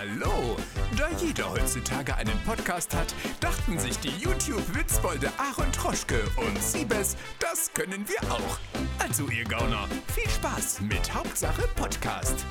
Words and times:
Hallo! 0.00 0.56
Da 0.96 1.10
jeder 1.18 1.50
heutzutage 1.50 2.16
einen 2.16 2.38
Podcast 2.46 2.96
hat, 2.96 3.14
dachten 3.38 3.78
sich 3.78 3.98
die 3.98 4.08
YouTube-Witzbolde 4.08 5.30
Aaron 5.36 5.70
Troschke 5.72 6.22
und 6.38 6.58
Siebes, 6.58 7.18
das 7.38 7.70
können 7.74 8.08
wir 8.08 8.32
auch. 8.32 8.58
Also 8.98 9.28
ihr 9.28 9.44
Gauner, 9.44 9.86
viel 10.14 10.26
Spaß 10.30 10.80
mit 10.80 11.12
Hauptsache 11.12 11.68
Podcast. 11.76 12.46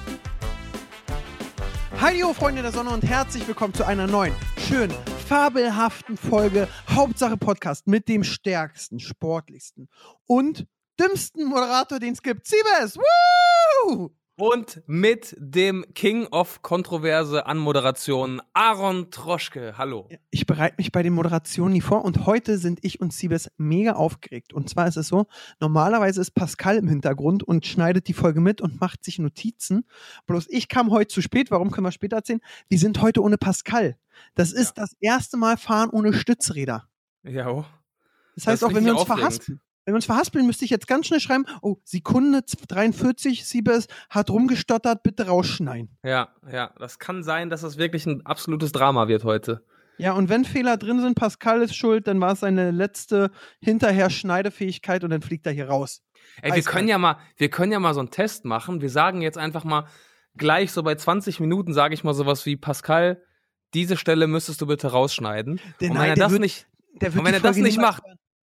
Hallo 2.00 2.34
Freunde 2.34 2.62
der 2.62 2.72
Sonne 2.72 2.92
und 2.92 3.04
herzlich 3.04 3.48
willkommen 3.48 3.74
zu 3.74 3.84
einer 3.84 4.06
neuen, 4.06 4.36
schönen, 4.68 4.94
fabelhaften 5.28 6.18
Folge 6.18 6.68
Hauptsache 6.88 7.38
Podcast 7.38 7.88
mit 7.88 8.08
dem 8.10 8.24
stärksten, 8.24 9.00
sportlichsten 9.00 9.90
und 10.28 10.68
dümmsten 11.00 11.46
Moderator, 11.46 11.98
den 11.98 12.14
es 12.14 12.22
gibt. 12.22 12.46
Siebes! 12.46 12.96
Woo! 12.96 14.12
Und 14.40 14.82
mit 14.88 15.36
dem 15.38 15.86
King 15.96 16.26
of 16.28 16.62
Kontroverse 16.62 17.46
an 17.46 17.58
Moderationen, 17.58 18.42
Aaron 18.54 19.12
Troschke. 19.12 19.78
Hallo. 19.78 20.08
Ich 20.32 20.46
bereite 20.46 20.76
mich 20.78 20.94
bei 20.94 21.04
den 21.04 21.12
Moderationen 21.12 21.74
nie 21.74 21.82
vor 21.82 22.06
und 22.06 22.26
heute 22.26 22.58
sind 22.58 22.80
ich 22.84 23.02
und 23.02 23.12
Siebes 23.12 23.52
mega 23.58 23.96
aufgeregt. 23.96 24.54
Und 24.54 24.70
zwar 24.70 24.88
ist 24.88 24.96
es 24.96 25.10
so, 25.10 25.26
normalerweise 25.60 26.22
ist 26.22 26.32
Pascal 26.32 26.78
im 26.78 26.88
Hintergrund 26.88 27.44
und 27.44 27.66
schneidet 27.66 28.08
die 28.08 28.14
Folge 28.14 28.40
mit 28.40 28.62
und 28.62 28.80
macht 28.80 29.04
sich 29.04 29.20
Notizen. 29.20 29.84
Bloß 30.26 30.46
ich 30.48 30.70
kam 30.70 30.90
heute 30.90 31.14
zu 31.14 31.22
spät, 31.22 31.52
warum 31.52 31.70
können 31.72 31.88
wir 31.88 31.92
später 31.92 32.16
erzählen? 32.16 32.40
Wir 32.70 32.80
sind 32.80 33.02
heute 33.02 33.22
ohne 33.22 33.38
Pascal. 33.38 33.98
Das 34.36 34.54
ist 34.54 34.78
ja. 34.78 34.84
das 34.84 34.96
erste 35.02 35.36
Mal 35.36 35.58
fahren 35.58 35.90
ohne 35.90 36.14
Stützräder. 36.14 36.88
Ja. 37.24 37.66
Das 38.36 38.48
heißt 38.48 38.64
das 38.64 38.64
auch, 38.64 38.74
wenn 38.74 38.86
wir 38.86 38.94
uns 38.94 39.02
aufregend. 39.02 39.20
verhaspeln, 39.20 39.62
wenn 39.90 39.94
wir 39.94 39.98
uns 39.98 40.06
verhaspeln, 40.06 40.46
müsste 40.46 40.66
ich 40.66 40.72
jetzt 40.72 40.88
ganz 40.88 41.08
schnell 41.08 41.20
schreiben, 41.20 41.46
oh, 41.64 41.78
Sekunde 41.84 42.42
43, 42.68 43.44
Siebes 43.44 43.88
hat 44.12 44.30
rumgestottert, 44.30 45.02
bitte 45.02 45.26
rausschneiden. 45.26 45.98
Ja, 46.04 46.30
ja, 46.52 46.72
das 46.78 47.00
kann 47.00 47.24
sein, 47.24 47.50
dass 47.50 47.62
das 47.62 47.78
wirklich 47.78 48.06
ein 48.06 48.24
absolutes 48.24 48.72
Drama 48.72 49.08
wird 49.08 49.24
heute. 49.24 49.66
Ja, 49.98 50.14
und 50.14 50.30
wenn 50.30 50.46
Fehler 50.46 50.78
drin 50.78 51.02
sind, 51.02 51.16
Pascal 51.16 51.64
ist 51.64 51.76
schuld, 51.76 52.08
dann 52.08 52.22
war 52.22 52.34
es 52.34 52.42
seine 52.42 52.70
letzte 52.70 53.32
hinterher 53.62 54.12
Schneidefähigkeit 54.12 55.04
und 55.04 55.10
dann 55.10 55.24
fliegt 55.24 55.48
er 55.48 55.54
hier 55.54 55.70
raus. 55.70 56.04
Ey, 56.44 56.54
wir 56.54 56.62
können 56.62 56.88
ja 56.88 57.00
mal, 57.00 57.18
wir 57.36 57.50
können 57.50 57.72
ja 57.72 57.80
mal 57.80 57.96
so 57.96 58.00
einen 58.00 58.12
Test 58.12 58.46
machen. 58.46 58.80
Wir 58.80 58.92
sagen 58.92 59.24
jetzt 59.24 59.40
einfach 59.40 59.64
mal 59.64 59.88
gleich 60.38 60.72
so 60.72 60.84
bei 60.84 60.94
20 60.94 61.40
Minuten 61.40 61.74
sage 61.74 61.96
ich 61.96 62.04
mal 62.04 62.14
sowas 62.14 62.46
wie 62.46 62.58
Pascal, 62.58 63.24
diese 63.74 63.98
Stelle 63.98 64.28
müsstest 64.28 64.62
du 64.62 64.68
bitte 64.68 64.90
rausschneiden. 64.90 65.60
Der, 65.82 65.92
und 65.92 65.98
wenn 65.98 66.10
er 66.10 66.16
das 66.16 66.32
wird, 66.32 66.42
nicht, 66.42 66.68
und 67.02 67.26
wenn 67.26 67.34
er 67.34 67.40
das 67.40 67.58
nicht 67.58 67.80
macht, 67.80 68.04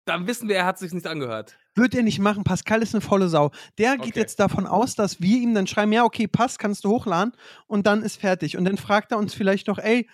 dann 0.05 0.27
wissen 0.27 0.47
wir, 0.49 0.55
er 0.55 0.65
hat 0.65 0.79
sich 0.79 0.93
nicht 0.93 1.07
angehört. 1.07 1.57
Wird 1.75 1.95
er 1.95 2.03
nicht 2.03 2.19
machen. 2.19 2.43
Pascal 2.43 2.81
ist 2.81 2.93
eine 2.93 3.01
volle 3.01 3.29
Sau. 3.29 3.51
Der 3.77 3.97
geht 3.97 4.11
okay. 4.11 4.19
jetzt 4.19 4.39
davon 4.39 4.65
aus, 4.65 4.95
dass 4.95 5.21
wir 5.21 5.37
ihm 5.37 5.53
dann 5.53 5.67
schreiben, 5.67 5.93
ja, 5.93 6.03
okay, 6.03 6.27
passt, 6.27 6.59
kannst 6.59 6.83
du 6.83 6.89
hochladen 6.89 7.33
und 7.67 7.87
dann 7.87 8.01
ist 8.01 8.17
fertig. 8.17 8.57
Und 8.57 8.65
dann 8.65 8.77
fragt 8.77 9.11
er 9.11 9.17
uns 9.17 9.33
vielleicht 9.33 9.67
noch, 9.67 9.77
ey, 9.77 10.09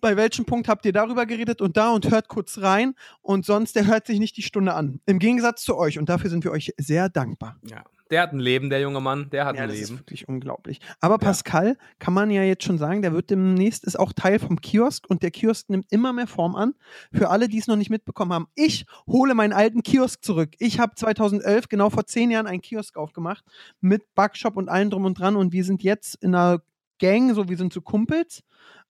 bei 0.00 0.16
welchem 0.16 0.44
Punkt 0.44 0.68
habt 0.68 0.86
ihr 0.86 0.92
darüber 0.92 1.26
geredet 1.26 1.60
und 1.60 1.76
da 1.76 1.90
und 1.90 2.10
hört 2.10 2.28
kurz 2.28 2.58
rein 2.58 2.94
und 3.20 3.44
sonst, 3.44 3.74
der 3.74 3.86
hört 3.86 4.06
sich 4.06 4.20
nicht 4.20 4.36
die 4.36 4.42
Stunde 4.42 4.74
an. 4.74 5.00
Im 5.06 5.18
Gegensatz 5.18 5.64
zu 5.64 5.76
euch 5.76 5.98
und 5.98 6.08
dafür 6.08 6.30
sind 6.30 6.44
wir 6.44 6.52
euch 6.52 6.72
sehr 6.78 7.08
dankbar. 7.08 7.56
Ja. 7.68 7.84
Der 8.10 8.22
hat 8.22 8.32
ein 8.32 8.38
Leben, 8.38 8.70
der 8.70 8.80
junge 8.80 9.00
Mann, 9.00 9.28
der 9.30 9.44
hat 9.44 9.56
ja, 9.56 9.62
ein 9.62 9.68
das 9.68 9.78
Leben. 9.78 9.94
ist 9.94 9.98
wirklich 10.00 10.28
unglaublich. 10.28 10.80
Aber 11.00 11.18
Pascal 11.18 11.68
ja. 11.68 11.74
kann 11.98 12.14
man 12.14 12.30
ja 12.30 12.42
jetzt 12.42 12.64
schon 12.64 12.78
sagen, 12.78 13.02
der 13.02 13.12
wird 13.12 13.30
demnächst 13.30 13.84
ist 13.84 13.98
auch 13.98 14.12
Teil 14.12 14.38
vom 14.38 14.60
Kiosk 14.60 15.04
und 15.08 15.22
der 15.22 15.30
Kiosk 15.30 15.68
nimmt 15.68 15.86
immer 15.90 16.12
mehr 16.12 16.26
Form 16.26 16.56
an. 16.56 16.74
Für 17.12 17.30
alle, 17.30 17.48
die 17.48 17.58
es 17.58 17.66
noch 17.66 17.76
nicht 17.76 17.90
mitbekommen 17.90 18.32
haben, 18.32 18.48
ich 18.54 18.86
hole 19.06 19.34
meinen 19.34 19.52
alten 19.52 19.82
Kiosk 19.82 20.24
zurück. 20.24 20.54
Ich 20.58 20.80
habe 20.80 20.94
2011, 20.94 21.68
genau 21.68 21.90
vor 21.90 22.06
zehn 22.06 22.30
Jahren, 22.30 22.46
einen 22.46 22.62
Kiosk 22.62 22.96
aufgemacht 22.96 23.44
mit 23.80 24.14
Backshop 24.14 24.56
und 24.56 24.68
allem 24.68 24.90
drum 24.90 25.04
und 25.04 25.18
dran 25.18 25.36
und 25.36 25.52
wir 25.52 25.64
sind 25.64 25.82
jetzt 25.82 26.14
in 26.22 26.34
einer 26.34 26.62
Gang, 26.98 27.34
so 27.34 27.48
wir 27.48 27.56
sind 27.56 27.72
so 27.72 27.80
Kumpels. 27.80 28.42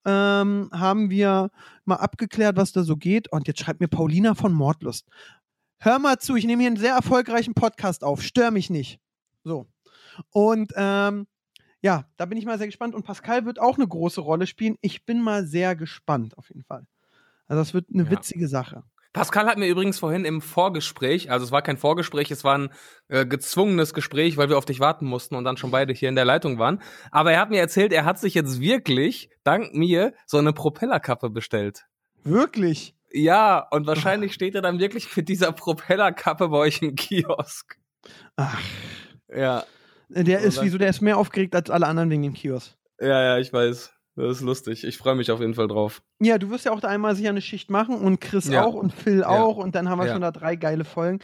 Ähm, 0.05 0.71
haben 0.73 1.11
wir 1.11 1.51
mal 1.85 1.97
abgeklärt, 1.97 2.57
was 2.57 2.73
da 2.73 2.83
so 2.83 2.97
geht. 2.97 3.31
Und 3.31 3.47
jetzt 3.47 3.61
schreibt 3.61 3.81
mir 3.81 3.89
Paulina 3.89 4.35
von 4.35 4.53
Mordlust. 4.53 5.07
Hör 5.79 5.99
mal 5.99 6.19
zu, 6.19 6.37
ich 6.37 6.47
nehme 6.47 6.63
hier 6.63 6.71
einen 6.71 6.77
sehr 6.77 6.95
erfolgreichen 6.95 7.55
Podcast 7.55 8.03
auf. 8.05 8.23
Stör 8.23 8.51
mich 8.51 8.71
nicht. 8.71 9.01
So. 9.49 9.67
Und 10.31 10.73
ähm, 10.77 11.27
ja, 11.81 12.05
da 12.17 12.27
bin 12.27 12.37
ich 12.37 12.45
mal 12.45 12.59
sehr 12.59 12.67
gespannt. 12.67 12.95
Und 12.95 13.05
Pascal 13.05 13.47
wird 13.47 13.61
auch 13.61 13.77
eine 13.77 13.89
große 13.89 14.21
Rolle 14.21 14.47
spielen. 14.47 14.77
Ich 14.83 15.07
bin 15.07 15.23
mal 15.23 15.47
sehr 15.47 15.75
gespannt, 15.75 16.37
auf 16.37 16.49
jeden 16.51 16.65
Fall. 16.65 16.87
Also, 17.47 17.63
das 17.63 17.75
wird 17.75 17.87
eine 17.93 18.05
ja. 18.05 18.11
witzige 18.11 18.47
Sache. 18.47 18.83
Pascal 19.15 19.47
hat 19.47 19.57
mir 19.57 19.69
übrigens 19.69 19.99
vorhin 19.99 20.27
im 20.27 20.43
Vorgespräch, 20.43 21.31
also 21.31 21.45
es 21.45 21.51
war 21.51 21.63
kein 21.63 21.79
Vorgespräch, 21.79 22.31
es 22.31 22.45
war 22.45 22.59
ein 22.59 22.69
äh, 23.09 23.25
gezwungenes 23.25 23.95
Gespräch, 23.95 24.37
weil 24.37 24.51
wir 24.51 24.59
auf 24.59 24.67
dich 24.67 24.81
warten 24.81 25.07
mussten 25.07 25.35
und 25.35 25.45
dann 25.45 25.57
schon 25.57 25.71
beide 25.71 25.95
hier 25.95 26.11
in 26.11 26.15
der 26.15 26.27
Leitung 26.27 26.59
waren. 26.59 26.83
Aber 27.11 27.33
er 27.33 27.41
hat 27.41 27.49
mir 27.49 27.59
erzählt, 27.59 27.93
er 27.93 28.05
hat 28.05 28.19
sich 28.19 28.35
jetzt 28.35 28.61
wirklich, 28.61 29.31
dank 29.45 29.75
mir, 29.75 30.13
so 30.27 30.37
eine 30.37 30.53
Propellerkappe 30.53 31.31
bestellt. 31.31 31.87
Wirklich? 32.23 32.95
Ja, 33.11 33.67
und 33.71 33.87
wahrscheinlich 33.87 34.35
steht 34.35 34.55
er 34.55 34.61
dann 34.61 34.79
wirklich 34.79 35.17
mit 35.17 35.31
dieser 35.31 35.53
Propellerkappe 35.53 36.49
bei 36.51 36.59
euch 36.59 36.83
im 36.83 36.95
Kiosk. 36.95 37.79
Ach. 38.37 38.61
Ja. 39.35 39.65
Der 40.09 40.41
ist, 40.41 40.63
wieso, 40.63 40.79
der 40.79 40.89
ist 40.89 41.03
mehr 41.03 41.19
aufgeregt 41.19 41.55
als 41.55 41.71
alle 41.71 41.87
anderen 41.87 42.11
wegen 42.11 42.23
dem 42.23 42.35
Kiosk. 42.35 42.75
Ja, 43.01 43.23
ja, 43.23 43.39
ich 43.39 43.53
weiß. 43.53 43.93
Das 44.17 44.39
ist 44.39 44.41
lustig. 44.41 44.85
Ich 44.85 44.99
freue 44.99 45.15
mich 45.15 45.31
auf 45.31 45.41
jeden 45.41 45.55
Fall 45.55 45.69
drauf. 45.69 46.03
Ja, 46.19 46.39
du 46.39 46.51
wirst 46.51 46.65
ja 46.65 46.73
auch 46.73 46.81
da 46.81 46.89
einmal 46.89 47.15
sicher 47.15 47.29
eine 47.29 47.41
Schicht 47.41 47.71
machen 47.71 47.95
und 47.95 48.21
Chris 48.21 48.49
ja. 48.49 48.65
auch 48.65 48.75
und 48.75 48.93
Phil 48.93 49.21
ja. 49.21 49.29
auch 49.29 49.59
und 49.59 49.77
dann 49.77 49.89
haben 49.89 50.01
wir 50.01 50.07
ja. 50.07 50.13
schon 50.13 50.23
da 50.23 50.33
drei 50.33 50.57
geile 50.57 50.85
Folgen. 50.85 51.21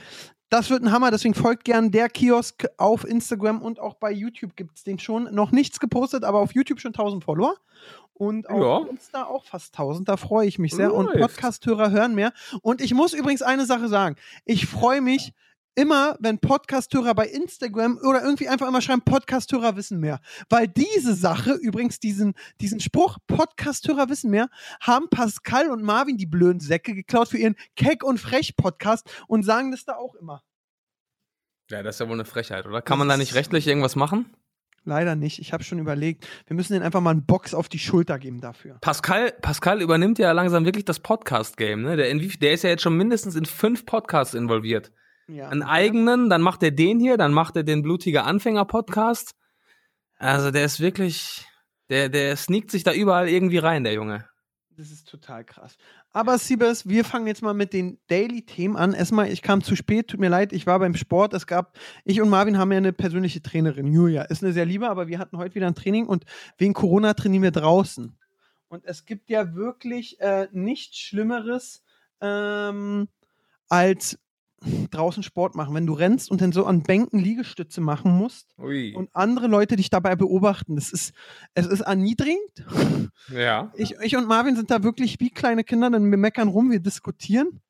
Das 0.49 0.71
wird 0.71 0.85
ein 0.85 0.93
Hammer, 0.93 1.11
deswegen 1.11 1.35
folgt 1.35 1.65
gern 1.65 1.91
der 1.91 2.09
Kiosk 2.09 2.67
auf 2.77 3.05
Instagram 3.05 3.63
und 3.63 3.81
auch 3.81 3.95
bei 3.95 4.13
YouTube 4.13 4.55
gibt 4.55 4.77
es 4.77 4.85
den 4.85 5.01
schon. 5.01 5.35
Noch 5.35 5.51
nichts 5.51 5.81
gepostet, 5.81 6.23
aber 6.23 6.39
auf 6.39 6.55
YouTube 6.55 6.79
schon 6.79 6.91
1000 6.91 7.25
Follower. 7.25 7.57
Und 8.13 8.49
auf 8.49 8.89
Insta 8.89 9.25
auch 9.25 9.45
fast 9.45 9.75
1000. 9.75 10.09
Da 10.09 10.17
freue 10.17 10.47
ich 10.47 10.61
mich 10.61 10.73
sehr. 10.73 10.91
Läuft. 10.91 11.15
Und 11.15 11.21
Podcast-Hörer 11.21 11.91
hören 11.91 12.15
mehr. 12.15 12.33
Und 12.63 12.81
ich 12.81 12.95
muss 12.95 13.13
übrigens 13.13 13.43
eine 13.43 13.67
Sache 13.67 13.89
sagen. 13.89 14.15
Ich 14.45 14.67
freue 14.67 15.01
mich 15.01 15.33
immer, 15.75 16.17
wenn 16.21 16.39
Podcasthörer 16.39 17.15
bei 17.15 17.27
Instagram 17.27 17.99
oder 17.99 18.23
irgendwie 18.23 18.49
einfach 18.49 18.69
immer 18.69 18.81
schreiben, 18.81 19.03
Podcasthörer 19.03 19.77
wissen 19.77 20.01
mehr. 20.01 20.21
Weil 20.49 20.69
diese 20.69 21.15
Sache, 21.15 21.53
übrigens 21.53 22.01
diesen, 22.01 22.35
diesen 22.61 22.81
Spruch, 22.81 23.19
Podcasthörer 23.27 24.09
wissen 24.09 24.31
mehr, 24.31 24.49
haben 24.81 25.09
Pascal 25.11 25.71
und 25.71 25.83
Marvin 25.83 26.17
die 26.17 26.27
blöden 26.27 26.61
Säcke 26.61 26.95
geklaut 26.95 27.29
für 27.29 27.39
ihren 27.39 27.57
Keck 27.77 28.05
und 28.05 28.19
Frech 28.19 28.57
Podcast 28.57 29.09
und 29.27 29.45
sagen 29.45 29.71
das 29.71 29.85
da 29.85 29.97
auch 29.97 30.15
immer. 30.15 30.43
Ja, 31.71 31.83
das 31.83 31.97
ist 31.97 32.01
ja 32.01 32.09
wohl 32.09 32.15
eine 32.15 32.25
Frechheit, 32.25 32.67
oder? 32.67 32.83
Kann 32.83 32.99
man 32.99 33.09
da 33.09 33.17
nicht 33.17 33.35
rechtlich 33.35 33.67
irgendwas 33.67 33.97
machen? 33.97 34.35
Leider 34.87 35.17
nicht. 35.17 35.39
Ich 35.39 35.55
habe 35.55 35.65
schon 35.65 35.79
überlegt, 35.79 36.29
wir 36.47 36.55
müssen 36.55 36.75
denen 36.75 36.85
einfach 36.85 37.01
mal 37.01 37.11
einen 37.11 37.25
Box 37.25 37.55
auf 37.55 37.71
die 37.71 37.79
Schulter 37.79 38.19
geben 38.19 38.43
dafür. 38.43 38.77
Pascal, 38.83 39.33
Pascal 39.41 39.81
übernimmt 39.81 40.19
ja 40.19 40.31
langsam 40.33 40.67
wirklich 40.67 40.85
das 40.85 41.01
Podcast-Game. 41.01 41.81
Ne? 41.81 41.97
Der, 41.97 42.15
der 42.15 42.53
ist 42.53 42.65
ja 42.65 42.71
jetzt 42.71 42.83
schon 42.83 42.97
mindestens 42.97 43.35
in 43.35 43.47
fünf 43.47 43.87
Podcasts 43.87 44.35
involviert. 44.35 44.93
Ja. 45.27 45.49
Einen 45.49 45.63
eigenen, 45.63 46.29
dann 46.29 46.43
macht 46.43 46.63
er 46.63 46.71
den 46.71 47.01
hier, 47.01 47.17
dann 47.17 47.33
macht 47.33 47.57
er 47.57 47.63
den 47.63 47.83
Blutiger 47.83 48.27
Anfänger-Podcast. 48.27 49.35
Also 50.19 50.51
der 50.51 50.65
ist 50.65 50.81
wirklich, 50.81 51.47
der, 51.89 52.09
der 52.09 52.37
sneakt 52.37 52.71
sich 52.71 52.83
da 52.83 52.93
überall 52.93 53.29
irgendwie 53.29 53.59
rein, 53.59 53.85
der 53.85 53.95
Junge. 53.95 54.29
Das 54.77 54.91
ist 54.91 55.09
total 55.09 55.45
krass. 55.45 55.77
Aber 56.11 56.37
Siebes, 56.37 56.89
wir 56.89 57.05
fangen 57.05 57.29
jetzt 57.29 57.43
mal 57.43 57.55
mit 57.55 57.73
den 57.73 57.99
Daily-Themen 58.09 58.77
an. 58.77 58.93
Erstmal, 58.93 59.31
ich 59.31 59.41
kam 59.41 59.63
zu 59.63 59.77
spät, 59.77 60.09
tut 60.09 60.19
mir 60.19 60.29
leid, 60.29 60.53
ich 60.53 60.67
war 60.67 60.79
beim 60.81 60.95
Sport. 60.95 61.33
Es 61.33 61.47
gab, 61.47 61.79
ich 62.05 62.21
und 62.21 62.29
Marvin 62.29 62.59
haben 62.59 62.73
ja 62.73 62.79
eine 62.79 62.93
persönliche 62.93 63.41
Trainerin, 63.41 63.93
Julia. 63.93 64.23
Ist 64.23 64.43
eine 64.43 64.53
sehr 64.53 64.67
liebe, 64.67 64.89
aber 64.89 65.07
wir 65.07 65.19
hatten 65.21 65.39
heute 65.39 65.55
wieder 65.55 65.69
ein 65.69 65.77
Training 65.77 66.07
und 66.07 66.25
wegen 66.59 66.75
Corona 66.75 67.15
trainieren 67.15 67.45
wir 67.45 67.51
draußen. 67.53 68.19
Und 68.69 68.85
es 68.85 69.05
gibt 69.05 69.31
ja 69.31 69.55
wirklich 69.55 70.21
äh, 70.21 70.49
nichts 70.51 70.99
Schlimmeres 70.99 71.85
ähm, 72.21 73.09
als 73.69 74.19
draußen 74.91 75.23
Sport 75.23 75.55
machen, 75.55 75.75
wenn 75.75 75.87
du 75.87 75.93
rennst 75.93 76.31
und 76.31 76.41
dann 76.41 76.53
so 76.53 76.65
an 76.67 76.83
Bänken 76.83 77.19
Liegestütze 77.19 77.81
machen 77.81 78.17
musst 78.17 78.55
Ui. 78.59 78.95
und 78.95 79.11
andere 79.15 79.47
Leute 79.47 79.77
dich 79.77 79.91
dabei 79.91 80.17
beobachten. 80.17 80.77
Das 80.77 80.91
ist, 80.91 81.13
es 81.55 81.67
ist 81.67 81.81
erniedrigend. 81.81 82.65
Ja. 83.33 83.73
Ich, 83.77 83.95
ich 84.03 84.17
und 84.17 84.27
Marvin 84.27 84.57
sind 84.57 84.71
da 84.71 84.83
wirklich 84.83 85.21
wie 85.21 85.31
kleine 85.31 85.65
Kinder, 85.65 85.91
denn 85.91 86.11
wir 86.11 86.19
meckern 86.19 86.49
rum, 86.49 86.71
wir 86.71 86.81
diskutieren. 86.81 87.61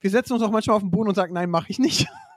Wir 0.00 0.10
setzen 0.10 0.34
uns 0.34 0.42
auch 0.42 0.50
manchmal 0.50 0.76
auf 0.76 0.82
den 0.82 0.90
Boden 0.90 1.08
und 1.08 1.14
sagen, 1.14 1.34
nein, 1.34 1.50
mache 1.50 1.70
ich 1.70 1.78
nicht. 1.78 2.06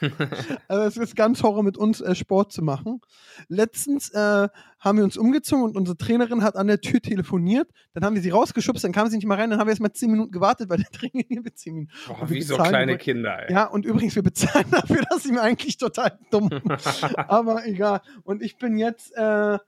also 0.68 0.84
es 0.84 0.96
ist 0.96 1.16
ganz 1.16 1.42
Horror 1.42 1.62
mit 1.62 1.76
uns 1.76 2.00
äh, 2.00 2.14
Sport 2.14 2.52
zu 2.52 2.62
machen. 2.62 3.00
Letztens 3.48 4.10
äh, 4.10 4.48
haben 4.78 4.98
wir 4.98 5.04
uns 5.04 5.16
umgezogen 5.16 5.64
und 5.64 5.76
unsere 5.76 5.96
Trainerin 5.96 6.42
hat 6.42 6.56
an 6.56 6.66
der 6.66 6.80
Tür 6.80 7.00
telefoniert. 7.00 7.70
Dann 7.94 8.04
haben 8.04 8.14
wir 8.14 8.22
sie 8.22 8.30
rausgeschubst, 8.30 8.84
dann 8.84 8.92
kam 8.92 9.08
sie 9.08 9.16
nicht 9.16 9.26
mal 9.26 9.38
rein. 9.38 9.50
Dann 9.50 9.58
haben 9.58 9.66
wir 9.66 9.72
erst 9.72 9.82
mal 9.82 9.92
zehn 9.92 10.10
Minuten 10.10 10.30
gewartet, 10.30 10.70
weil 10.70 10.78
der 10.78 10.90
Trainer 10.92 11.24
hier 11.26 11.42
mit 11.42 11.58
zehn 11.58 11.74
Minuten. 11.74 11.92
Wie 12.26 12.42
so 12.42 12.56
kleine 12.56 12.98
Kinder. 12.98 13.48
Ey. 13.48 13.52
Ja, 13.52 13.64
und 13.66 13.84
übrigens, 13.84 14.14
wir 14.14 14.22
bezahlen 14.22 14.66
dafür, 14.70 15.02
dass 15.10 15.22
sie 15.22 15.32
mir 15.32 15.42
eigentlich 15.42 15.76
total 15.76 16.18
dumm. 16.30 16.50
Aber 17.16 17.66
egal. 17.66 18.00
Und 18.22 18.42
ich 18.42 18.58
bin 18.58 18.78
jetzt, 18.78 19.12
äh, 19.16 19.58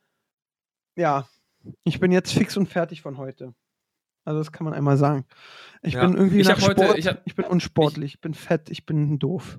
ja, 0.96 1.28
ich 1.84 2.00
bin 2.00 2.12
jetzt 2.12 2.32
fix 2.32 2.56
und 2.56 2.66
fertig 2.66 3.02
von 3.02 3.18
heute. 3.18 3.54
Also 4.24 4.38
das 4.38 4.52
kann 4.52 4.64
man 4.64 4.74
einmal 4.74 4.96
sagen. 4.96 5.24
Ich 5.82 5.94
ja. 5.94 6.06
bin 6.06 6.16
irgendwie 6.16 6.40
ich 6.40 6.48
nach 6.48 6.60
Sport, 6.60 6.78
heute, 6.78 6.98
ich, 6.98 7.08
hab, 7.08 7.22
ich, 7.24 7.34
bin 7.34 7.44
unsportlich, 7.44 8.14
ich 8.14 8.20
bin 8.20 8.34
fett, 8.34 8.70
ich 8.70 8.86
bin 8.86 9.18
doof. 9.18 9.58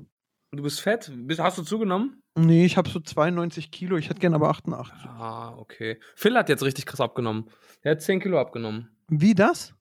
Du 0.53 0.61
bist 0.61 0.81
fett? 0.81 1.11
Hast 1.39 1.57
du 1.57 1.63
zugenommen? 1.63 2.21
Nee, 2.37 2.65
ich 2.65 2.77
habe 2.77 2.87
so 2.87 2.99
92 2.99 3.71
Kilo. 3.71 3.97
Ich 3.97 4.09
hätte 4.09 4.19
gerne 4.19 4.35
aber 4.35 4.49
88. 4.49 4.93
Ah, 5.07 5.55
okay. 5.57 5.99
Phil 6.15 6.37
hat 6.37 6.47
jetzt 6.47 6.63
richtig 6.63 6.85
krass 6.85 7.01
abgenommen. 7.01 7.49
Er 7.81 7.93
hat 7.93 8.03
10 8.03 8.19
Kilo 8.19 8.39
abgenommen. 8.39 8.89
Wie 9.07 9.33
das? 9.33 9.73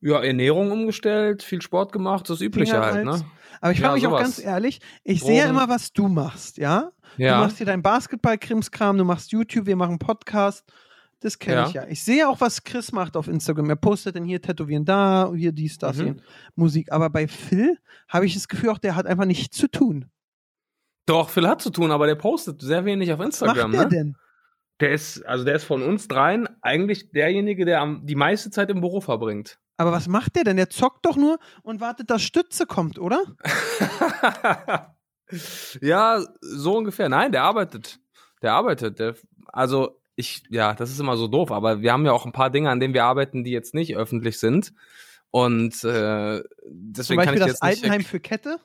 Ja, 0.00 0.22
Ernährung 0.22 0.70
umgestellt, 0.70 1.42
viel 1.42 1.62
Sport 1.62 1.92
gemacht, 1.92 2.28
das 2.28 2.40
Übliche 2.40 2.78
halt, 2.78 3.04
ne? 3.04 3.24
Aber 3.60 3.72
ich 3.72 3.80
frage 3.80 3.88
ja, 3.88 3.94
mich 3.94 4.02
sowas. 4.02 4.20
auch 4.20 4.22
ganz 4.22 4.38
ehrlich, 4.38 4.80
ich 5.02 5.22
sehe 5.22 5.38
ja 5.38 5.46
immer, 5.46 5.68
was 5.68 5.92
du 5.92 6.08
machst, 6.08 6.58
ja? 6.58 6.92
ja. 7.16 7.38
Du 7.38 7.44
machst 7.44 7.56
hier 7.56 7.66
dein 7.66 7.82
Basketball-Krimskram, 7.82 8.98
du 8.98 9.04
machst 9.04 9.32
YouTube, 9.32 9.66
wir 9.66 9.76
machen 9.76 9.98
Podcast. 9.98 10.64
Das 11.24 11.38
kenne 11.38 11.56
ja. 11.56 11.66
ich 11.68 11.72
ja. 11.72 11.86
Ich 11.88 12.04
sehe 12.04 12.28
auch, 12.28 12.42
was 12.42 12.64
Chris 12.64 12.92
macht 12.92 13.16
auf 13.16 13.28
Instagram. 13.28 13.70
Er 13.70 13.76
postet 13.76 14.14
dann 14.14 14.24
hier 14.24 14.42
Tätowieren 14.42 14.84
da, 14.84 15.32
hier 15.34 15.52
dies, 15.52 15.78
das, 15.78 15.96
mhm. 15.96 16.20
Musik. 16.54 16.92
Aber 16.92 17.08
bei 17.08 17.26
Phil 17.28 17.78
habe 18.10 18.26
ich 18.26 18.34
das 18.34 18.46
Gefühl, 18.46 18.68
auch 18.68 18.78
der 18.78 18.94
hat 18.94 19.06
einfach 19.06 19.24
nichts 19.24 19.56
zu 19.56 19.66
tun. 19.68 20.10
Doch, 21.06 21.30
Phil 21.30 21.48
hat 21.48 21.62
zu 21.62 21.70
tun, 21.70 21.90
aber 21.92 22.06
der 22.06 22.16
postet 22.16 22.60
sehr 22.60 22.84
wenig 22.84 23.10
auf 23.10 23.20
Instagram. 23.20 23.72
Was 23.72 23.78
macht 23.78 23.92
der 23.92 24.04
ne? 24.04 24.08
denn? 24.10 24.16
Der 24.80 24.90
ist, 24.92 25.24
also 25.24 25.46
der 25.46 25.54
ist 25.54 25.64
von 25.64 25.82
uns 25.82 26.08
dreien 26.08 26.46
eigentlich 26.60 27.10
derjenige, 27.10 27.64
der 27.64 27.80
am, 27.80 28.04
die 28.04 28.16
meiste 28.16 28.50
Zeit 28.50 28.68
im 28.68 28.82
Büro 28.82 29.00
verbringt. 29.00 29.58
Aber 29.78 29.92
was 29.92 30.06
macht 30.06 30.36
der 30.36 30.44
denn? 30.44 30.58
Der 30.58 30.68
zockt 30.68 31.06
doch 31.06 31.16
nur 31.16 31.38
und 31.62 31.80
wartet, 31.80 32.10
dass 32.10 32.20
Stütze 32.20 32.66
kommt, 32.66 32.98
oder? 32.98 33.22
ja, 35.80 36.22
so 36.42 36.76
ungefähr. 36.76 37.08
Nein, 37.08 37.32
der 37.32 37.44
arbeitet. 37.44 37.98
Der 38.42 38.52
arbeitet. 38.52 38.98
Der, 38.98 39.14
also 39.46 40.02
ich, 40.16 40.42
ja, 40.48 40.74
das 40.74 40.90
ist 40.90 41.00
immer 41.00 41.16
so 41.16 41.28
doof, 41.28 41.50
aber 41.50 41.82
wir 41.82 41.92
haben 41.92 42.06
ja 42.06 42.12
auch 42.12 42.26
ein 42.26 42.32
paar 42.32 42.50
Dinge, 42.50 42.70
an 42.70 42.80
denen 42.80 42.94
wir 42.94 43.04
arbeiten, 43.04 43.44
die 43.44 43.50
jetzt 43.50 43.74
nicht 43.74 43.96
öffentlich 43.96 44.38
sind. 44.38 44.72
Und 45.30 45.82
äh, 45.82 46.42
deswegen 46.64 46.94
Zum 46.94 47.16
Beispiel 47.16 47.24
kann 47.24 47.34
ich 47.34 47.40
das 47.40 47.48
jetzt 47.48 47.62
Altenheim 47.62 48.04
für 48.04 48.20
Kette? 48.20 48.60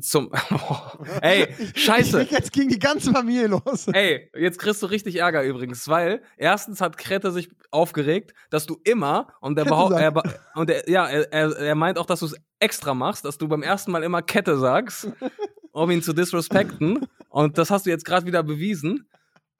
Zum. 0.00 0.32
ey, 1.22 1.46
scheiße. 1.74 2.22
Ich 2.22 2.30
jetzt 2.30 2.52
gegen 2.52 2.68
die 2.68 2.78
ganze 2.78 3.12
Familie 3.12 3.46
los. 3.46 3.86
Ey, 3.92 4.30
jetzt 4.36 4.58
kriegst 4.58 4.82
du 4.82 4.86
richtig 4.86 5.16
Ärger 5.16 5.44
übrigens, 5.44 5.86
weil 5.88 6.22
erstens 6.36 6.80
hat 6.80 6.98
Krette 6.98 7.30
sich 7.30 7.50
aufgeregt, 7.70 8.34
dass 8.50 8.66
du 8.66 8.78
immer 8.84 9.28
und 9.40 9.56
der 9.56 9.66
er, 9.66 10.22
und 10.54 10.70
er, 10.70 10.88
ja, 10.88 11.06
er, 11.06 11.56
er 11.56 11.74
meint 11.74 11.98
auch, 11.98 12.06
dass 12.06 12.20
du 12.20 12.26
es 12.26 12.36
extra 12.58 12.94
machst, 12.94 13.24
dass 13.24 13.38
du 13.38 13.48
beim 13.48 13.62
ersten 13.62 13.92
Mal 13.92 14.02
immer 14.02 14.22
Kette 14.22 14.58
sagst, 14.58 15.08
um 15.72 15.90
ihn 15.90 16.02
zu 16.02 16.12
disrespekten. 16.12 17.06
Und 17.28 17.58
das 17.58 17.70
hast 17.70 17.86
du 17.86 17.90
jetzt 17.90 18.04
gerade 18.04 18.26
wieder 18.26 18.42
bewiesen. 18.42 19.08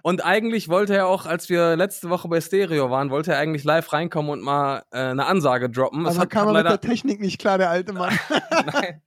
Und 0.07 0.25
eigentlich 0.25 0.69
wollte 0.69 0.95
er 0.95 1.09
auch, 1.09 1.27
als 1.27 1.49
wir 1.49 1.75
letzte 1.75 2.09
Woche 2.11 2.29
bei 2.29 2.41
Stereo 2.41 2.93
waren, 2.93 3.11
wollte 3.11 3.33
er 3.33 3.39
eigentlich 3.39 3.65
live 3.65 3.93
reinkommen 3.93 4.31
und 4.31 4.41
mal 4.41 4.85
äh, 4.93 4.99
eine 4.99 5.27
Ansage 5.27 5.69
droppen. 5.69 6.05
Das 6.05 6.17
Aber 6.17 6.29
kam 6.29 6.47
er 6.47 6.63
mit 6.63 6.65
der 6.65 6.81
Technik 6.81 7.21
nicht 7.21 7.41
klar, 7.41 7.59
der 7.59 7.71
alte 7.71 7.93
Mann. 7.93 8.17
Nein. 8.73 9.03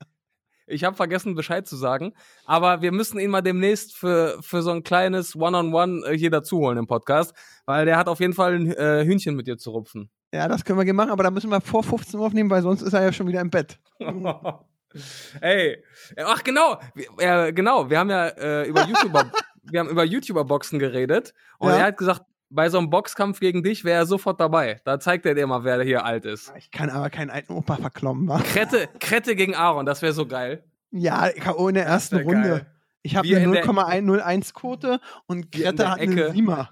Ich 0.67 0.83
habe 0.83 0.97
vergessen, 0.97 1.35
Bescheid 1.35 1.65
zu 1.65 1.77
sagen. 1.77 2.11
Aber 2.43 2.81
wir 2.81 2.91
müssen 2.91 3.17
ihn 3.17 3.31
mal 3.31 3.39
demnächst 3.39 3.95
für, 3.95 4.39
für 4.41 4.61
so 4.61 4.71
ein 4.71 4.83
kleines 4.83 5.37
One-on-One 5.37 5.71
-on 5.71 6.03
-One 6.03 6.05
äh, 6.05 6.17
hier 6.17 6.31
dazuholen 6.31 6.77
im 6.77 6.85
Podcast, 6.85 7.33
weil 7.65 7.85
der 7.85 7.95
hat 7.95 8.09
auf 8.09 8.19
jeden 8.19 8.33
Fall 8.33 8.55
ein 8.55 8.69
äh, 8.73 9.05
Hühnchen 9.05 9.37
mit 9.37 9.47
dir 9.47 9.57
zu 9.57 9.71
rupfen. 9.71 10.11
Ja, 10.33 10.49
das 10.49 10.65
können 10.65 10.79
wir 10.79 10.83
gerne 10.83 10.97
machen, 10.97 11.11
aber 11.11 11.23
da 11.23 11.31
müssen 11.31 11.49
wir 11.49 11.61
vor 11.61 11.81
15 11.81 12.19
Uhr 12.19 12.25
aufnehmen, 12.25 12.49
weil 12.49 12.61
sonst 12.61 12.81
ist 12.81 12.91
er 12.91 13.03
ja 13.03 13.13
schon 13.13 13.29
wieder 13.29 13.39
im 13.39 13.49
Bett. 13.49 13.79
Ey, 15.39 15.81
ach 16.25 16.43
genau, 16.43 16.77
wir, 16.95 17.53
genau, 17.53 17.89
wir 17.89 17.99
haben 17.99 18.09
ja 18.09 18.27
äh, 18.27 18.67
über 18.67 18.83
YouTuber 18.87 19.31
wir 19.63 19.79
haben 19.79 19.89
über 19.89 20.03
YouTuber-Boxen 20.03 20.79
geredet 20.79 21.33
und 21.57 21.69
ja. 21.69 21.77
er 21.77 21.85
hat 21.85 21.97
gesagt, 21.97 22.21
bei 22.49 22.69
so 22.69 22.79
einem 22.79 22.89
Boxkampf 22.89 23.39
gegen 23.39 23.63
dich 23.63 23.83
wäre 23.83 23.99
er 23.99 24.05
sofort 24.05 24.39
dabei. 24.39 24.81
Da 24.83 24.99
zeigt 24.99 25.25
er 25.25 25.35
dir 25.35 25.45
mal, 25.45 25.63
wer 25.63 25.81
hier 25.83 26.03
alt 26.03 26.25
ist. 26.25 26.51
Ich 26.57 26.71
kann 26.71 26.89
aber 26.89 27.09
keinen 27.09 27.29
alten 27.29 27.53
Opa 27.53 27.77
verklommen, 27.77 28.27
wa? 28.27 28.39
Krette, 28.39 28.89
Krette 28.99 29.35
gegen 29.35 29.55
Aaron, 29.55 29.85
das 29.85 30.01
wäre 30.01 30.13
so 30.13 30.25
geil. 30.25 30.63
Ja, 30.91 31.29
K.O. 31.29 31.67
in 31.67 31.75
der 31.75 31.85
ersten 31.85 32.17
Runde. 32.17 32.49
Geil. 32.49 32.65
Ich 33.01 33.15
habe 33.15 33.27
eine 33.27 33.61
0,101-Quote 33.61 34.99
und 35.27 35.51
Krette 35.51 35.89
hat 35.89 35.99
eine 35.99 36.31
Siemer. 36.31 36.71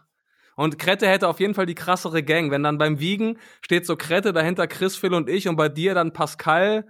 Und 0.56 0.80
Krette 0.80 1.08
hätte 1.08 1.28
auf 1.28 1.40
jeden 1.40 1.54
Fall 1.54 1.68
die 1.68 1.76
krassere 1.76 2.24
Gang. 2.24 2.50
Wenn 2.50 2.64
dann 2.64 2.80
beim 2.80 3.00
Wiegen 3.00 3.38
steht 3.62 3.86
so 3.86 3.96
Krette, 3.96 4.34
dahinter 4.34 4.66
Chris, 4.66 4.96
Phil 4.96 5.14
und 5.14 5.30
ich 5.30 5.48
und 5.48 5.56
bei 5.56 5.70
dir 5.70 5.94
dann 5.94 6.14
Pascal, 6.14 6.88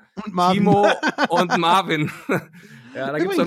Timo 0.51 0.87
und 1.27 1.57
Marvin. 1.57 2.09
ja, 2.95 3.11
da 3.11 3.19
gibt 3.19 3.31
es 3.31 3.37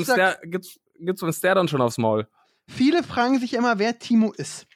so 1.16 1.26
einen 1.26 1.32
Stair 1.32 1.54
dann 1.54 1.68
schon 1.68 1.80
aufs 1.80 1.96
Maul. 1.96 2.28
Viele 2.70 3.02
fragen 3.02 3.38
sich 3.38 3.54
immer, 3.54 3.78
wer 3.78 3.98
Timo 3.98 4.32
ist. 4.32 4.66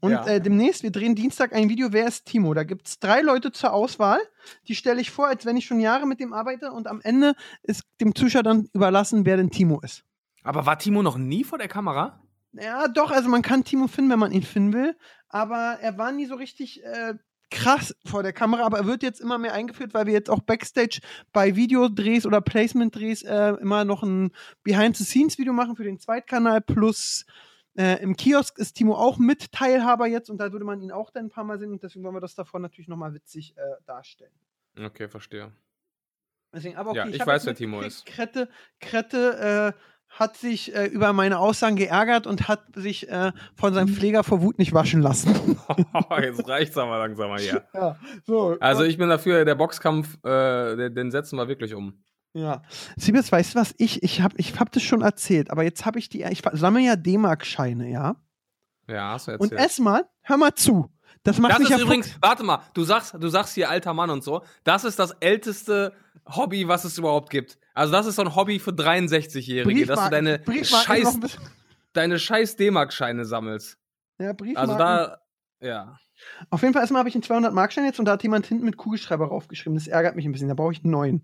Und 0.00 0.12
ja. 0.12 0.26
äh, 0.26 0.40
demnächst, 0.40 0.82
wir 0.82 0.90
drehen 0.90 1.14
Dienstag 1.14 1.54
ein 1.54 1.68
Video, 1.68 1.92
wer 1.92 2.08
ist 2.08 2.24
Timo? 2.24 2.54
Da 2.54 2.64
gibt 2.64 2.88
es 2.88 2.98
drei 2.98 3.20
Leute 3.20 3.52
zur 3.52 3.72
Auswahl. 3.72 4.20
Die 4.68 4.74
stelle 4.74 5.00
ich 5.00 5.10
vor, 5.10 5.28
als 5.28 5.44
wenn 5.44 5.56
ich 5.56 5.66
schon 5.66 5.78
Jahre 5.78 6.06
mit 6.06 6.18
dem 6.18 6.32
arbeite 6.32 6.72
und 6.72 6.86
am 6.86 7.00
Ende 7.02 7.34
ist 7.62 7.82
dem 8.00 8.14
Zuschauer 8.14 8.42
dann 8.42 8.68
überlassen, 8.72 9.26
wer 9.26 9.36
denn 9.36 9.50
Timo 9.50 9.80
ist. 9.80 10.02
Aber 10.42 10.64
war 10.64 10.78
Timo 10.78 11.02
noch 11.02 11.18
nie 11.18 11.44
vor 11.44 11.58
der 11.58 11.68
Kamera? 11.68 12.22
Ja, 12.52 12.88
doch, 12.88 13.10
also 13.10 13.28
man 13.28 13.42
kann 13.42 13.64
Timo 13.64 13.86
finden, 13.86 14.10
wenn 14.10 14.18
man 14.18 14.32
ihn 14.32 14.42
finden 14.42 14.72
will, 14.72 14.96
aber 15.28 15.78
er 15.80 15.98
war 15.98 16.12
nie 16.12 16.26
so 16.26 16.36
richtig 16.36 16.82
äh, 16.84 17.14
krass 17.50 17.94
vor 18.04 18.22
der 18.22 18.32
Kamera, 18.32 18.64
aber 18.64 18.78
er 18.78 18.86
wird 18.86 19.02
jetzt 19.02 19.20
immer 19.20 19.38
mehr 19.38 19.52
eingeführt, 19.52 19.94
weil 19.94 20.06
wir 20.06 20.12
jetzt 20.12 20.30
auch 20.30 20.40
Backstage 20.40 21.00
bei 21.32 21.56
Videodrehs 21.56 22.26
oder 22.26 22.40
Placement-Drehs 22.40 23.22
äh, 23.22 23.54
immer 23.60 23.84
noch 23.84 24.02
ein 24.02 24.32
Behind-the-Scenes-Video 24.64 25.52
machen 25.52 25.76
für 25.76 25.84
den 25.84 25.98
Zweitkanal 25.98 26.60
plus 26.60 27.24
äh, 27.76 28.02
im 28.02 28.16
Kiosk 28.16 28.58
ist 28.58 28.74
Timo 28.74 28.94
auch 28.94 29.18
mit 29.18 29.52
Teilhaber 29.52 30.06
jetzt 30.06 30.30
und 30.30 30.38
da 30.38 30.50
würde 30.50 30.64
man 30.64 30.80
ihn 30.80 30.90
auch 30.90 31.10
dann 31.10 31.26
ein 31.26 31.30
paar 31.30 31.44
Mal 31.44 31.58
sehen 31.58 31.72
und 31.72 31.82
deswegen 31.82 32.04
wollen 32.04 32.16
wir 32.16 32.20
das 32.20 32.34
davon 32.34 32.62
natürlich 32.62 32.88
nochmal 32.88 33.12
witzig 33.12 33.56
äh, 33.56 33.60
darstellen. 33.84 34.32
Okay, 34.78 35.08
verstehe. 35.08 35.52
Deswegen, 36.52 36.76
aber 36.76 36.90
okay, 36.90 36.98
ja, 36.98 37.06
ich, 37.08 37.16
ich 37.16 37.26
weiß, 37.26 37.44
wer 37.44 37.54
Timo 37.54 37.82
ist. 37.82 38.06
Krette, 38.06 38.48
Krette 38.80 39.74
äh, 39.76 39.80
hat 40.08 40.36
sich 40.36 40.74
äh, 40.74 40.86
über 40.86 41.12
meine 41.12 41.38
Aussagen 41.38 41.76
geärgert 41.76 42.26
und 42.26 42.48
hat 42.48 42.64
sich 42.74 43.08
äh, 43.08 43.32
von 43.54 43.74
seinem 43.74 43.88
Pfleger 43.88 44.24
vor 44.24 44.40
Wut 44.40 44.58
nicht 44.58 44.72
waschen 44.72 45.02
lassen. 45.02 45.58
Jetzt 46.22 46.48
reicht's 46.48 46.78
aber 46.78 46.98
langsam 46.98 47.28
mal 47.28 47.40
hier. 47.40 47.64
Ja, 47.74 47.96
so, 48.24 48.56
also 48.60 48.84
ich 48.84 48.96
bin 48.96 49.08
dafür, 49.08 49.44
der 49.44 49.54
Boxkampf, 49.54 50.16
äh, 50.24 50.76
den, 50.76 50.94
den 50.94 51.10
setzen 51.10 51.36
wir 51.36 51.48
wirklich 51.48 51.74
um. 51.74 52.02
Ja. 52.32 52.62
Siebes, 52.96 53.32
weißt 53.32 53.54
du 53.54 53.58
was? 53.60 53.74
Ich, 53.78 54.02
ich 54.02 54.20
habe 54.20 54.34
ich 54.38 54.58
hab 54.58 54.70
das 54.72 54.82
schon 54.82 55.02
erzählt, 55.02 55.50
aber 55.50 55.62
jetzt 55.62 55.86
habe 55.86 55.98
ich 55.98 56.08
die, 56.08 56.22
ich 56.22 56.42
sammle 56.52 56.82
ja 56.82 56.96
D-Mark-Scheine, 56.96 57.90
ja? 57.90 58.16
Ja, 58.88 59.12
hast 59.12 59.26
du 59.26 59.32
erzählt. 59.32 59.52
Und 59.52 59.58
erstmal, 59.58 60.04
hör 60.22 60.36
mal 60.36 60.54
zu. 60.54 60.90
Das 61.22 61.38
macht 61.38 61.52
das 61.52 61.58
mich 61.58 61.70
ist 61.70 61.78
ja 61.78 61.82
übrigens, 61.82 62.16
warte 62.20 62.44
mal, 62.44 62.60
du 62.74 62.84
sagst, 62.84 63.16
du 63.18 63.28
sagst 63.28 63.54
hier 63.54 63.68
alter 63.68 63.94
Mann 63.94 64.10
und 64.10 64.22
so. 64.22 64.42
Das 64.64 64.84
ist 64.84 64.98
das 64.98 65.10
älteste 65.20 65.92
Hobby, 66.28 66.66
was 66.68 66.84
es 66.84 66.98
überhaupt 66.98 67.30
gibt. 67.30 67.58
Also 67.74 67.92
das 67.92 68.06
ist 68.06 68.16
so 68.16 68.22
ein 68.22 68.34
Hobby 68.34 68.58
für 68.58 68.72
63-Jährige, 68.72 69.86
dass 69.86 70.04
du 70.04 70.10
deine 70.10 70.42
scheiß, 70.62 71.18
deine 71.92 72.18
scheiß 72.18 72.56
D-Mark-Scheine 72.56 73.24
sammelst. 73.24 73.78
Ja, 74.18 74.32
Briefmarken. 74.32 74.70
Also 74.70 74.78
da, 74.78 75.18
ja. 75.60 75.98
Auf 76.50 76.62
jeden 76.62 76.72
Fall 76.72 76.82
erstmal 76.82 77.00
habe 77.00 77.08
ich 77.08 77.14
einen 77.14 77.22
200 77.22 77.52
Markschein 77.52 77.84
jetzt 77.84 77.98
und 77.98 78.06
da 78.06 78.12
hat 78.12 78.22
jemand 78.22 78.46
hinten 78.46 78.64
mit 78.64 78.76
Kugelschreiber 78.76 79.26
raufgeschrieben. 79.26 79.74
Das 79.74 79.86
ärgert 79.86 80.16
mich 80.16 80.24
ein 80.24 80.32
bisschen. 80.32 80.48
Da 80.48 80.54
brauche 80.54 80.72
ich 80.72 80.82
einen 80.82 80.92
neuen. 80.92 81.22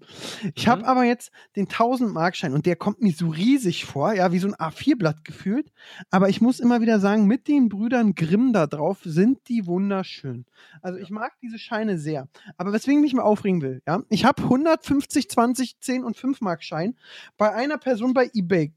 Ich 0.55 0.67
mhm. 0.67 0.71
habe 0.71 0.87
aber 0.87 1.05
jetzt 1.05 1.33
den 1.57 1.67
1000 1.67 2.13
Markschein 2.13 2.53
und 2.53 2.67
der 2.67 2.77
kommt 2.77 3.01
mir 3.01 3.13
so 3.13 3.29
riesig 3.29 3.85
vor, 3.85 4.13
ja, 4.13 4.33
wie 4.33 4.39
so 4.39 4.49
ein 4.49 4.55
A4-Blatt 4.55 5.25
gefühlt. 5.25 5.73
Aber 6.11 6.29
ich 6.29 6.41
muss 6.41 6.61
immer 6.61 6.81
wieder 6.81 7.01
sagen, 7.01 7.27
mit 7.27 7.49
den 7.49 7.69
Brüdern 7.69 8.15
Grimm 8.15 8.53
da 8.53 8.67
drauf 8.67 9.01
sind 9.05 9.49
die 9.49 9.67
wunderschön. 9.67 10.45
Also 10.83 10.99
ich 10.99 11.11
mag 11.11 11.33
diese 11.41 11.59
Scheine 11.59 11.99
sehr. 11.99 12.29
Aber 12.57 12.73
weswegen 12.73 12.99
ich 13.01 13.13
mich 13.13 13.15
mal 13.15 13.23
aufregen 13.23 13.63
will, 13.63 13.83
ja, 13.87 14.03
ich 14.09 14.25
habe 14.25 14.43
150, 14.43 15.31
20, 15.31 15.81
10 15.81 16.05
und 16.05 16.17
5 16.17 16.41
Markschein 16.41 16.97
bei 17.39 17.53
einer 17.53 17.79
Person 17.79 18.15
bei 18.15 18.31
eBay 18.35 18.75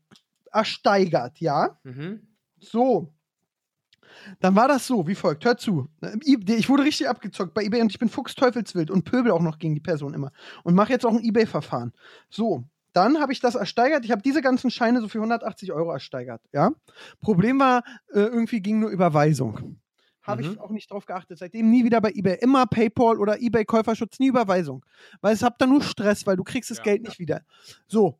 ersteigert, 0.52 1.40
ja. 1.40 1.78
Mhm. 1.84 2.22
So, 2.60 3.15
dann 4.40 4.56
war 4.56 4.68
das 4.68 4.88
so, 4.88 5.08
wie 5.08 5.16
folgt. 5.16 5.46
Hört 5.46 5.60
zu. 5.60 5.88
Ich 6.24 6.70
wurde 6.70 6.84
richtig 6.84 7.10
abgezockt 7.10 7.54
bei 7.54 7.64
eBay 7.64 7.82
und 7.82 7.92
ich 7.92 8.00
bin 8.00 8.10
fuchsteufelswild 8.10 8.92
und 8.92 9.04
pöbel 9.04 9.32
auch 9.32 9.42
noch 9.42 9.60
gegen 9.60 9.76
die 9.76 9.82
Person 9.82 10.14
immer. 10.14 10.32
Und 10.64 10.76
mache 10.76 10.92
jetzt 10.92 11.06
auch 11.06 11.14
ein 11.14 11.24
eBay-Verfahren. 11.24 11.94
So, 12.30 12.66
dann 12.94 13.20
habe 13.20 13.34
ich 13.34 13.40
das 13.40 13.56
ersteigert. 13.56 14.06
Ich 14.06 14.12
habe 14.12 14.22
diese 14.22 14.42
ganzen 14.42 14.72
Scheine 14.72 15.02
so 15.02 15.10
für 15.10 15.18
180 15.18 15.74
Euro 15.74 15.92
ersteigert. 15.92 16.42
Ja? 16.54 16.72
Problem 17.20 17.60
war, 17.60 17.84
äh, 18.14 18.20
irgendwie 18.20 18.62
ging 18.62 18.80
nur 18.80 18.90
Überweisung. 18.90 19.80
Habe 20.22 20.44
mhm. 20.44 20.52
ich 20.52 20.60
auch 20.60 20.72
nicht 20.72 20.90
drauf 20.92 21.06
geachtet. 21.06 21.38
Seitdem 21.38 21.70
nie 21.70 21.84
wieder 21.84 22.02
bei 22.02 22.12
eBay. 22.12 22.38
Immer 22.42 22.66
PayPal 22.66 23.20
oder 23.20 23.42
eBay-Käuferschutz, 23.42 24.20
nie 24.20 24.28
Überweisung. 24.28 24.86
Weil 25.22 25.34
es 25.34 25.44
habt 25.44 25.62
da 25.62 25.68
nur 25.68 25.84
Stress, 25.84 26.26
weil 26.26 26.38
du 26.38 26.44
kriegst 26.44 26.72
das 26.72 26.80
ja, 26.80 26.84
Geld 26.86 27.04
ja. 27.04 27.10
nicht 27.10 27.20
wieder. 27.20 27.42
So, 27.88 28.18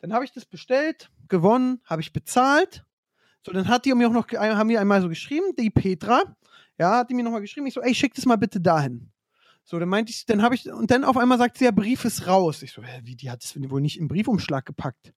dann 0.00 0.12
habe 0.12 0.24
ich 0.24 0.32
das 0.32 0.46
bestellt, 0.46 1.10
gewonnen, 1.28 1.80
habe 1.84 2.00
ich 2.00 2.12
bezahlt. 2.12 2.84
So, 3.44 3.52
dann 3.52 3.68
hat 3.68 3.84
die 3.84 3.94
mir 3.94 4.08
auch 4.08 4.12
noch, 4.12 4.28
haben 4.32 4.68
die 4.68 4.78
einmal 4.78 5.02
so 5.02 5.08
geschrieben, 5.08 5.54
die 5.58 5.70
Petra, 5.70 6.22
ja, 6.78 6.98
hat 6.98 7.10
die 7.10 7.14
mir 7.14 7.24
nochmal 7.24 7.40
geschrieben, 7.40 7.66
ich 7.66 7.74
so, 7.74 7.80
ey, 7.80 7.94
schick 7.94 8.14
das 8.14 8.24
mal 8.24 8.36
bitte 8.36 8.60
dahin. 8.60 9.10
So, 9.64 9.78
dann 9.78 9.88
meinte 9.88 10.10
ich, 10.10 10.26
dann 10.26 10.42
habe 10.42 10.54
ich, 10.54 10.70
und 10.70 10.90
dann 10.90 11.04
auf 11.04 11.16
einmal 11.16 11.38
sagt 11.38 11.58
sie, 11.58 11.64
ja, 11.64 11.70
Brief 11.70 12.04
ist 12.04 12.26
raus. 12.26 12.62
Ich 12.62 12.72
so, 12.72 12.82
hä, 12.82 13.00
wie, 13.04 13.16
die 13.16 13.30
hat 13.30 13.44
es 13.44 13.54
wohl 13.70 13.80
nicht 13.80 13.98
im 13.98 14.08
Briefumschlag 14.08 14.66
gepackt. 14.66 15.12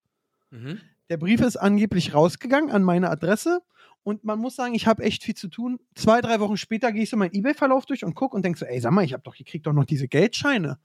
Mhm. 0.51 0.79
Der 1.09 1.17
Brief 1.17 1.41
ist 1.41 1.57
angeblich 1.57 2.13
rausgegangen 2.13 2.71
an 2.71 2.83
meine 2.83 3.09
Adresse 3.09 3.61
und 4.03 4.23
man 4.23 4.39
muss 4.39 4.55
sagen, 4.55 4.75
ich 4.75 4.87
habe 4.87 5.03
echt 5.03 5.23
viel 5.23 5.35
zu 5.35 5.47
tun. 5.47 5.79
Zwei, 5.95 6.21
drei 6.21 6.39
Wochen 6.39 6.57
später 6.57 6.91
gehe 6.91 7.03
ich 7.03 7.09
so 7.09 7.17
meinen 7.17 7.33
Ebay-Verlauf 7.33 7.85
durch 7.85 8.05
und 8.05 8.15
gucke 8.15 8.35
und 8.35 8.43
denke 8.45 8.59
so, 8.59 8.65
ey, 8.65 8.79
sag 8.79 8.91
mal, 8.91 9.03
ich 9.03 9.13
habe 9.13 9.23
doch, 9.23 9.35
ich 9.35 9.45
krieg 9.45 9.63
doch 9.63 9.73
noch 9.73 9.85
diese 9.85 10.07
Geldscheine. 10.07 10.79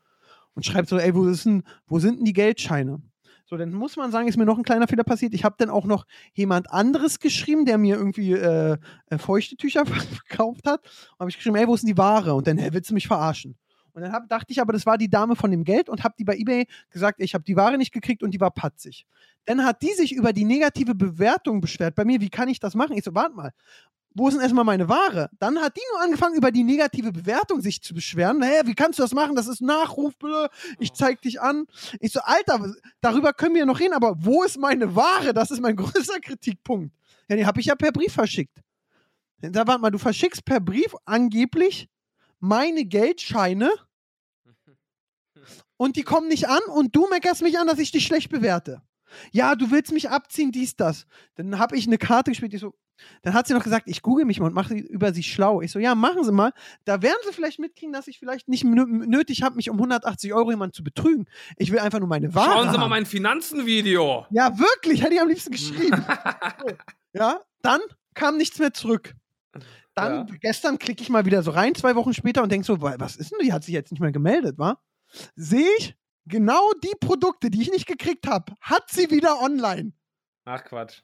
Und 0.54 0.64
schreibe 0.64 0.88
so, 0.88 0.98
ey, 0.98 1.14
wo, 1.14 1.26
ist 1.26 1.44
denn, 1.44 1.62
wo 1.86 1.98
sind 1.98 2.18
denn 2.18 2.24
die 2.24 2.32
Geldscheine? 2.32 3.02
So, 3.50 3.56
dann 3.56 3.72
muss 3.72 3.96
man 3.96 4.12
sagen, 4.12 4.28
ist 4.28 4.36
mir 4.36 4.44
noch 4.44 4.58
ein 4.58 4.62
kleiner 4.62 4.86
Fehler 4.86 5.02
passiert. 5.02 5.34
Ich 5.34 5.42
habe 5.42 5.56
dann 5.58 5.70
auch 5.70 5.84
noch 5.84 6.06
jemand 6.34 6.70
anderes 6.70 7.18
geschrieben, 7.18 7.64
der 7.66 7.78
mir 7.78 7.96
irgendwie 7.96 8.34
äh, 8.34 8.76
äh 9.06 9.18
feuchte 9.18 9.56
Tücher 9.56 9.84
verkauft 9.86 10.68
hat. 10.68 10.84
Und 10.84 11.18
habe 11.18 11.30
ich 11.30 11.36
geschrieben, 11.36 11.56
ey, 11.56 11.66
wo 11.66 11.74
ist 11.74 11.80
denn 11.80 11.88
die 11.88 11.98
Ware? 11.98 12.34
Und 12.34 12.46
dann, 12.46 12.58
hey, 12.58 12.72
willst 12.72 12.90
du 12.90 12.94
mich 12.94 13.08
verarschen? 13.08 13.56
Und 13.92 14.02
dann 14.02 14.12
hab, 14.12 14.28
dachte 14.28 14.52
ich 14.52 14.60
aber, 14.60 14.72
das 14.72 14.86
war 14.86 14.98
die 14.98 15.10
Dame 15.10 15.34
von 15.34 15.50
dem 15.50 15.64
Geld 15.64 15.88
und 15.88 16.04
habe 16.04 16.14
die 16.16 16.22
bei 16.22 16.36
eBay 16.36 16.68
gesagt, 16.90 17.20
ich 17.20 17.34
habe 17.34 17.42
die 17.42 17.56
Ware 17.56 17.76
nicht 17.76 17.92
gekriegt 17.92 18.22
und 18.22 18.30
die 18.30 18.38
war 18.38 18.52
patzig. 18.52 19.04
Dann 19.46 19.64
hat 19.64 19.82
die 19.82 19.94
sich 19.94 20.12
über 20.12 20.32
die 20.32 20.44
negative 20.44 20.94
Bewertung 20.94 21.60
beschwert 21.60 21.96
bei 21.96 22.04
mir. 22.04 22.20
Wie 22.20 22.30
kann 22.30 22.48
ich 22.48 22.60
das 22.60 22.76
machen? 22.76 22.96
Ich 22.96 23.02
so, 23.02 23.16
warte 23.16 23.34
mal 23.34 23.50
wo 24.14 24.26
ist 24.26 24.34
denn 24.34 24.42
erstmal 24.42 24.64
meine 24.64 24.88
Ware? 24.88 25.30
Dann 25.38 25.60
hat 25.60 25.76
die 25.76 25.82
nur 25.92 26.02
angefangen, 26.02 26.34
über 26.36 26.50
die 26.50 26.64
negative 26.64 27.12
Bewertung 27.12 27.60
sich 27.60 27.80
zu 27.80 27.94
beschweren. 27.94 28.42
Hä, 28.42 28.62
wie 28.64 28.74
kannst 28.74 28.98
du 28.98 29.02
das 29.02 29.14
machen? 29.14 29.36
Das 29.36 29.46
ist 29.46 29.60
Nachruf. 29.60 30.14
Ich 30.80 30.92
zeig 30.92 31.22
dich 31.22 31.40
an. 31.40 31.66
Ich 32.00 32.12
so, 32.12 32.20
Alter, 32.20 32.74
darüber 33.00 33.32
können 33.32 33.54
wir 33.54 33.60
ja 33.60 33.66
noch 33.66 33.78
reden, 33.78 33.94
aber 33.94 34.16
wo 34.18 34.42
ist 34.42 34.58
meine 34.58 34.96
Ware? 34.96 35.32
Das 35.32 35.50
ist 35.50 35.60
mein 35.60 35.76
größter 35.76 36.18
Kritikpunkt. 36.20 36.92
Ja, 37.28 37.36
die 37.36 37.46
habe 37.46 37.60
ich 37.60 37.66
ja 37.66 37.76
per 37.76 37.92
Brief 37.92 38.12
verschickt. 38.12 38.58
Da 39.38 39.66
warte 39.66 39.80
mal, 39.80 39.90
du 39.90 39.98
verschickst 39.98 40.44
per 40.44 40.60
Brief 40.60 40.94
angeblich 41.04 41.88
meine 42.40 42.84
Geldscheine 42.84 43.70
und 45.76 45.96
die 45.96 46.02
kommen 46.02 46.28
nicht 46.28 46.48
an 46.48 46.60
und 46.74 46.96
du 46.96 47.08
meckerst 47.08 47.42
mich 47.42 47.58
an, 47.58 47.68
dass 47.68 47.78
ich 47.78 47.92
dich 47.92 48.04
schlecht 48.04 48.30
bewerte. 48.30 48.82
Ja, 49.32 49.54
du 49.54 49.70
willst 49.70 49.92
mich 49.92 50.10
abziehen, 50.10 50.52
dies, 50.52 50.76
das. 50.76 51.06
Dann 51.34 51.58
habe 51.58 51.76
ich 51.76 51.86
eine 51.86 51.98
Karte 51.98 52.30
gespielt, 52.30 52.52
die 52.52 52.58
so, 52.58 52.74
dann 53.22 53.34
hat 53.34 53.46
sie 53.46 53.54
noch 53.54 53.62
gesagt, 53.62 53.88
ich 53.88 54.02
google 54.02 54.24
mich 54.24 54.40
mal 54.40 54.46
und 54.46 54.54
mache 54.54 54.74
über 54.74 55.12
sie 55.12 55.22
schlau. 55.22 55.60
Ich 55.60 55.72
so, 55.72 55.78
ja, 55.78 55.94
machen 55.94 56.24
Sie 56.24 56.32
mal. 56.32 56.52
Da 56.84 57.02
werden 57.02 57.16
Sie 57.26 57.32
vielleicht 57.32 57.58
mitkriegen, 57.58 57.92
dass 57.92 58.08
ich 58.08 58.18
vielleicht 58.18 58.48
nicht 58.48 58.64
nötig 58.64 59.42
habe, 59.42 59.56
mich 59.56 59.70
um 59.70 59.76
180 59.76 60.34
Euro 60.34 60.50
jemanden 60.50 60.74
zu 60.74 60.84
betrügen. 60.84 61.26
Ich 61.56 61.72
will 61.72 61.78
einfach 61.78 61.98
nur 61.98 62.08
meine 62.08 62.34
Ware 62.34 62.52
Schauen 62.52 62.62
Sie 62.64 62.68
haben. 62.70 62.80
mal 62.80 62.88
mein 62.88 63.06
Finanzenvideo. 63.06 64.26
Ja, 64.30 64.58
wirklich, 64.58 65.02
hätte 65.02 65.14
ich 65.14 65.20
am 65.20 65.28
liebsten 65.28 65.52
geschrieben. 65.52 66.04
so, 66.62 66.74
ja, 67.12 67.40
dann 67.62 67.80
kam 68.14 68.36
nichts 68.36 68.58
mehr 68.58 68.72
zurück. 68.72 69.14
Dann, 69.94 70.28
ja. 70.28 70.36
gestern 70.40 70.78
klicke 70.78 71.02
ich 71.02 71.10
mal 71.10 71.24
wieder 71.24 71.42
so 71.42 71.50
rein, 71.50 71.74
zwei 71.74 71.94
Wochen 71.96 72.14
später 72.14 72.42
und 72.42 72.52
denke 72.52 72.66
so, 72.66 72.80
was 72.80 73.16
ist 73.16 73.32
denn, 73.32 73.38
die 73.42 73.52
hat 73.52 73.64
sich 73.64 73.74
jetzt 73.74 73.90
nicht 73.90 74.00
mehr 74.00 74.12
gemeldet, 74.12 74.56
wa? 74.58 74.78
Sehe 75.34 75.68
ich, 75.78 75.96
genau 76.30 76.72
die 76.82 76.94
Produkte, 77.00 77.50
die 77.50 77.62
ich 77.62 77.70
nicht 77.70 77.86
gekriegt 77.86 78.26
habe, 78.26 78.54
hat 78.60 78.90
sie 78.90 79.10
wieder 79.10 79.40
online. 79.40 79.92
Ach 80.44 80.64
Quatsch. 80.64 81.02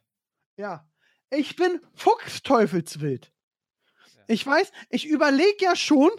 Ja. 0.56 0.88
Ich 1.30 1.56
bin 1.56 1.80
fuchsteufelswild. 1.94 3.32
Ja. 4.14 4.22
Ich 4.28 4.46
weiß, 4.46 4.72
ich 4.90 5.06
überlege 5.06 5.56
ja 5.64 5.76
schon, 5.76 6.10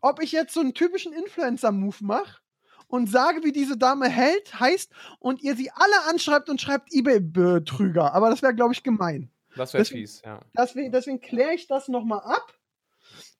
ob 0.00 0.22
ich 0.22 0.32
jetzt 0.32 0.54
so 0.54 0.60
einen 0.60 0.74
typischen 0.74 1.12
Influencer-Move 1.12 1.96
mache 2.00 2.40
und 2.88 3.10
sage, 3.10 3.42
wie 3.42 3.52
diese 3.52 3.78
Dame 3.78 4.08
hält, 4.08 4.60
heißt 4.60 4.92
und 5.18 5.42
ihr 5.42 5.56
sie 5.56 5.70
alle 5.70 6.10
anschreibt 6.10 6.50
und 6.50 6.60
schreibt 6.60 6.92
eBay-Betrüger. 6.92 8.12
Aber 8.12 8.30
das 8.30 8.42
wäre, 8.42 8.54
glaube 8.54 8.74
ich, 8.74 8.82
gemein. 8.82 9.30
Das 9.56 9.72
wäre 9.74 9.84
fies, 9.84 10.22
ja. 10.24 10.40
Deswegen, 10.56 10.92
deswegen 10.92 11.20
kläre 11.20 11.54
ich 11.54 11.66
das 11.66 11.88
nochmal 11.88 12.20
ab, 12.20 12.54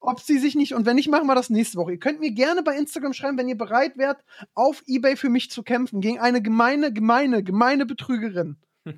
ob 0.03 0.21
sie 0.21 0.39
sich 0.39 0.55
nicht, 0.55 0.75
und 0.75 0.85
wenn 0.85 0.97
nicht, 0.97 1.09
machen 1.09 1.27
wir 1.27 1.35
das 1.35 1.51
nächste 1.51 1.79
Woche. 1.79 1.93
Ihr 1.93 1.99
könnt 1.99 2.21
mir 2.21 2.33
gerne 2.33 2.63
bei 2.63 2.77
Instagram 2.77 3.13
schreiben, 3.13 3.39
wenn 3.39 3.49
ihr 3.49 3.57
bereit 3.57 3.97
wärt, 3.97 4.25
auf 4.55 4.83
Ebay 4.87 5.17
für 5.17 5.29
mich 5.29 5.51
zu 5.51 5.63
kämpfen, 5.63 6.01
gegen 6.01 6.19
eine 6.19 6.43
gemeine, 6.43 6.93
gemeine, 6.93 7.43
gemeine 7.43 7.87
Betrügerin. 7.87 8.57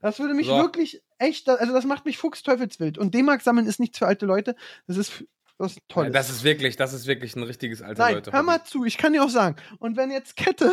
Das 0.00 0.20
würde 0.20 0.34
mich 0.34 0.46
so. 0.46 0.56
wirklich 0.56 1.02
echt, 1.18 1.48
also 1.48 1.72
das 1.72 1.84
macht 1.84 2.04
mich 2.04 2.18
fuchsteufelswild. 2.18 2.98
Und 2.98 3.14
D-Mark 3.14 3.42
sammeln 3.42 3.66
ist 3.66 3.80
nichts 3.80 3.98
für 3.98 4.06
alte 4.06 4.26
Leute. 4.26 4.54
Das 4.86 4.96
ist 4.96 5.24
was 5.56 5.76
Tolles. 5.88 6.12
Das 6.12 6.30
ist 6.30 6.44
wirklich, 6.44 6.76
das 6.76 6.92
ist 6.92 7.06
wirklich 7.08 7.34
ein 7.34 7.42
richtiges 7.42 7.82
alte 7.82 8.00
Nein, 8.00 8.14
Leute. 8.14 8.32
Hör 8.32 8.44
mal 8.44 8.62
zu, 8.62 8.84
ich 8.84 8.96
kann 8.96 9.12
dir 9.12 9.24
auch 9.24 9.28
sagen. 9.28 9.56
Und 9.80 9.96
wenn 9.96 10.12
jetzt 10.12 10.36
Kette 10.36 10.70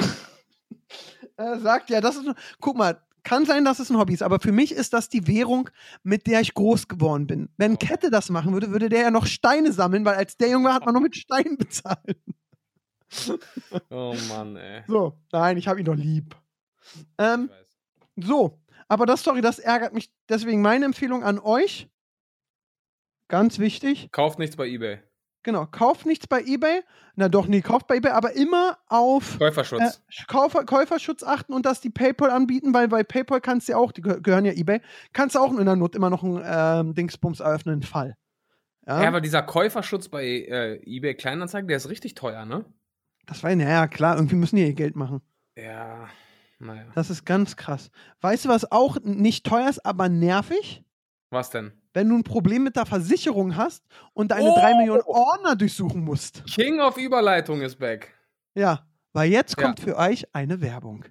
äh, 1.38 1.58
sagt, 1.58 1.90
ja, 1.90 2.02
das 2.02 2.18
ist, 2.18 2.30
guck 2.60 2.78
mal, 2.78 3.02
kann 3.26 3.46
sein, 3.46 3.66
dass 3.66 3.80
es 3.80 3.90
ein 3.90 3.98
Hobby 3.98 4.14
ist, 4.14 4.22
aber 4.24 4.40
für 4.40 4.54
mich 4.54 4.72
ist 4.72 4.94
das 4.94 5.10
die 5.10 5.28
Währung, 5.28 5.70
mit 6.04 6.28
der 6.28 6.40
ich 6.40 6.54
groß 6.54 6.88
geworden 6.88 7.28
bin. 7.28 7.50
Wenn 7.58 7.78
Kette 7.78 8.10
das 8.10 8.30
machen 8.30 8.54
würde, 8.54 8.72
würde 8.72 8.88
der 8.88 9.02
ja 9.02 9.12
noch 9.12 9.26
Steine 9.26 9.74
sammeln, 9.74 10.06
weil 10.06 10.16
als 10.16 10.38
der 10.38 10.50
Junge 10.50 10.74
hat 10.74 10.86
man 10.86 10.94
noch 10.94 11.02
mit 11.02 11.18
Steinen 11.18 11.58
bezahlt. 11.58 12.18
oh 13.90 14.16
Mann, 14.30 14.56
ey. 14.56 14.84
So, 14.88 15.18
nein, 15.32 15.58
ich 15.58 15.68
habe 15.68 15.80
ihn 15.80 15.86
doch 15.86 15.96
lieb. 15.96 16.36
Ähm, 17.18 17.50
so, 18.16 18.62
aber 18.88 19.06
das, 19.06 19.24
sorry, 19.24 19.42
das 19.42 19.60
ärgert 19.60 19.94
mich. 19.94 20.14
Deswegen 20.30 20.62
meine 20.62 20.86
Empfehlung 20.86 21.24
an 21.24 21.40
euch. 21.40 21.90
Ganz 23.28 23.58
wichtig. 23.58 24.10
Kauft 24.12 24.38
nichts 24.38 24.56
bei 24.56 24.68
eBay. 24.68 25.00
Genau, 25.46 25.68
kauft 25.68 26.08
nichts 26.08 26.26
bei 26.26 26.42
eBay. 26.42 26.82
Na 27.16 27.30
doch, 27.30 27.46
nee, 27.46 27.62
kauft 27.62 27.86
bei 27.86 27.98
eBay, 27.98 28.14
aber 28.14 28.34
immer 28.34 28.80
auf 28.88 29.38
Käuferschutz. 29.38 30.02
Äh, 30.10 30.24
Käufer, 30.28 30.66
Käuferschutz 30.66 31.22
achten 31.22 31.54
und 31.54 31.68
dass 31.68 31.82
die 31.82 31.92
PayPal 31.92 32.32
anbieten, 32.32 32.74
weil 32.74 32.88
bei 32.88 33.04
PayPal 33.04 33.40
kannst 33.42 33.68
du 33.68 33.74
ja 33.74 33.78
auch, 33.78 33.92
die 33.92 34.02
gehören 34.02 34.46
ja 34.46 34.54
eBay, 34.54 34.82
kannst 35.14 35.36
du 35.36 35.40
auch 35.40 35.56
in 35.56 35.64
der 35.64 35.76
Not 35.76 35.94
immer 35.94 36.10
noch 36.10 36.24
einen 36.24 36.42
ähm, 36.44 36.96
Dingsbums 36.96 37.42
eröffnen, 37.42 37.84
Fall. 37.84 38.18
Ja? 38.88 39.04
ja, 39.04 39.08
aber 39.08 39.22
dieser 39.22 39.44
Käuferschutz 39.44 40.10
bei 40.10 40.26
äh, 40.26 40.82
eBay 40.84 41.14
Kleinanzeigen, 41.14 41.68
der 41.68 41.78
ist 41.78 41.90
richtig 41.90 42.16
teuer, 42.16 42.46
ne? 42.46 42.66
Das 43.28 43.44
war, 43.44 43.52
ja 43.52 43.88
klar, 43.88 44.16
irgendwie 44.16 44.36
müssen 44.36 44.56
die 44.56 44.64
ihr 44.64 44.74
Geld 44.74 44.96
machen. 44.96 45.22
Ja. 45.56 46.10
Naja. 46.58 46.88
Das 46.96 47.12
ist 47.12 47.24
ganz 47.24 47.56
krass. 47.56 47.92
Weißt 48.22 48.46
du, 48.46 48.50
was 48.50 48.72
auch 48.72 48.98
nicht 49.04 49.46
teuer 49.46 49.70
ist, 49.70 49.86
aber 49.86 50.10
nervig? 50.10 50.84
Was 51.30 51.52
denn? 51.52 51.72
Wenn 51.96 52.10
du 52.10 52.18
ein 52.18 52.24
Problem 52.24 52.66
mit 52.66 52.76
der 52.76 52.86
Versicherung 52.86 53.56
hast 53.56 53.82
und 54.14 54.32
deine 54.32 54.52
oh! 54.52 54.60
3 54.60 54.80
Millionen 54.80 55.04
Ordner 55.04 55.56
durchsuchen 55.56 56.04
musst. 56.04 56.44
King 56.46 56.82
of 56.82 56.98
Überleitung 56.98 57.62
ist 57.62 57.78
back. 57.78 58.14
Ja, 58.54 58.86
weil 59.14 59.32
jetzt 59.32 59.56
kommt 59.56 59.80
ja. 59.80 59.86
für 59.86 59.96
euch 59.96 60.28
eine 60.36 60.60
Werbung. 60.60 61.06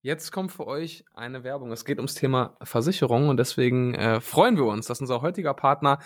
Jetzt 0.00 0.32
kommt 0.32 0.52
für 0.52 0.66
euch 0.66 1.04
eine 1.12 1.44
Werbung. 1.44 1.70
Es 1.70 1.84
geht 1.84 1.98
ums 1.98 2.14
Thema 2.14 2.56
Versicherung 2.62 3.28
und 3.28 3.36
deswegen 3.36 3.94
äh, 3.94 4.22
freuen 4.22 4.56
wir 4.56 4.64
uns, 4.64 4.86
dass 4.86 5.02
unser 5.02 5.20
heutiger 5.20 5.52
Partner 5.52 5.98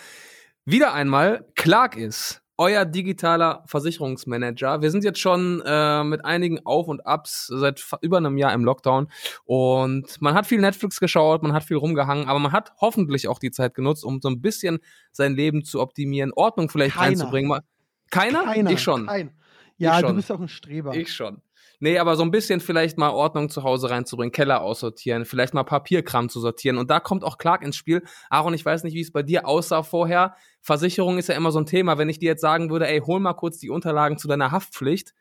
wieder 0.64 0.92
einmal 0.92 1.46
Clark 1.54 1.96
ist 1.96 2.42
euer 2.58 2.84
digitaler 2.84 3.62
Versicherungsmanager. 3.66 4.82
Wir 4.82 4.90
sind 4.90 5.04
jetzt 5.04 5.20
schon 5.20 5.62
äh, 5.64 6.02
mit 6.02 6.24
einigen 6.24 6.66
Auf 6.66 6.88
und 6.88 7.06
Abs 7.06 7.46
seit 7.46 7.84
über 8.02 8.18
einem 8.18 8.36
Jahr 8.36 8.52
im 8.52 8.64
Lockdown 8.64 9.08
und 9.44 10.20
man 10.20 10.34
hat 10.34 10.46
viel 10.46 10.60
Netflix 10.60 10.98
geschaut, 10.98 11.42
man 11.42 11.52
hat 11.52 11.64
viel 11.64 11.76
rumgehangen, 11.76 12.28
aber 12.28 12.40
man 12.40 12.52
hat 12.52 12.72
hoffentlich 12.80 13.28
auch 13.28 13.38
die 13.38 13.52
Zeit 13.52 13.74
genutzt, 13.74 14.04
um 14.04 14.20
so 14.20 14.28
ein 14.28 14.42
bisschen 14.42 14.80
sein 15.12 15.34
Leben 15.34 15.64
zu 15.64 15.80
optimieren, 15.80 16.32
Ordnung 16.34 16.68
vielleicht 16.68 16.96
Keiner. 16.96 17.06
reinzubringen. 17.06 17.60
Keiner? 18.10 18.44
Keiner. 18.44 18.70
Ich 18.70 18.82
schon. 18.82 19.06
Kein. 19.06 19.30
Ja, 19.76 20.00
ich 20.00 20.06
du 20.06 20.14
bist 20.14 20.32
auch 20.32 20.40
ein 20.40 20.48
Streber. 20.48 20.94
Ich 20.96 21.14
schon. 21.14 21.40
Nee, 21.80 21.98
aber 21.98 22.16
so 22.16 22.24
ein 22.24 22.32
bisschen 22.32 22.60
vielleicht 22.60 22.98
mal 22.98 23.10
Ordnung 23.10 23.50
zu 23.50 23.62
Hause 23.62 23.90
reinzubringen, 23.90 24.32
Keller 24.32 24.62
aussortieren, 24.62 25.24
vielleicht 25.24 25.54
mal 25.54 25.62
Papierkram 25.62 26.28
zu 26.28 26.40
sortieren. 26.40 26.76
Und 26.76 26.90
da 26.90 26.98
kommt 26.98 27.22
auch 27.22 27.38
Clark 27.38 27.62
ins 27.62 27.76
Spiel. 27.76 28.02
Aaron, 28.30 28.54
ich 28.54 28.64
weiß 28.64 28.82
nicht, 28.82 28.94
wie 28.94 29.00
es 29.00 29.12
bei 29.12 29.22
dir 29.22 29.46
aussah 29.46 29.84
vorher. 29.84 30.34
Versicherung 30.60 31.18
ist 31.18 31.28
ja 31.28 31.36
immer 31.36 31.52
so 31.52 31.60
ein 31.60 31.66
Thema. 31.66 31.96
Wenn 31.96 32.08
ich 32.08 32.18
dir 32.18 32.26
jetzt 32.26 32.40
sagen 32.40 32.70
würde, 32.70 32.88
ey, 32.88 33.00
hol 33.00 33.20
mal 33.20 33.34
kurz 33.34 33.58
die 33.58 33.70
Unterlagen 33.70 34.18
zu 34.18 34.26
deiner 34.26 34.50
Haftpflicht, 34.50 35.14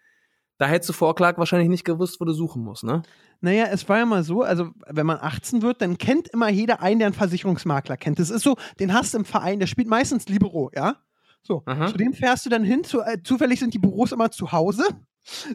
da 0.58 0.66
hättest 0.66 0.90
du 0.90 0.94
vor 0.94 1.14
Clark 1.14 1.38
wahrscheinlich 1.38 1.70
nicht 1.70 1.86
gewusst, 1.86 2.20
wo 2.20 2.26
du 2.26 2.34
suchen 2.34 2.64
musst, 2.64 2.84
ne? 2.84 3.04
Naja, 3.42 3.68
es 3.72 3.88
war 3.88 4.00
ja 4.00 4.06
mal 4.08 4.24
so, 4.24 4.42
also 4.42 4.72
wenn 4.88 5.06
man 5.06 5.20
18 5.22 5.62
wird, 5.62 5.84
dann 5.84 6.00
kennt 6.00 6.28
immer 6.30 6.50
jeder 6.50 6.82
einen, 6.82 6.98
der 6.98 7.06
einen 7.06 7.14
Versicherungsmakler 7.14 7.96
kennt. 7.96 8.18
Das 8.18 8.32
ist 8.32 8.42
so, 8.42 8.56
den 8.80 8.92
hast 8.94 9.14
du 9.14 9.20
im 9.20 9.26
Verein, 9.26 9.60
der 9.60 9.68
spielt 9.68 9.88
meistens 9.88 10.28
Libero, 10.28 10.72
ja? 10.76 10.96
So, 11.44 11.62
Aha. 11.68 11.86
zu 11.86 11.98
dem 11.98 12.14
fährst 12.14 12.48
du 12.48 12.50
dann 12.50 12.64
hin, 12.64 12.84
zu, 12.84 13.02
äh, 13.02 13.22
zufällig 13.24 13.60
sind 13.60 13.76
die 13.76 13.80
Büros 13.80 14.12
immer 14.12 14.32
zu 14.32 14.52
Hause 14.52 14.84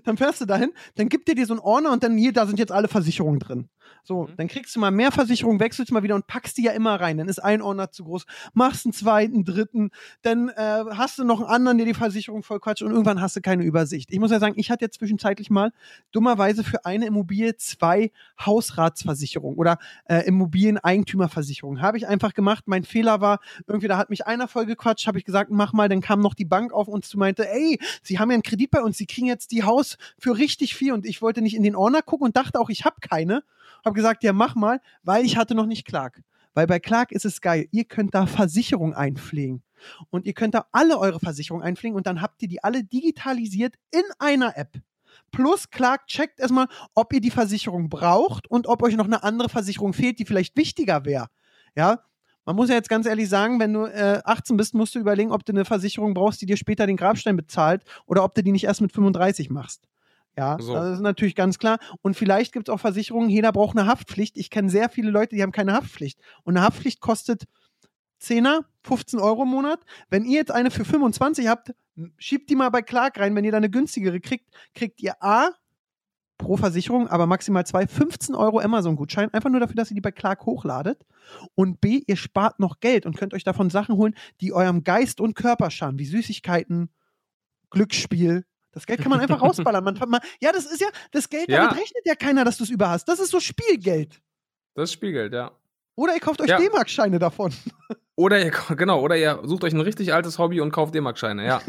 dann 0.05 0.17
fährst 0.17 0.41
du 0.41 0.47
dahin, 0.47 0.73
dann 0.97 1.09
gibt 1.09 1.29
dir 1.29 1.35
dir 1.35 1.47
so 1.47 1.55
einen 1.55 1.61
Ordner 1.61 1.93
und 1.93 2.03
dann 2.03 2.17
hier, 2.17 2.33
da 2.33 2.47
sind 2.47 2.59
jetzt 2.59 2.73
alle 2.73 2.89
Versicherungen 2.89 3.39
drin. 3.39 3.69
So, 4.05 4.25
mhm. 4.25 4.37
dann 4.37 4.49
kriegst 4.49 4.75
du 4.75 4.81
mal 4.81 4.91
mehr 4.91 5.13
Versicherungen, 5.13 5.61
wechselst 5.61 5.93
mal 5.93 6.03
wieder 6.03 6.15
und 6.15 6.27
packst 6.27 6.59
die 6.59 6.65
ja 6.65 6.73
immer 6.73 7.01
rein. 7.01 7.19
Dann 7.19 7.29
ist 7.29 7.39
ein 7.39 7.63
Ordner 7.63 7.91
zu 7.91 8.05
groß, 8.05 8.25
machst 8.53 8.87
einen 8.87 8.93
zweiten, 8.93 9.45
dritten, 9.45 9.91
dann 10.23 10.49
äh, 10.49 10.85
hast 10.91 11.19
du 11.19 11.25
noch 11.25 11.41
einen 11.41 11.49
anderen, 11.49 11.79
der 11.79 11.87
die 11.87 11.95
Versicherung 11.95 12.43
voll 12.43 12.61
quatscht 12.61 12.83
und 12.83 12.91
irgendwann 12.91 13.21
hast 13.21 13.37
du 13.37 13.41
keine 13.41 13.65
Übersicht. 13.65 14.13
Ich 14.13 14.19
muss 14.19 14.31
ja 14.31 14.41
sagen, 14.41 14.55
ich 14.57 14.71
hatte 14.71 14.85
ja 14.85 14.91
zwischenzeitlich 14.91 15.51
mal 15.51 15.73
dummerweise 16.11 16.65
für 16.65 16.85
eine 16.85 17.07
Immobilie 17.07 17.57
zwei 17.57 18.11
Hausratsversicherungen 18.45 19.57
oder 19.59 19.79
äh, 20.07 20.27
Immobilieneigentümerversicherungen. 20.27 21.83
Habe 21.83 21.97
ich 21.97 22.07
einfach 22.07 22.35
gemacht. 22.35 22.65
Mein 22.67 22.85
Fehler 22.85 23.21
war, 23.21 23.41
irgendwie, 23.67 23.89
da 23.89 23.99
hat 23.99 24.11
mich 24.11 24.27
einer 24.27 24.49
voll 24.49 24.67
gequatscht, 24.67 25.07
habe 25.07 25.19
ich 25.19 25.25
gesagt, 25.25 25.51
mach 25.51 25.73
mal, 25.73 25.89
dann 25.89 26.01
kam 26.01 26.21
noch 26.21 26.35
die 26.35 26.45
Bank 26.45 26.73
auf 26.73 26.89
uns 26.89 27.09
zu 27.09 27.19
meinte, 27.19 27.49
ey, 27.49 27.79
Sie 28.03 28.19
haben 28.19 28.31
ja 28.31 28.35
einen 28.35 28.43
Kredit 28.43 28.71
bei 28.71 28.81
uns, 28.81 28.99
Sie 28.99 29.07
kriegen 29.07 29.27
jetzt 29.27 29.53
die 29.53 29.62
Haus 29.65 29.97
für 30.19 30.37
richtig 30.37 30.75
viel 30.75 30.93
und 30.93 31.07
ich 31.07 31.23
wollte 31.23 31.43
nicht 31.43 31.55
in 31.55 31.63
den 31.63 31.77
Ordner 31.77 32.03
gucken 32.03 32.27
und 32.27 32.37
dachte 32.37 32.61
auch, 32.61 32.71
ich 32.71 32.85
habe 32.85 32.97
keine 33.01 33.43
habe 33.85 33.95
gesagt, 33.95 34.23
ja, 34.23 34.33
mach 34.33 34.55
mal, 34.55 34.81
weil 35.03 35.25
ich 35.25 35.37
hatte 35.37 35.55
noch 35.55 35.67
nicht 35.67 35.85
Clark. 35.85 36.23
Weil 36.55 36.67
bei 36.67 36.79
Clark 36.79 37.13
ist 37.13 37.25
es 37.25 37.41
geil. 37.41 37.67
Ihr 37.71 37.85
könnt 37.85 38.15
da 38.15 38.27
Versicherung 38.27 38.95
einpflegen. 38.95 39.63
Und 40.11 40.27
ihr 40.27 40.35
könnt 40.35 40.55
da 40.55 40.67
alle 40.71 40.99
eure 40.99 41.19
Versicherungen 41.19 41.67
einpflegen 41.67 41.97
und 41.97 42.07
dann 42.07 42.21
habt 42.21 42.41
ihr 42.43 42.49
die 42.49 42.63
alle 42.63 42.85
digitalisiert 42.85 43.75
in 43.91 44.05
einer 44.19 44.57
App. 44.57 44.81
Plus 45.33 45.71
Clark 45.71 46.07
checkt 46.07 46.39
erstmal, 46.39 46.69
ob 46.95 47.13
ihr 47.13 47.21
die 47.21 47.31
Versicherung 47.31 47.89
braucht 47.89 48.49
und 48.49 48.69
ob 48.69 48.83
euch 48.83 48.97
noch 48.97 49.07
eine 49.07 49.25
andere 49.25 49.49
Versicherung 49.49 49.93
fehlt, 49.93 50.19
die 50.19 50.25
vielleicht 50.25 50.57
wichtiger 50.57 51.05
wäre. 51.05 51.29
Ja, 51.75 52.05
man 52.45 52.57
muss 52.57 52.69
ja 52.69 52.75
jetzt 52.75 52.89
ganz 52.89 53.07
ehrlich 53.07 53.29
sagen, 53.29 53.61
wenn 53.61 53.73
du 53.73 53.85
äh, 53.85 54.21
18 54.25 54.57
bist, 54.57 54.75
musst 54.75 54.95
du 54.95 54.99
überlegen, 54.99 55.33
ob 55.33 55.45
du 55.45 55.53
eine 55.53 55.65
Versicherung 55.65 56.15
brauchst, 56.15 56.41
die 56.41 56.47
dir 56.47 56.57
später 56.57 56.87
den 56.87 56.97
Grabstein 56.97 57.37
bezahlt 57.37 57.85
oder 58.07 58.25
ob 58.25 58.35
du 58.35 58.43
die 58.43 58.53
nicht 58.53 58.65
erst 58.65 58.81
mit 58.81 58.93
35 58.93 59.51
machst. 59.51 59.87
Ja, 60.37 60.57
so. 60.59 60.73
das 60.73 60.95
ist 60.95 61.01
natürlich 61.01 61.35
ganz 61.35 61.59
klar. 61.59 61.79
Und 62.01 62.17
vielleicht 62.17 62.53
gibt 62.53 62.69
es 62.69 62.75
auch 62.75 62.81
Versicherungen, 62.81 63.29
jeder 63.29 63.53
braucht 63.53 63.77
eine 63.77 63.87
Haftpflicht. 63.87 64.39
Ich 64.39 64.51
kenne 64.51 64.71
sehr 64.71 64.89
viele 64.89 65.11
Leute, 65.11 65.37
die 65.37 65.43
haben 65.43 65.53
keine 65.53 65.75
Haftpflicht. 65.75 66.19
Und 66.43 66.57
eine 66.57 66.65
Haftpflicht 66.65 67.01
kostet 67.01 67.45
10er, 68.21 68.65
15 68.83 69.21
Euro 69.21 69.43
im 69.43 69.49
Monat. 69.49 69.81
Wenn 70.09 70.25
ihr 70.25 70.39
jetzt 70.39 70.51
eine 70.51 70.71
für 70.71 70.85
25 70.85 71.49
habt, 71.49 71.75
schiebt 72.17 72.49
die 72.49 72.57
mal 72.57 72.71
bei 72.71 72.81
Clark 72.83 73.19
rein. 73.19 73.35
Wenn 73.37 73.45
ihr 73.45 73.51
da 73.51 73.59
eine 73.59 73.71
günstigere 73.71 74.21
kriegt, 74.21 74.47
kriegt 74.75 75.01
ihr 75.03 75.23
A 75.23 75.51
pro 76.43 76.57
Versicherung, 76.57 77.09
aber 77.09 77.27
maximal 77.27 77.65
zwei, 77.65 77.87
15 77.87 78.35
Euro 78.35 78.59
Amazon-Gutschein, 78.59 79.33
einfach 79.33 79.49
nur 79.49 79.61
dafür, 79.61 79.77
dass 79.77 79.91
ihr 79.91 79.95
die 79.95 80.01
bei 80.01 80.11
Clark 80.11 80.45
hochladet. 80.45 81.07
Und 81.55 81.81
B, 81.81 82.03
ihr 82.07 82.17
spart 82.17 82.59
noch 82.59 82.81
Geld 82.81 83.07
und 83.07 83.17
könnt 83.17 83.33
euch 83.33 83.45
davon 83.45 83.71
Sachen 83.71 83.97
holen, 83.97 84.15
die 84.41 84.53
eurem 84.53 84.85
Geist 84.85 85.21
und 85.21 85.35
Körper 85.35 85.71
schaden, 85.71 85.99
wie 85.99 86.05
Süßigkeiten, 86.05 86.91
Glücksspiel. 87.71 88.45
Das 88.73 88.87
Geld 88.87 89.01
kann 89.01 89.11
man 89.11 89.21
einfach 89.21 89.41
rausballern. 89.43 89.85
Man, 89.85 89.99
man, 90.09 90.21
ja, 90.41 90.53
das 90.53 90.67
ist 90.67 90.81
ja, 90.81 90.89
das 91.13 91.29
Geld, 91.29 91.49
ja. 91.49 91.59
damit 91.59 91.81
rechnet 91.81 92.05
ja 92.05 92.15
keiner, 92.15 92.45
dass 92.45 92.59
du 92.59 92.65
es 92.65 92.71
über 92.71 92.91
hast. 92.91 93.07
Das 93.09 93.21
ist 93.21 93.31
so 93.31 93.41
Spielgeld. 93.41 94.21
Das 94.75 94.91
ist 94.91 94.95
Spielgeld, 94.95 95.33
ja. 95.33 95.53
Oder 95.95 96.15
ihr 96.15 96.21
kauft 96.21 96.41
euch 96.41 96.49
ja. 96.49 96.59
D-Mark-Scheine 96.59 97.19
davon. 97.19 97.53
Oder 98.15 98.45
ihr, 98.45 98.51
genau, 98.77 99.01
oder 99.01 99.17
ihr 99.17 99.41
sucht 99.45 99.65
euch 99.65 99.73
ein 99.73 99.81
richtig 99.81 100.13
altes 100.13 100.39
Hobby 100.39 100.61
und 100.61 100.71
kauft 100.71 100.95
D-Mark-Scheine, 100.95 101.47
ja. 101.47 101.63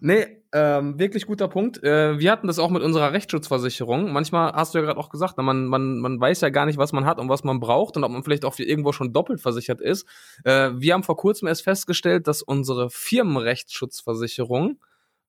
nee, 0.00 0.42
ähm, 0.52 0.98
wirklich 0.98 1.26
guter 1.26 1.48
Punkt. 1.48 1.82
Äh, 1.82 2.18
wir 2.18 2.30
hatten 2.30 2.46
das 2.46 2.58
auch 2.58 2.70
mit 2.70 2.82
unserer 2.82 3.12
Rechtsschutzversicherung. 3.12 4.12
Manchmal 4.12 4.52
hast 4.52 4.74
du 4.74 4.78
ja 4.78 4.84
gerade 4.84 5.00
auch 5.00 5.08
gesagt, 5.08 5.38
man, 5.38 5.66
man, 5.66 5.98
man 5.98 6.20
weiß 6.20 6.42
ja 6.42 6.50
gar 6.50 6.66
nicht, 6.66 6.76
was 6.78 6.92
man 6.92 7.06
hat 7.06 7.18
und 7.18 7.28
was 7.28 7.44
man 7.44 7.60
braucht 7.60 7.96
und 7.96 8.04
ob 8.04 8.12
man 8.12 8.22
vielleicht 8.22 8.44
auch 8.44 8.58
irgendwo 8.58 8.92
schon 8.92 9.12
doppelt 9.12 9.40
versichert 9.40 9.80
ist. 9.80 10.06
Äh, 10.44 10.72
wir 10.74 10.92
haben 10.92 11.02
vor 11.02 11.16
kurzem 11.16 11.48
erst 11.48 11.62
festgestellt, 11.62 12.28
dass 12.28 12.42
unsere 12.42 12.90
Firmenrechtsschutzversicherung 12.90 14.78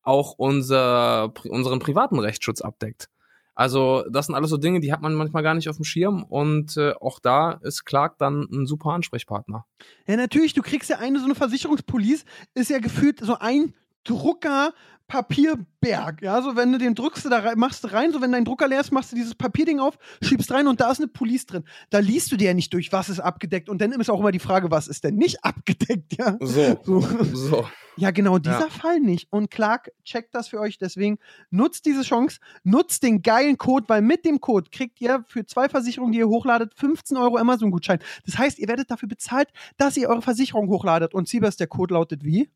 auch 0.02 0.34
unser, 0.38 1.34
unseren 1.46 1.80
privaten 1.80 2.20
Rechtsschutz 2.20 2.62
abdeckt. 2.62 3.10
Also 3.56 4.04
das 4.12 4.28
sind 4.28 4.36
alles 4.36 4.50
so 4.50 4.58
Dinge, 4.58 4.82
die 4.82 4.92
hat 4.92 5.02
man 5.02 5.16
manchmal 5.16 5.42
gar 5.42 5.54
nicht 5.54 5.70
auf 5.70 5.78
dem 5.78 5.86
Schirm 5.86 6.24
und 6.24 6.76
äh, 6.78 6.94
auch 7.00 7.20
da 7.20 7.54
ist 7.64 7.86
Clark 7.86 8.18
dann 8.18 8.48
ein 8.52 8.66
super 8.66 8.92
Ansprechpartner. 8.92 9.66
Ja, 10.08 10.18
natürlich, 10.18 10.54
du 10.54 10.62
kriegst 10.62 10.90
ja 10.90 11.00
eine 11.00 11.20
so 11.20 11.26
eine 11.26 11.36
Versicherungspolice, 11.36 12.26
ist 12.54 12.70
ja 12.70 12.80
gefühlt 12.80 13.20
so 13.22 13.38
ein 13.40 13.74
Drucker 14.04 14.74
Papierberg. 15.08 16.22
Ja, 16.22 16.42
so 16.42 16.56
wenn 16.56 16.72
du 16.72 16.78
den 16.78 16.96
drückst, 16.96 17.26
da 17.26 17.40
rein, 17.40 17.60
machst 17.60 17.84
du 17.84 17.92
rein, 17.92 18.12
so 18.12 18.22
wenn 18.22 18.32
dein 18.32 18.46
Drucker 18.46 18.68
leer 18.68 18.82
ist, 18.82 18.92
machst 18.92 19.12
du 19.12 19.16
dieses 19.16 19.36
Papierding 19.36 19.80
auf, 19.80 19.98
schiebst 20.22 20.52
rein 20.52 20.68
und 20.68 20.82
da 20.82 20.92
ist 20.92 21.00
eine 21.00 21.08
Police 21.08 21.46
drin. 21.46 21.64
Da 21.90 22.00
liest 22.00 22.32
du 22.32 22.38
dir 22.38 22.48
ja 22.48 22.54
nicht 22.54 22.74
durch, 22.74 22.92
was 22.92 23.10
ist 23.10 23.20
abgedeckt 23.20 23.70
und 23.70 23.82
dann 23.82 23.92
ist 23.92 24.10
auch 24.10 24.20
immer 24.20 24.32
die 24.32 24.40
Frage, 24.40 24.72
was 24.72 24.88
ist 24.88 25.04
denn 25.04 25.16
nicht 25.16 25.44
abgedeckt, 25.44 26.18
ja? 26.18 26.38
So. 26.42 26.80
So. 26.86 27.02
so. 27.34 27.66
Ja, 27.98 28.12
genau, 28.12 28.40
dieser 28.40 28.60
ja. 28.60 28.70
Fall 28.70 29.00
nicht. 29.00 29.32
Und 29.32 29.50
Clark 29.50 29.92
checkt 30.04 30.36
das 30.36 30.50
für 30.50 30.60
euch, 30.60 30.78
deswegen 30.78 31.18
nutzt 31.50 31.86
diese 31.86 32.02
Chance, 32.02 32.40
nutzt 32.64 33.04
den 33.04 33.22
geilen 33.22 33.58
Code, 33.58 33.86
weil 33.88 34.02
mit 34.02 34.26
dem 34.26 34.42
Code 34.42 34.70
kriegt 34.70 35.00
ihr 35.00 35.24
für 35.28 35.46
zwei 35.46 35.70
Versicherungen, 35.70 36.12
die 36.12 36.20
ihr 36.20 36.28
hochladet, 36.28 36.74
15 36.76 37.16
Euro 37.18 37.38
Amazon-Gutschein. 37.38 38.00
Das 38.26 38.38
heißt, 38.38 38.60
ihr 38.60 38.68
werdet 38.68 38.92
dafür 38.92 39.08
bezahlt, 39.08 39.50
dass 39.78 39.96
ihr 39.98 40.10
eure 40.10 40.22
Versicherung 40.22 40.68
hochladet. 40.68 41.14
Und 41.14 41.30
Siebers, 41.30 41.56
der 41.56 41.68
Code 41.68 41.94
lautet 41.94 42.24
wie? 42.26 42.50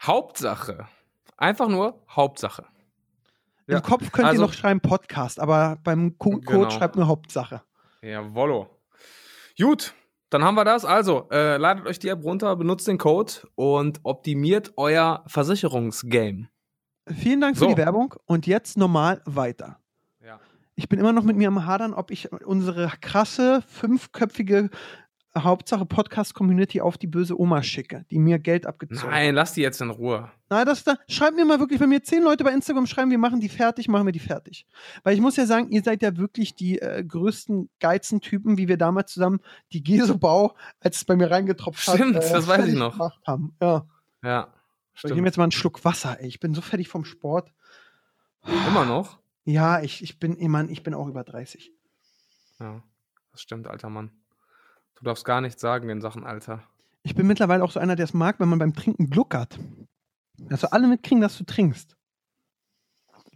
Hauptsache 0.00 0.88
Einfach 1.36 1.68
nur 1.68 2.02
Hauptsache. 2.08 2.66
Im 3.66 3.82
Kopf 3.82 4.12
könnt 4.12 4.28
also, 4.28 4.42
ihr 4.42 4.46
noch 4.46 4.52
schreiben 4.52 4.80
Podcast, 4.80 5.40
aber 5.40 5.78
beim 5.82 6.18
Co 6.18 6.32
Code 6.32 6.44
genau. 6.44 6.70
schreibt 6.70 6.96
nur 6.96 7.06
Hauptsache. 7.06 7.62
Jawollo. 8.02 8.68
Gut, 9.58 9.94
dann 10.30 10.44
haben 10.44 10.56
wir 10.56 10.64
das. 10.64 10.84
Also, 10.84 11.28
äh, 11.30 11.56
ladet 11.56 11.86
euch 11.86 11.98
die 11.98 12.08
App 12.08 12.22
runter, 12.24 12.54
benutzt 12.56 12.86
den 12.88 12.98
Code 12.98 13.32
und 13.54 14.00
optimiert 14.02 14.72
euer 14.76 15.24
Versicherungsgame. 15.26 16.48
Vielen 17.06 17.40
Dank 17.40 17.56
so. 17.56 17.66
für 17.66 17.74
die 17.74 17.78
Werbung 17.78 18.14
und 18.26 18.46
jetzt 18.46 18.76
normal 18.76 19.22
weiter. 19.24 19.78
Ja. 20.24 20.40
Ich 20.74 20.88
bin 20.88 20.98
immer 20.98 21.12
noch 21.12 21.22
mit 21.22 21.36
mir 21.36 21.48
am 21.48 21.66
Hadern, 21.66 21.94
ob 21.94 22.10
ich 22.10 22.32
unsere 22.32 22.90
krasse 23.00 23.62
fünfköpfige 23.68 24.70
Hauptsache 25.36 25.84
Podcast-Community 25.84 26.80
auf 26.80 26.96
die 26.96 27.06
böse 27.06 27.38
Oma 27.38 27.62
schicke, 27.62 28.04
die 28.10 28.18
mir 28.18 28.38
Geld 28.38 28.66
abgezogen 28.66 29.10
Nein, 29.10 29.34
lass 29.34 29.52
die 29.52 29.62
jetzt 29.62 29.80
in 29.80 29.90
Ruhe. 29.90 30.30
Nein, 30.48 30.66
das 30.66 30.84
da, 30.84 30.96
schreibt 31.08 31.36
mir 31.36 31.44
mal 31.44 31.58
wirklich, 31.58 31.80
wenn 31.80 31.88
mir 31.88 32.02
zehn 32.02 32.22
Leute 32.22 32.44
bei 32.44 32.52
Instagram 32.52 32.86
schreiben, 32.86 33.10
wir 33.10 33.18
machen 33.18 33.40
die 33.40 33.48
fertig, 33.48 33.88
machen 33.88 34.06
wir 34.06 34.12
die 34.12 34.20
fertig. 34.20 34.66
Weil 35.02 35.14
ich 35.14 35.20
muss 35.20 35.36
ja 35.36 35.46
sagen, 35.46 35.70
ihr 35.70 35.82
seid 35.82 36.02
ja 36.02 36.16
wirklich 36.16 36.54
die 36.54 36.78
äh, 36.78 37.02
größten 37.02 37.68
Geizentypen, 37.80 38.56
wie 38.58 38.68
wir 38.68 38.76
damals 38.76 39.12
zusammen 39.12 39.40
die 39.72 39.82
Gesobau, 39.82 40.54
als 40.80 40.98
es 40.98 41.04
bei 41.04 41.16
mir 41.16 41.30
reingetropft 41.30 41.86
hat, 41.88 41.96
Stimmt, 41.96 42.16
äh, 42.16 42.32
das 42.32 42.46
weiß 42.46 42.68
ich 42.68 42.74
noch. 42.74 42.92
Gemacht 42.92 43.20
haben. 43.26 43.56
Ja. 43.60 43.86
Ja. 44.22 44.48
Stimmt. 44.94 45.10
Ich 45.10 45.14
nehme 45.16 45.26
jetzt 45.26 45.36
mal 45.36 45.44
einen 45.44 45.52
Schluck 45.52 45.84
Wasser, 45.84 46.20
ey. 46.20 46.28
Ich 46.28 46.38
bin 46.38 46.54
so 46.54 46.60
fertig 46.60 46.88
vom 46.88 47.04
Sport. 47.04 47.52
Immer 48.68 48.84
noch? 48.84 49.18
Ja, 49.44 49.80
ich, 49.80 50.02
ich 50.02 50.18
bin, 50.18 50.38
ich, 50.38 50.48
mein, 50.48 50.68
ich 50.68 50.82
bin 50.82 50.94
auch 50.94 51.08
über 51.08 51.24
30. 51.24 51.72
Ja, 52.60 52.82
das 53.32 53.42
stimmt, 53.42 53.66
alter 53.66 53.90
Mann. 53.90 54.10
Du 55.04 55.10
darfst 55.10 55.26
gar 55.26 55.42
nichts 55.42 55.60
sagen 55.60 55.90
in 55.90 56.00
Sachen 56.00 56.24
Alter. 56.24 56.62
Ich 57.02 57.14
bin 57.14 57.26
mittlerweile 57.26 57.62
auch 57.62 57.70
so 57.70 57.78
einer, 57.78 57.94
der 57.94 58.04
es 58.04 58.14
mag, 58.14 58.40
wenn 58.40 58.48
man 58.48 58.58
beim 58.58 58.72
Trinken 58.72 59.10
gluckert. 59.10 59.58
Dass 60.38 60.62
du 60.62 60.72
alle 60.72 60.88
mitkriegen, 60.88 61.20
dass 61.20 61.36
du 61.36 61.44
trinkst. 61.44 61.94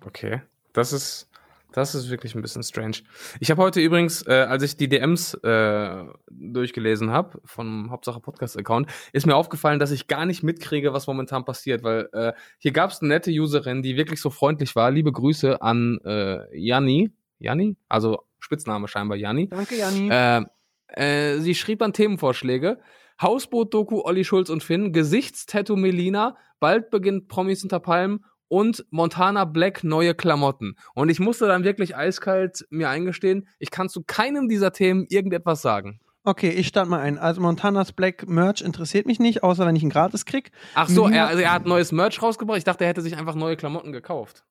Okay. 0.07 0.41
Das 0.73 0.95
ist, 0.95 1.29
das 1.73 1.95
ist 1.95 2.09
wirklich 2.09 2.35
ein 2.35 2.41
bisschen 2.41 2.63
strange. 2.63 2.97
Ich 3.39 3.51
habe 3.51 3.61
heute 3.61 3.83
übrigens, 3.83 4.27
äh, 4.27 4.47
als 4.49 4.63
ich 4.63 4.79
die 4.79 4.89
DMs 4.89 5.35
äh, 5.35 6.05
durchgelesen 6.31 7.11
habe 7.11 7.39
vom 7.45 7.91
Hauptsache 7.91 8.21
Podcast-Account, 8.21 8.91
ist 9.13 9.27
mir 9.27 9.37
aufgefallen, 9.37 9.79
dass 9.79 9.91
ich 9.91 10.07
gar 10.07 10.25
nicht 10.25 10.43
mitkriege, 10.43 10.95
was 10.95 11.07
momentan 11.07 11.45
passiert, 11.45 11.83
weil 11.83 12.09
äh, 12.15 12.33
hier 12.57 12.73
gab 12.73 12.93
es 12.93 13.03
eine 13.03 13.09
nette 13.09 13.31
Userin, 13.31 13.83
die 13.83 13.99
wirklich 13.99 14.23
so 14.23 14.31
freundlich 14.31 14.75
war. 14.75 14.91
Liebe 14.91 15.13
Grüße 15.13 15.61
an 15.61 15.99
äh, 16.03 16.59
Janni. 16.59 17.11
Janni? 17.39 17.77
Also 17.91 18.23
Spitzname 18.39 18.89
scheinbar 18.89 19.19
Janni. 19.19 19.51
Danke, 19.51 19.77
Janni. 19.77 20.09
Äh, 20.09 20.47
äh, 20.89 21.39
sie 21.39 21.55
schrieb 21.55 21.81
dann 21.81 21.93
Themenvorschläge. 21.93 22.79
Hausboot-Doku 23.21 24.03
Olli 24.03 24.25
Schulz 24.25 24.49
und 24.49 24.63
Finn, 24.63 24.93
Gesichtstattoo 24.93 25.77
Melina, 25.77 26.37
bald 26.61 26.91
beginnt 26.91 27.29
Promis 27.29 27.63
unter 27.63 27.81
Palmen 27.81 28.25
und 28.49 28.87
Montana 28.91 29.45
Black 29.45 29.85
neue 29.85 30.15
Klamotten. 30.15 30.77
Und 30.95 31.09
ich 31.09 31.21
musste 31.21 31.47
dann 31.47 31.65
wirklich 31.65 31.97
eiskalt 31.97 32.67
mir 32.71 32.89
eingestehen, 32.89 33.49
ich 33.59 33.71
kann 33.71 33.89
zu 33.89 34.03
keinem 34.03 34.49
dieser 34.49 34.73
Themen 34.73 35.07
irgendetwas 35.09 35.63
sagen. 35.63 36.01
Okay, 36.25 36.51
ich 36.51 36.69
starte 36.69 36.91
mal 36.91 37.01
ein. 37.01 37.19
Also 37.19 37.41
Montanas 37.41 37.93
Black 37.93 38.29
Merch 38.29 38.61
interessiert 38.61 39.07
mich 39.07 39.19
nicht, 39.19 39.43
außer 39.43 39.67
wenn 39.67 39.77
ich 39.77 39.83
ihn 39.83 39.91
gratis 39.91 40.25
krieg. 40.27 40.51
Ach 40.75 40.89
so, 40.89 41.09
er, 41.09 41.29
also 41.29 41.43
er 41.43 41.53
hat 41.53 41.67
neues 41.67 41.91
Merch 41.91 42.21
rausgebracht. 42.21 42.59
Ich 42.59 42.65
dachte, 42.65 42.85
er 42.85 42.91
hätte 42.91 43.01
sich 43.01 43.17
einfach 43.17 43.35
neue 43.35 43.57
Klamotten 43.57 43.93
gekauft. 43.93 44.45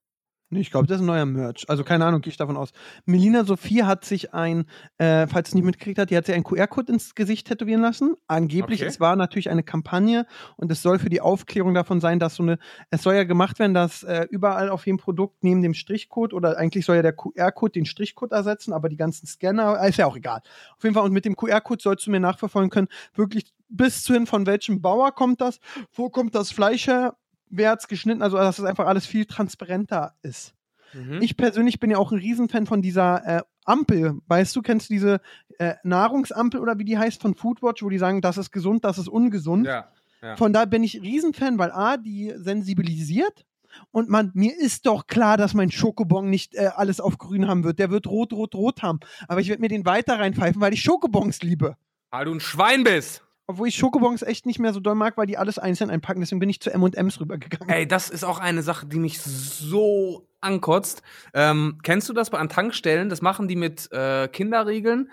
Nee, 0.49 0.61
ich 0.61 0.71
glaube, 0.71 0.87
das 0.87 0.97
ist 0.97 1.01
ein 1.01 1.07
neuer 1.07 1.25
Merch. 1.25 1.65
Also 1.67 1.83
keine 1.83 2.05
Ahnung, 2.05 2.21
gehe 2.21 2.31
ich 2.31 2.37
davon 2.37 2.55
aus. 2.55 2.71
Melina 3.05 3.43
Sophie 3.43 3.83
hat 3.83 4.05
sich 4.05 4.33
ein, 4.33 4.65
äh, 4.97 5.27
falls 5.27 5.49
es 5.49 5.55
nicht 5.55 5.65
mitgekriegt 5.65 5.99
hat, 5.99 6.09
die 6.09 6.15
hat 6.15 6.25
sich 6.25 6.35
einen 6.35 6.45
QR-Code 6.45 6.93
ins 6.93 7.15
Gesicht 7.15 7.47
tätowieren 7.47 7.81
lassen. 7.81 8.15
Angeblich, 8.27 8.79
okay. 8.81 8.87
es 8.87 9.01
war 9.01 9.17
natürlich 9.17 9.49
eine 9.49 9.63
Kampagne 9.63 10.25
und 10.55 10.71
es 10.71 10.81
soll 10.81 10.99
für 10.99 11.09
die 11.09 11.19
Aufklärung 11.19 11.73
davon 11.73 11.99
sein, 11.99 12.19
dass 12.19 12.35
so 12.35 12.43
eine, 12.43 12.59
es 12.91 13.03
soll 13.03 13.15
ja 13.15 13.25
gemacht 13.25 13.59
werden, 13.59 13.73
dass 13.73 14.03
äh, 14.03 14.25
überall 14.29 14.69
auf 14.69 14.85
jedem 14.85 14.99
Produkt 14.99 15.43
neben 15.43 15.61
dem 15.61 15.73
Strichcode 15.73 16.33
oder 16.33 16.57
eigentlich 16.57 16.85
soll 16.85 16.95
ja 16.95 17.01
der 17.01 17.13
QR-Code 17.13 17.73
den 17.73 17.85
Strichcode 17.85 18.31
ersetzen, 18.31 18.71
aber 18.71 18.87
die 18.87 18.97
ganzen 18.97 19.27
Scanner, 19.27 19.85
ist 19.85 19.97
ja 19.97 20.05
auch 20.05 20.15
egal. 20.15 20.41
Auf 20.77 20.83
jeden 20.83 20.95
Fall, 20.95 21.03
und 21.03 21.11
mit 21.11 21.25
dem 21.25 21.35
QR-Code 21.35 21.81
sollst 21.81 22.07
du 22.07 22.11
mir 22.11 22.21
nachverfolgen 22.21 22.69
können, 22.69 22.87
wirklich 23.15 23.53
bis 23.67 24.03
zu 24.03 24.13
hin, 24.13 24.25
von 24.25 24.45
welchem 24.45 24.81
Bauer 24.81 25.11
kommt 25.11 25.41
das, 25.41 25.59
wo 25.91 26.09
kommt 26.09 26.35
das 26.35 26.51
Fleisch 26.51 26.87
her, 26.87 27.17
wer 27.49 27.71
hat's 27.71 27.87
geschnitten, 27.87 28.21
also 28.21 28.37
dass 28.37 28.59
es 28.59 28.65
einfach 28.65 28.87
alles 28.87 29.05
viel 29.05 29.25
transparenter 29.25 30.13
ist. 30.21 30.53
Mhm. 30.93 31.21
Ich 31.21 31.37
persönlich 31.37 31.79
bin 31.79 31.91
ja 31.91 31.97
auch 31.97 32.11
ein 32.11 32.19
Riesenfan 32.19 32.65
von 32.65 32.81
dieser 32.81 33.25
äh, 33.25 33.41
Ampel. 33.65 34.19
Weißt 34.27 34.55
du, 34.55 34.61
kennst 34.61 34.89
du 34.89 34.93
diese 34.93 35.21
äh, 35.59 35.75
Nahrungsampel 35.83 36.59
oder 36.59 36.79
wie 36.79 36.85
die 36.85 36.97
heißt 36.97 37.21
von 37.21 37.35
Foodwatch, 37.35 37.83
wo 37.83 37.89
die 37.89 37.97
sagen, 37.97 38.21
das 38.21 38.37
ist 38.37 38.51
gesund, 38.51 38.85
das 38.85 38.97
ist 38.97 39.09
ungesund. 39.09 39.67
Ja, 39.67 39.91
ja. 40.21 40.35
Von 40.37 40.53
da 40.53 40.65
bin 40.65 40.83
ich 40.83 41.01
Riesenfan, 41.01 41.57
weil 41.57 41.71
A, 41.71 41.97
die 41.97 42.33
sensibilisiert 42.37 43.45
und 43.91 44.09
man, 44.09 44.31
mir 44.33 44.57
ist 44.57 44.85
doch 44.85 45.07
klar, 45.07 45.37
dass 45.37 45.53
mein 45.53 45.71
Schokobon 45.71 46.29
nicht 46.29 46.55
äh, 46.55 46.69
alles 46.75 46.99
auf 46.99 47.17
grün 47.17 47.47
haben 47.47 47.63
wird. 47.63 47.79
Der 47.79 47.91
wird 47.91 48.07
rot, 48.07 48.33
rot, 48.33 48.55
rot 48.55 48.81
haben. 48.81 48.99
Aber 49.27 49.41
ich 49.41 49.49
werde 49.49 49.61
mir 49.61 49.69
den 49.69 49.85
weiter 49.85 50.19
reinpfeifen, 50.19 50.61
weil 50.61 50.73
ich 50.73 50.81
Schokobons 50.81 51.41
liebe. 51.41 51.75
Weil 52.09 52.25
du 52.25 52.33
ein 52.33 52.39
Schwein 52.39 52.83
bist. 52.83 53.23
Obwohl 53.49 53.69
ich 53.69 53.75
Schokobons 53.75 54.23
echt 54.23 54.45
nicht 54.45 54.59
mehr 54.59 54.73
so 54.73 54.81
doll 54.81 54.95
mag, 54.95 55.15
weil 55.15 55.25
die 55.25 55.37
alles 55.37 55.57
einzeln 55.57 55.89
einpacken. 55.89 56.19
Deswegen 56.19 56.39
bin 56.39 56.49
ich 56.49 56.59
zu 56.59 56.71
M&M's 56.71 57.21
rübergegangen. 57.21 57.69
Ey, 57.69 57.87
das 57.87 58.09
ist 58.09 58.25
auch 58.25 58.39
eine 58.39 58.61
Sache, 58.61 58.87
die 58.87 58.99
mich 58.99 59.21
so 59.21 60.27
ankotzt. 60.41 61.01
Ähm, 61.33 61.79
kennst 61.81 62.09
du 62.09 62.13
das 62.13 62.29
bei 62.29 62.39
an 62.39 62.49
Tankstellen? 62.49 63.07
Das 63.07 63.21
machen 63.21 63.47
die 63.47 63.55
mit 63.55 63.89
äh, 63.93 64.27
Kinderriegeln, 64.27 65.09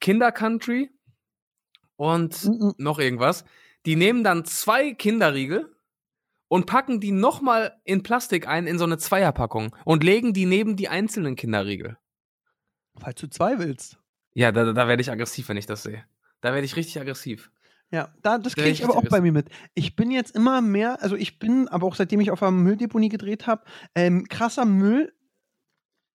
Kindercountry 0.00 0.90
und 1.96 2.44
mm 2.44 2.48
-mm. 2.48 2.74
noch 2.76 2.98
irgendwas. 2.98 3.44
Die 3.86 3.96
nehmen 3.96 4.22
dann 4.22 4.44
zwei 4.44 4.92
Kinderriegel 4.92 5.74
und 6.48 6.66
packen 6.66 7.00
die 7.00 7.12
nochmal 7.12 7.80
in 7.84 8.02
Plastik 8.02 8.46
ein 8.46 8.66
in 8.66 8.78
so 8.78 8.84
eine 8.84 8.98
Zweierpackung 8.98 9.74
und 9.86 10.04
legen 10.04 10.34
die 10.34 10.44
neben 10.44 10.76
die 10.76 10.90
einzelnen 10.90 11.36
Kinderriegel. 11.36 11.96
Falls 12.98 13.20
du 13.20 13.28
zwei 13.28 13.58
willst. 13.58 13.98
Ja, 14.34 14.52
da, 14.52 14.72
da 14.72 14.88
werde 14.88 15.00
ich 15.00 15.10
aggressiv, 15.10 15.48
wenn 15.48 15.56
ich 15.56 15.66
das 15.66 15.84
sehe. 15.84 16.04
Da 16.42 16.52
werde 16.52 16.66
ich 16.66 16.76
richtig 16.76 17.00
aggressiv. 17.00 17.50
Ja, 17.90 18.12
da, 18.22 18.36
das 18.38 18.54
kriege 18.54 18.68
ich 18.68 18.84
aber 18.84 18.96
auch 18.96 19.08
bei 19.08 19.20
mir 19.20 19.32
mit. 19.32 19.48
Ich 19.74 19.96
bin 19.96 20.10
jetzt 20.10 20.36
immer 20.36 20.60
mehr, 20.60 21.02
also 21.02 21.16
ich 21.16 21.38
bin, 21.38 21.68
aber 21.68 21.86
auch 21.86 21.94
seitdem 21.94 22.20
ich 22.20 22.30
auf 22.30 22.42
einer 22.42 22.52
Mülldeponie 22.52 23.08
gedreht 23.08 23.46
habe, 23.46 23.64
ähm, 23.94 24.26
krasser 24.28 24.66
Müll 24.66 25.12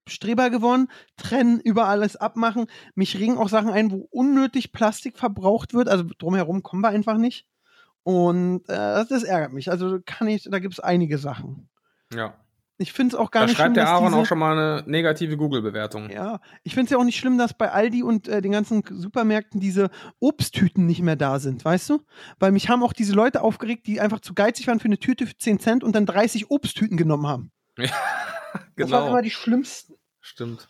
Streber 0.07 0.49
geworden, 0.49 0.89
trennen, 1.15 1.61
über 1.61 1.87
alles 1.87 2.17
abmachen. 2.17 2.67
Mich 2.93 3.17
regen 3.17 3.37
auch 3.37 3.47
Sachen 3.47 3.69
ein, 3.69 3.89
wo 3.91 4.07
unnötig 4.11 4.73
Plastik 4.73 5.17
verbraucht 5.17 5.73
wird. 5.73 5.87
Also 5.87 6.03
drumherum 6.17 6.61
kommen 6.61 6.81
wir 6.81 6.89
einfach 6.89 7.17
nicht. 7.17 7.47
Und 8.03 8.67
äh, 8.67 8.75
das, 8.75 9.07
das 9.07 9.23
ärgert 9.23 9.53
mich. 9.53 9.71
Also 9.71 9.99
kann 10.05 10.27
ich, 10.27 10.43
da 10.43 10.59
gibt 10.59 10.73
es 10.73 10.79
einige 10.81 11.17
Sachen. 11.17 11.69
Ja. 12.13 12.35
Ich 12.77 12.91
finde 12.91 13.15
es 13.15 13.19
auch 13.19 13.29
gar 13.31 13.41
da 13.41 13.47
nicht 13.47 13.55
schreibt 13.57 13.67
schlimm. 13.67 13.85
der 13.85 13.89
Aaron 13.89 14.07
diese, 14.09 14.17
auch 14.21 14.25
schon 14.25 14.39
mal 14.39 14.57
eine 14.57 14.83
negative 14.89 15.37
Google-Bewertung. 15.37 16.09
Ja, 16.09 16.39
ich 16.63 16.73
finde 16.73 16.85
es 16.85 16.91
ja 16.91 16.97
auch 16.97 17.03
nicht 17.03 17.17
schlimm, 17.19 17.37
dass 17.37 17.53
bei 17.53 17.71
Aldi 17.71 18.01
und 18.03 18.27
äh, 18.27 18.41
den 18.41 18.51
ganzen 18.51 18.83
Supermärkten 18.89 19.59
diese 19.59 19.89
Obsttüten 20.19 20.85
nicht 20.87 21.01
mehr 21.01 21.15
da 21.15 21.39
sind, 21.39 21.63
weißt 21.63 21.89
du? 21.91 22.01
Weil 22.39 22.51
mich 22.51 22.69
haben 22.69 22.81
auch 22.83 22.93
diese 22.93 23.13
Leute 23.13 23.41
aufgeregt, 23.41 23.85
die 23.87 24.01
einfach 24.01 24.19
zu 24.21 24.33
geizig 24.33 24.67
waren 24.67 24.79
für 24.79 24.85
eine 24.85 24.97
Tüte 24.97 25.27
für 25.27 25.37
10 25.37 25.59
Cent 25.59 25.83
und 25.83 25.95
dann 25.95 26.05
30 26.05 26.49
Obsttüten 26.49 26.97
genommen 26.97 27.27
haben. 27.27 27.51
Ja, 28.75 28.85
Das 28.85 28.91
waren 28.91 29.01
genau. 29.01 29.07
immer 29.13 29.21
die 29.23 29.31
schlimmsten. 29.31 29.95
Stimmt. 30.19 30.67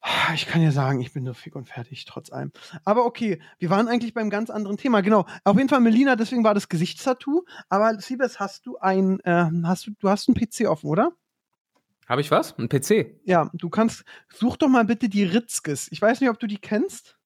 Ah, 0.00 0.32
Ich 0.34 0.46
kann 0.46 0.62
ja 0.62 0.72
sagen, 0.72 1.00
ich 1.02 1.12
bin 1.12 1.24
nur 1.24 1.34
fick 1.34 1.54
und 1.54 1.68
fertig, 1.68 2.06
trotz 2.06 2.32
allem. 2.32 2.52
Aber 2.84 3.04
okay, 3.04 3.42
wir 3.58 3.68
waren 3.68 3.88
eigentlich 3.88 4.14
beim 4.14 4.30
ganz 4.30 4.48
anderen 4.48 4.78
Thema. 4.78 5.02
Genau. 5.02 5.26
Auf 5.44 5.56
jeden 5.58 5.68
Fall, 5.68 5.80
Melina, 5.80 6.16
deswegen 6.16 6.44
war 6.44 6.54
das 6.54 6.70
Gesichtstattoo. 6.70 7.44
Aber 7.68 7.98
Siebes, 8.00 8.40
hast 8.40 8.64
du 8.64 8.78
ein, 8.78 9.20
äh, 9.20 9.46
hast 9.64 9.86
du, 9.86 9.90
du 9.98 10.08
hast 10.08 10.28
einen 10.28 10.34
PC 10.36 10.66
offen, 10.68 10.88
oder? 10.88 11.12
Habe 12.10 12.22
ich 12.22 12.32
was? 12.32 12.58
Ein 12.58 12.68
PC? 12.68 13.20
Ja, 13.22 13.48
du 13.54 13.70
kannst, 13.70 14.02
such 14.34 14.56
doch 14.56 14.66
mal 14.66 14.84
bitte 14.84 15.08
die 15.08 15.22
Ritzkes. 15.22 15.86
Ich 15.92 16.02
weiß 16.02 16.20
nicht, 16.20 16.28
ob 16.28 16.40
du 16.40 16.48
die 16.48 16.58
kennst. 16.58 17.16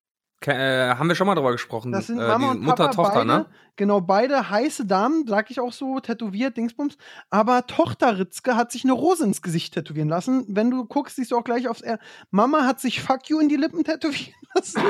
Ke 0.43 0.53
äh, 0.53 0.95
haben 0.97 1.09
wir 1.09 1.15
schon 1.15 1.27
mal 1.27 1.35
drüber 1.35 1.53
gesprochen. 1.53 1.91
Das 1.91 2.09
sind 2.09 2.19
äh, 2.19 2.29
Mama 2.29 2.53
die 2.53 2.59
und 2.59 2.67
Papa, 2.67 2.83
Mutter-Tochter, 2.83 3.15
beide, 3.21 3.27
ne? 3.27 3.47
genau, 3.77 4.03
beide 4.03 4.51
heiße 4.51 4.85
Damen, 4.85 5.27
sag 5.27 5.51
ich 5.51 5.59
auch 5.59 5.73
so, 5.73 6.01
tätowiert, 6.01 6.59
Dingsbums. 6.59 6.99
Aber 7.31 7.67
Tochter 7.67 8.19
Ritzke 8.19 8.57
hat 8.57 8.73
sich 8.73 8.85
eine 8.85 8.93
Rose 8.93 9.25
ins 9.25 9.41
Gesicht 9.41 9.73
tätowieren 9.73 10.11
lassen. 10.11 10.45
Wenn 10.49 10.71
du 10.71 10.85
guckst, 10.85 11.17
siehst 11.17 11.31
du 11.31 11.39
auch 11.39 11.45
gleich 11.45 11.67
aufs 11.67 11.81
R. 11.81 11.99
Mama 12.31 12.67
hat 12.67 12.79
sich 12.79 13.01
Fuck 13.01 13.31
you 13.31 13.41
in 13.41 13.49
die 13.49 13.57
Lippen 13.57 13.85
tätowieren 13.85 14.35
lassen. 14.55 14.83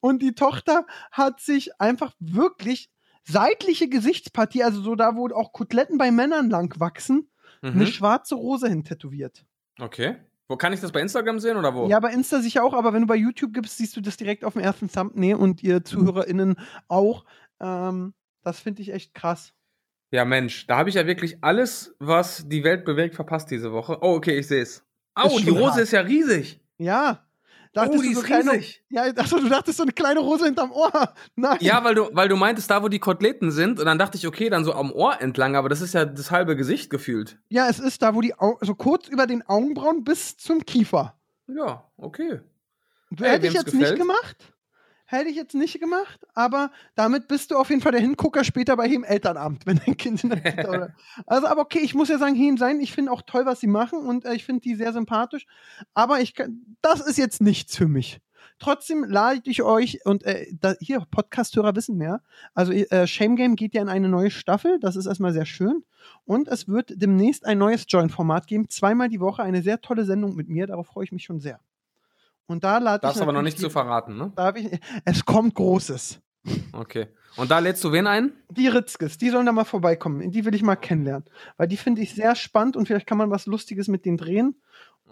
und 0.00 0.20
die 0.20 0.34
Tochter 0.34 0.84
hat 1.10 1.40
sich 1.40 1.80
einfach 1.80 2.12
wirklich 2.18 2.90
seitliche 3.24 3.88
Gesichtspartie, 3.88 4.62
also 4.62 4.82
so 4.82 4.94
da, 4.94 5.16
wo 5.16 5.26
auch 5.28 5.54
Koteletten 5.54 5.96
bei 5.96 6.10
Männern 6.10 6.50
lang 6.50 6.78
wachsen, 6.78 7.30
Mhm. 7.62 7.70
eine 7.72 7.86
schwarze 7.86 8.34
Rose 8.34 8.68
hin 8.68 8.84
tätowiert. 8.84 9.44
Okay. 9.80 10.16
Wo 10.48 10.56
kann 10.56 10.72
ich 10.72 10.80
das 10.80 10.92
bei 10.92 11.00
Instagram 11.00 11.38
sehen 11.40 11.58
oder 11.58 11.74
wo? 11.74 11.88
Ja, 11.88 12.00
bei 12.00 12.10
Insta 12.10 12.40
sicher 12.40 12.64
auch, 12.64 12.72
aber 12.72 12.94
wenn 12.94 13.02
du 13.02 13.06
bei 13.06 13.16
YouTube 13.16 13.52
gibst, 13.52 13.76
siehst 13.76 13.94
du 13.96 14.00
das 14.00 14.16
direkt 14.16 14.44
auf 14.44 14.54
dem 14.54 14.62
ersten 14.62 14.90
Thumbnail 14.90 15.34
und 15.34 15.62
ihr 15.62 15.84
ZuhörerInnen 15.84 16.56
auch. 16.88 17.24
Ähm, 17.60 18.14
das 18.42 18.60
finde 18.60 18.80
ich 18.80 18.92
echt 18.92 19.12
krass. 19.14 19.52
Ja, 20.10 20.24
Mensch, 20.24 20.66
da 20.66 20.78
habe 20.78 20.88
ich 20.88 20.94
ja 20.94 21.06
wirklich 21.06 21.44
alles, 21.44 21.94
was 21.98 22.48
die 22.48 22.64
Welt 22.64 22.86
bewegt, 22.86 23.14
verpasst 23.14 23.50
diese 23.50 23.72
Woche. 23.72 23.98
Oh, 24.00 24.14
okay, 24.14 24.38
ich 24.38 24.48
sehe 24.48 24.62
es. 24.62 24.86
Au, 25.14 25.38
die 25.38 25.50
Rose 25.50 25.72
hart. 25.72 25.80
ist 25.80 25.92
ja 25.92 26.00
riesig. 26.00 26.60
Ja. 26.78 27.27
Dachtest 27.78 27.98
Oh, 27.98 28.02
die 28.02 28.08
du 28.08 28.14
so 28.14 28.20
ist 28.20 28.26
kleine, 28.26 28.52
riesig. 28.52 28.82
Ja, 28.90 29.02
achso, 29.16 29.38
du 29.38 29.48
dachtest 29.48 29.76
so 29.78 29.84
eine 29.84 29.92
kleine 29.92 30.20
Rose 30.20 30.44
hinterm 30.44 30.72
Ohr. 30.72 30.90
Nein. 31.36 31.58
Ja, 31.60 31.82
weil 31.84 31.94
du, 31.94 32.08
weil 32.12 32.28
du 32.28 32.36
meintest, 32.36 32.70
da 32.70 32.82
wo 32.82 32.88
die 32.88 32.98
Koteletten 32.98 33.50
sind, 33.52 33.78
und 33.78 33.86
dann 33.86 33.98
dachte 33.98 34.16
ich, 34.18 34.26
okay, 34.26 34.50
dann 34.50 34.64
so 34.64 34.72
am 34.74 34.90
Ohr 34.92 35.20
entlang, 35.20 35.54
aber 35.56 35.68
das 35.68 35.80
ist 35.80 35.94
ja 35.94 36.04
das 36.04 36.30
halbe 36.30 36.56
Gesicht 36.56 36.90
gefühlt. 36.90 37.38
Ja, 37.48 37.68
es 37.68 37.78
ist 37.78 38.02
da, 38.02 38.14
wo 38.14 38.20
die 38.20 38.34
Au 38.38 38.58
so 38.60 38.74
kurz 38.74 39.06
über 39.08 39.26
den 39.26 39.42
Augenbrauen 39.46 40.02
bis 40.04 40.36
zum 40.36 40.64
Kiefer. 40.66 41.14
Ja, 41.46 41.84
okay. 41.96 42.40
Du, 43.10 43.24
Ey, 43.24 43.30
hätte 43.30 43.46
ich 43.46 43.54
jetzt 43.54 43.66
nicht 43.66 43.78
gefällt. 43.80 43.98
gemacht. 43.98 44.36
Hätte 45.10 45.30
ich 45.30 45.36
jetzt 45.36 45.54
nicht 45.54 45.80
gemacht, 45.80 46.20
aber 46.34 46.70
damit 46.94 47.28
bist 47.28 47.50
du 47.50 47.56
auf 47.56 47.70
jeden 47.70 47.80
Fall 47.80 47.92
der 47.92 48.00
Hingucker 48.02 48.44
später 48.44 48.76
bei 48.76 48.88
dem 48.88 49.04
Elternamt, 49.04 49.64
wenn 49.66 49.80
dein 49.84 49.96
Kind 49.96 50.22
in 50.22 50.28
der 50.28 50.40
Kita 50.40 50.68
oder. 50.68 50.94
Also, 51.26 51.46
aber 51.46 51.62
okay, 51.62 51.78
ich 51.78 51.94
muss 51.94 52.10
ja 52.10 52.18
sagen, 52.18 52.34
hin 52.34 52.58
sein, 52.58 52.78
ich 52.78 52.92
finde 52.92 53.10
auch 53.10 53.22
toll, 53.22 53.46
was 53.46 53.58
sie 53.58 53.68
machen 53.68 54.00
und 54.00 54.26
äh, 54.26 54.34
ich 54.34 54.44
finde 54.44 54.60
die 54.60 54.74
sehr 54.74 54.92
sympathisch. 54.92 55.46
Aber 55.94 56.20
ich 56.20 56.34
kann, 56.34 56.76
das 56.82 57.00
ist 57.00 57.16
jetzt 57.16 57.40
nichts 57.40 57.74
für 57.74 57.88
mich. 57.88 58.20
Trotzdem 58.58 59.02
lade 59.02 59.40
ich 59.44 59.62
euch 59.62 60.04
und 60.04 60.24
äh, 60.24 60.46
da, 60.52 60.74
hier, 60.78 61.02
Podcast-Hörer 61.10 61.74
wissen 61.74 61.96
mehr. 61.96 62.20
Also, 62.52 62.72
äh, 62.72 63.06
Shame 63.06 63.36
Game 63.36 63.56
geht 63.56 63.72
ja 63.72 63.80
in 63.80 63.88
eine 63.88 64.10
neue 64.10 64.30
Staffel. 64.30 64.78
Das 64.78 64.94
ist 64.94 65.06
erstmal 65.06 65.32
sehr 65.32 65.46
schön. 65.46 65.84
Und 66.26 66.48
es 66.48 66.68
wird 66.68 66.92
demnächst 66.96 67.46
ein 67.46 67.56
neues 67.56 67.86
Join-Format 67.88 68.46
geben. 68.46 68.68
Zweimal 68.68 69.08
die 69.08 69.20
Woche 69.20 69.42
eine 69.42 69.62
sehr 69.62 69.80
tolle 69.80 70.04
Sendung 70.04 70.34
mit 70.34 70.50
mir. 70.50 70.66
Darauf 70.66 70.88
freue 70.88 71.04
ich 71.04 71.12
mich 71.12 71.24
schon 71.24 71.40
sehr. 71.40 71.60
Und 72.48 72.64
da 72.64 72.78
lade 72.78 72.96
ich. 72.96 73.02
Darfst 73.02 73.22
aber 73.22 73.32
noch 73.32 73.42
nicht 73.42 73.58
zu 73.58 73.70
verraten, 73.70 74.16
ne? 74.16 74.32
Darf 74.34 74.56
ich, 74.56 74.80
es 75.04 75.24
kommt 75.24 75.54
Großes. 75.54 76.20
Okay. 76.72 77.08
Und 77.36 77.50
da 77.50 77.58
lädst 77.58 77.84
du 77.84 77.92
wen 77.92 78.06
ein? 78.06 78.32
Die 78.50 78.68
Ritzkes, 78.68 79.18
die 79.18 79.30
sollen 79.30 79.46
da 79.46 79.52
mal 79.52 79.64
vorbeikommen. 79.64 80.30
Die 80.30 80.44
will 80.44 80.54
ich 80.54 80.62
mal 80.62 80.76
kennenlernen. 80.76 81.28
Weil 81.56 81.68
die 81.68 81.76
finde 81.76 82.00
ich 82.00 82.14
sehr 82.14 82.34
spannend 82.34 82.76
und 82.76 82.86
vielleicht 82.86 83.06
kann 83.06 83.18
man 83.18 83.30
was 83.30 83.46
Lustiges 83.46 83.86
mit 83.86 84.04
denen 84.04 84.16
drehen. 84.16 84.60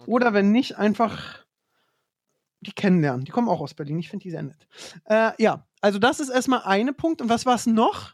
Oder 0.07 0.33
wenn 0.33 0.51
nicht, 0.51 0.77
einfach 0.77 1.45
die 2.61 2.71
kennenlernen. 2.71 3.23
Die 3.23 3.31
kommen 3.31 3.49
auch 3.49 3.61
aus 3.61 3.75
Berlin. 3.75 3.99
Ich 3.99 4.09
finde 4.09 4.23
die 4.23 4.31
sehr 4.31 4.43
nett. 4.43 4.67
Äh, 5.05 5.31
ja, 5.37 5.65
also 5.79 5.99
das 5.99 6.19
ist 6.19 6.29
erstmal 6.29 6.63
eine 6.63 6.91
Punkt. 6.91 7.21
Und 7.21 7.29
was 7.29 7.45
war 7.45 7.55
es 7.55 7.67
noch? 7.67 8.13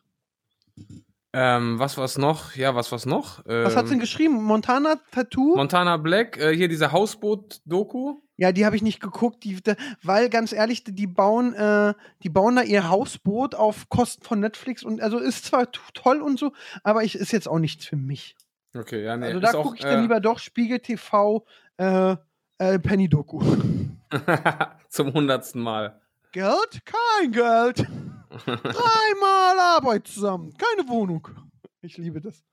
Ähm, 1.32 1.80
was 1.80 1.98
war's 1.98 2.18
noch? 2.18 2.56
Ja, 2.56 2.76
was 2.76 2.92
war's 2.92 3.06
noch? 3.06 3.44
Ähm, 3.48 3.64
Was 3.64 3.76
hat 3.76 3.86
sie 3.86 3.92
denn 3.92 4.00
geschrieben? 4.00 4.44
Montana 4.44 4.98
Tattoo? 5.12 5.56
Montana 5.56 5.98
Black, 5.98 6.38
äh, 6.38 6.56
hier 6.56 6.68
diese 6.68 6.92
Hausboot-Doku. 6.92 8.20
Ja, 8.36 8.52
die 8.52 8.66
habe 8.66 8.76
ich 8.76 8.82
nicht 8.82 9.00
geguckt, 9.00 9.44
die, 9.44 9.60
weil 10.02 10.30
ganz 10.30 10.54
ehrlich, 10.54 10.84
die 10.84 11.08
bauen, 11.08 11.54
äh, 11.54 11.94
die 12.24 12.30
bauen 12.30 12.56
da 12.56 12.64
ihr 12.64 12.90
Hausboot 12.90 13.56
auf 13.56 13.90
Kosten 13.90 14.24
von 14.24 14.40
Netflix 14.40 14.84
und 14.84 15.02
also 15.02 15.20
ist 15.20 15.46
zwar 15.46 15.72
toll 15.72 16.22
und 16.22 16.40
so, 16.40 16.52
aber 16.84 17.04
ich, 17.04 17.16
ist 17.16 17.32
jetzt 17.32 17.48
auch 17.48 17.60
nichts 17.60 17.86
für 17.86 17.96
mich. 17.96 18.36
Okay, 18.76 19.04
ja, 19.04 19.16
nee. 19.18 19.28
Also 19.28 19.40
da 19.40 19.52
gucke 19.52 19.78
ich 19.78 19.84
dann 19.84 20.00
äh, 20.00 20.02
lieber 20.02 20.20
doch 20.20 20.40
Spiegel 20.40 20.80
TV, 20.80 21.46
äh, 21.78 22.16
äh, 22.58 22.80
Penny 22.80 23.08
Doku. 23.08 23.40
zum 24.90 25.14
hundertsten 25.14 25.62
Mal. 25.62 26.02
Geld? 26.32 26.82
Kein 26.86 27.32
Geld. 27.32 27.88
Dreimal 28.46 29.60
Arbeit 29.60 30.08
zusammen. 30.08 30.54
Keine 30.58 30.90
Wohnung. 30.90 31.28
Ich 31.82 31.98
liebe 31.98 32.20
das. 32.20 32.44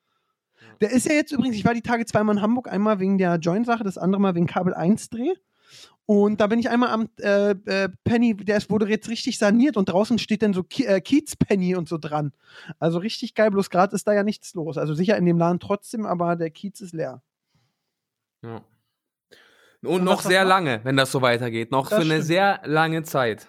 Der 0.83 0.90
ist 0.90 1.07
ja 1.07 1.14
jetzt 1.14 1.33
übrigens, 1.33 1.57
ich 1.57 1.64
war 1.64 1.73
die 1.73 1.83
Tage 1.83 2.05
zweimal 2.05 2.37
in 2.37 2.43
Hamburg, 2.43 2.69
einmal 2.69 3.01
wegen 3.01 3.16
der 3.16 3.37
Join-Sache, 3.37 3.85
das 3.85 3.97
andere 3.97 4.21
Mal 4.21 4.35
wegen 4.35 4.47
Kabel 4.47 4.75
1-Dreh. 4.75 5.35
Und 6.12 6.40
da 6.40 6.49
bin 6.49 6.59
ich 6.59 6.68
einmal 6.68 6.88
am 6.90 7.09
äh, 7.20 7.51
äh, 7.51 7.88
Penny, 8.03 8.35
der 8.37 8.57
ist, 8.57 8.68
wurde 8.68 8.88
jetzt 8.88 9.09
richtig 9.09 9.38
saniert 9.38 9.77
und 9.77 9.88
draußen 9.88 10.18
steht 10.18 10.42
dann 10.42 10.53
so 10.53 10.64
Ki 10.64 10.85
äh, 10.85 11.01
Kiez 11.01 11.37
Penny 11.37 11.77
und 11.77 11.88
so 11.88 11.99
dran. 11.99 12.33
Also 12.81 12.99
richtig 12.99 13.37
geil, 13.37 13.53
bloß 13.53 13.70
gerade 13.70 13.94
ist 13.94 14.09
da 14.09 14.12
ja 14.12 14.25
nichts 14.25 14.53
los. 14.55 14.77
Also 14.77 14.92
sicher 14.92 15.16
in 15.16 15.25
dem 15.25 15.38
Laden 15.38 15.61
trotzdem, 15.61 16.07
aber 16.07 16.35
der 16.35 16.51
Kiez 16.51 16.81
ist 16.81 16.94
leer. 16.94 17.23
Ja. 18.44 18.64
Und 19.83 19.88
Und 19.88 20.03
noch 20.05 20.23
sehr 20.23 20.44
lange, 20.44 20.81
wenn 20.83 20.96
das 20.96 21.12
so 21.12 21.23
weitergeht. 21.23 21.70
Noch 21.70 21.88
Das 21.88 21.99
für 22.01 22.05
eine 22.05 22.14
stimmt. 22.14 22.25
sehr 22.27 22.61
lange 22.64 23.05
Zeit. 23.05 23.46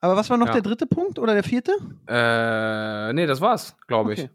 Aber 0.00 0.14
was 0.14 0.30
war 0.30 0.36
noch 0.36 0.46
Ja. 0.46 0.52
der 0.52 0.62
dritte 0.62 0.86
Punkt 0.86 1.18
oder 1.18 1.34
der 1.34 1.42
vierte? 1.42 1.72
Äh, 2.06 3.12
nee, 3.12 3.26
das 3.26 3.40
war's, 3.40 3.76
glaube 3.88 4.12
ich. 4.14 4.20
Okay. 4.20 4.30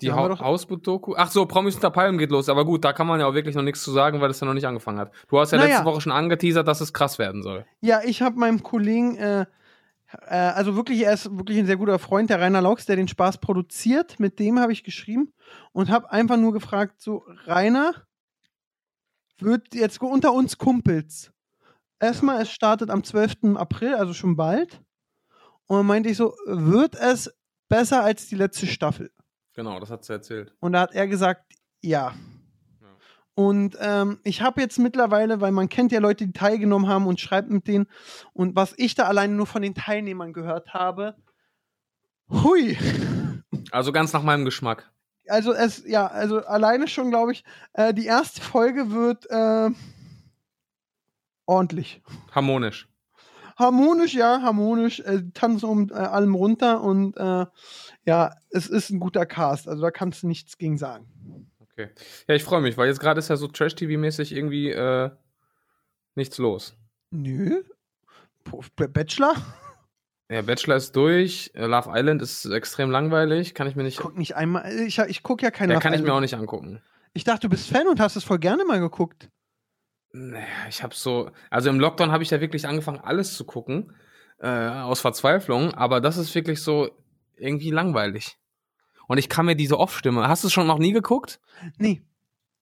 Die 0.00 0.12
Hausboot-Doku. 0.12 1.14
Ach 1.16 1.30
so, 1.30 1.46
Promis 1.46 1.74
unter 1.74 1.90
Palmen 1.90 2.18
geht 2.18 2.30
los. 2.30 2.48
Aber 2.48 2.64
gut, 2.64 2.84
da 2.84 2.92
kann 2.92 3.06
man 3.06 3.18
ja 3.18 3.26
auch 3.26 3.34
wirklich 3.34 3.56
noch 3.56 3.62
nichts 3.62 3.82
zu 3.82 3.90
sagen, 3.90 4.20
weil 4.20 4.28
das 4.28 4.38
ja 4.40 4.46
noch 4.46 4.54
nicht 4.54 4.66
angefangen 4.66 4.98
hat. 5.00 5.12
Du 5.28 5.38
hast 5.40 5.50
ja 5.50 5.58
Naja. 5.58 5.70
letzte 5.70 5.84
Woche 5.84 6.00
schon 6.00 6.12
angeteasert, 6.12 6.68
dass 6.68 6.80
es 6.80 6.92
krass 6.92 7.18
werden 7.18 7.42
soll. 7.42 7.66
Ja, 7.80 8.00
ich 8.04 8.22
habe 8.22 8.38
meinem 8.38 8.62
Kollegen, 8.62 9.16
äh, 9.16 9.46
äh, 10.26 10.36
also 10.36 10.76
wirklich, 10.76 11.02
er 11.02 11.12
ist 11.14 11.36
wirklich 11.36 11.58
ein 11.58 11.66
sehr 11.66 11.76
guter 11.76 11.98
Freund, 11.98 12.30
der 12.30 12.40
Rainer 12.40 12.60
Laux, 12.62 12.86
der 12.86 12.94
den 12.96 13.08
Spaß 13.08 13.38
produziert. 13.38 14.20
Mit 14.20 14.38
dem 14.38 14.60
habe 14.60 14.72
ich 14.72 14.84
geschrieben 14.84 15.32
und 15.72 15.90
habe 15.90 16.12
einfach 16.12 16.36
nur 16.36 16.52
gefragt: 16.52 17.00
So, 17.00 17.24
Rainer, 17.46 17.92
wird 19.40 19.74
jetzt 19.74 20.00
unter 20.00 20.32
uns 20.32 20.58
Kumpels. 20.58 21.32
Erstmal, 22.00 22.42
es 22.42 22.50
startet 22.52 22.90
am 22.90 23.02
12. 23.02 23.56
April, 23.56 23.94
also 23.96 24.14
schon 24.14 24.36
bald. 24.36 24.80
Und 25.66 25.78
dann 25.78 25.86
meinte 25.86 26.08
ich 26.08 26.16
so: 26.16 26.34
Wird 26.46 26.94
es 26.94 27.34
besser 27.68 28.04
als 28.04 28.28
die 28.28 28.36
letzte 28.36 28.66
Staffel? 28.68 29.10
Genau, 29.58 29.80
das 29.80 29.90
hat 29.90 30.04
sie 30.04 30.12
erzählt. 30.12 30.54
Und 30.60 30.74
da 30.74 30.82
hat 30.82 30.94
er 30.94 31.08
gesagt, 31.08 31.52
ja. 31.80 32.12
Ja. 32.80 32.86
Und 33.34 33.76
ähm, 33.80 34.20
ich 34.22 34.40
habe 34.40 34.60
jetzt 34.60 34.78
mittlerweile, 34.78 35.40
weil 35.40 35.50
man 35.50 35.68
kennt 35.68 35.90
ja 35.90 35.98
Leute, 35.98 36.28
die 36.28 36.32
teilgenommen 36.32 36.88
haben 36.88 37.08
und 37.08 37.18
schreibt 37.18 37.50
mit 37.50 37.66
denen. 37.66 37.88
Und 38.32 38.54
was 38.54 38.72
ich 38.76 38.94
da 38.94 39.08
alleine 39.08 39.34
nur 39.34 39.46
von 39.46 39.62
den 39.62 39.74
Teilnehmern 39.74 40.32
gehört 40.32 40.74
habe, 40.74 41.16
hui. 42.30 42.78
Also 43.72 43.90
ganz 43.90 44.12
nach 44.12 44.22
meinem 44.22 44.44
Geschmack. 44.44 44.92
Also 45.26 45.52
es, 45.52 45.82
ja, 45.84 46.06
also 46.06 46.38
alleine 46.44 46.86
schon, 46.86 47.10
glaube 47.10 47.32
ich, 47.32 47.42
äh, 47.72 47.92
die 47.92 48.06
erste 48.06 48.40
Folge 48.40 48.92
wird 48.92 49.28
äh, 49.28 49.70
ordentlich. 51.46 52.00
Harmonisch. 52.30 52.88
Harmonisch, 53.58 54.14
ja, 54.14 54.40
harmonisch, 54.42 55.00
äh, 55.00 55.22
tanzen 55.34 55.66
um 55.66 55.90
äh, 55.90 55.94
allem 55.94 56.34
runter 56.34 56.80
und 56.80 57.16
äh, 57.16 57.46
ja, 58.06 58.34
es 58.50 58.68
ist 58.68 58.90
ein 58.90 59.00
guter 59.00 59.26
Cast, 59.26 59.68
also 59.68 59.82
da 59.82 59.90
kannst 59.90 60.22
du 60.22 60.28
nichts 60.28 60.58
gegen 60.58 60.78
sagen. 60.78 61.50
Okay. 61.60 61.88
Ja, 62.28 62.34
ich 62.36 62.44
freue 62.44 62.60
mich, 62.60 62.76
weil 62.76 62.88
jetzt 62.88 63.00
gerade 63.00 63.18
ist 63.18 63.28
ja 63.28 63.36
so 63.36 63.48
Trash-TV-mäßig 63.48 64.32
irgendwie 64.32 64.70
äh, 64.70 65.10
nichts 66.14 66.38
los. 66.38 66.76
Nö. 67.10 67.62
Bachelor? 68.76 69.34
Ja, 70.30 70.42
Bachelor 70.42 70.76
ist 70.76 70.94
durch, 70.94 71.50
äh, 71.54 71.66
Love 71.66 71.90
Island 71.92 72.22
ist 72.22 72.44
extrem 72.44 72.90
langweilig, 72.90 73.54
kann 73.54 73.66
ich 73.66 73.76
mir 73.76 73.82
nicht. 73.82 73.94
Ich 73.94 74.00
guck 74.00 74.16
nicht 74.16 74.36
einmal, 74.36 74.70
ich, 74.72 74.98
ich 74.98 75.22
guck 75.22 75.42
ja 75.42 75.50
keine 75.50 75.72
Ja, 75.72 75.78
Love 75.78 75.82
kann 75.82 75.94
ich 75.94 76.02
mir 76.02 76.12
auch 76.12 76.20
nicht 76.20 76.34
angucken. 76.34 76.80
Ich 77.12 77.24
dachte, 77.24 77.42
du 77.42 77.48
bist 77.48 77.68
Fan 77.68 77.88
und 77.88 77.98
hast 77.98 78.16
es 78.16 78.24
voll 78.24 78.38
gerne 78.38 78.64
mal 78.64 78.78
geguckt. 78.78 79.30
Naja, 80.12 80.46
ich 80.68 80.82
habe 80.82 80.94
so, 80.94 81.30
also 81.50 81.68
im 81.68 81.80
Lockdown 81.80 82.12
habe 82.12 82.22
ich 82.22 82.30
ja 82.30 82.40
wirklich 82.40 82.66
angefangen, 82.66 83.00
alles 83.00 83.34
zu 83.34 83.44
gucken, 83.44 83.92
äh, 84.40 84.48
aus 84.48 85.00
Verzweiflung, 85.00 85.74
aber 85.74 86.00
das 86.00 86.16
ist 86.16 86.34
wirklich 86.34 86.62
so 86.62 86.90
irgendwie 87.36 87.70
langweilig. 87.70 88.38
Und 89.06 89.18
ich 89.18 89.28
kann 89.28 89.46
mir 89.46 89.56
diese 89.56 89.78
Off-Stimme, 89.78 90.28
hast 90.28 90.44
du 90.44 90.48
es 90.48 90.52
schon 90.52 90.66
noch 90.66 90.78
nie 90.78 90.92
geguckt? 90.92 91.40
Nee. 91.78 92.02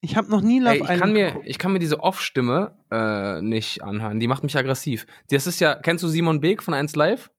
Ich 0.00 0.16
habe 0.16 0.30
noch 0.30 0.42
nie 0.42 0.60
Love 0.60 0.74
Ey, 0.74 0.94
ich 0.94 1.00
kann 1.00 1.12
mir, 1.12 1.26
geguckt. 1.28 1.46
Ich 1.48 1.58
kann 1.58 1.72
mir 1.72 1.78
diese 1.78 2.00
Off-Stimme 2.00 2.76
äh, 2.90 3.40
nicht 3.42 3.82
anhören, 3.82 4.20
die 4.20 4.28
macht 4.28 4.42
mich 4.42 4.56
aggressiv. 4.56 5.06
Das 5.30 5.46
ist 5.46 5.60
ja, 5.60 5.74
kennst 5.74 6.04
du 6.04 6.08
Simon 6.08 6.40
Beek 6.40 6.62
von 6.62 6.74
1 6.74 6.94
Live? 6.96 7.30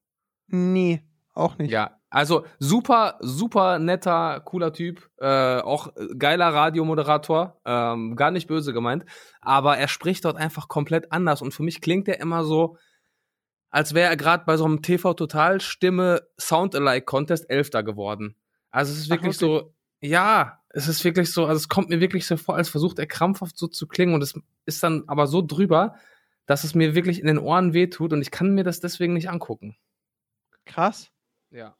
Nee, 0.47 1.03
auch 1.38 1.58
nicht. 1.58 1.71
Ja, 1.71 1.97
also 2.10 2.45
super, 2.60 3.17
super 3.19 3.80
netter, 3.80 4.39
cooler 4.45 4.71
Typ, 4.71 5.10
äh, 5.17 5.60
auch 5.60 5.93
geiler 6.17 6.54
Radiomoderator, 6.54 7.60
ähm, 7.65 8.15
gar 8.15 8.32
nicht 8.32 8.47
böse 8.47 8.71
gemeint, 8.71 9.06
aber 9.41 9.78
er 9.78 9.89
spricht 9.89 10.23
dort 10.23 10.38
einfach 10.38 10.69
komplett 10.69 11.12
anders 11.12 11.41
und 11.41 11.54
für 11.54 11.63
mich 11.63 11.82
klingt 11.82 12.08
er 12.08 12.19
immer 12.19 12.45
so, 12.45 12.78
als 13.69 13.93
wäre 13.93 14.10
er 14.10 14.17
gerade 14.17 14.45
bei 14.45 14.56
so 14.56 14.63
einem 14.63 14.82
TV 14.82 15.13
Total 15.15 15.60
Stimme 15.60 16.21
Sound 16.39 16.76
Alike 16.76 17.06
Contest 17.06 17.50
Elfter 17.50 17.84
geworden. 17.84 18.36
Also 18.71 18.93
es 18.93 19.00
ist 19.00 19.10
wirklich 19.10 19.38
Ach, 19.38 19.43
okay. 19.43 19.60
so, 19.63 19.73
ja, 20.00 20.62
es 20.69 20.88
ist 20.88 21.04
wirklich 21.04 21.34
so, 21.34 21.45
also 21.45 21.58
es 21.58 21.67
kommt 21.67 21.89
mir 21.89 22.00
wirklich 22.00 22.26
so 22.26 22.38
vor, 22.38 22.56
als 22.56 22.69
versucht 22.69 23.00
er 23.00 23.08
krampfhaft 23.08 23.58
so 23.58 23.67
zu 23.67 23.86
klingen 23.86 24.13
und 24.13 24.21
es 24.21 24.39
ist 24.65 24.82
dann 24.82 25.04
aber 25.08 25.28
so 25.28 25.41
drüber, 25.41 25.95
dass 26.45 26.63
es 26.63 26.73
mir 26.73 26.95
wirklich 26.95 27.19
in 27.19 27.28
den 27.28 27.38
Ohren 27.38 27.73
wehtut 27.73 28.13
und 28.13 28.21
ich 28.21 28.32
kann 28.32 28.56
mir 28.56 28.63
das 28.63 28.80
deswegen 28.80 29.13
nicht 29.13 29.30
angucken. 29.30 29.76
Krass. 30.65 31.12
Ja. 31.51 31.75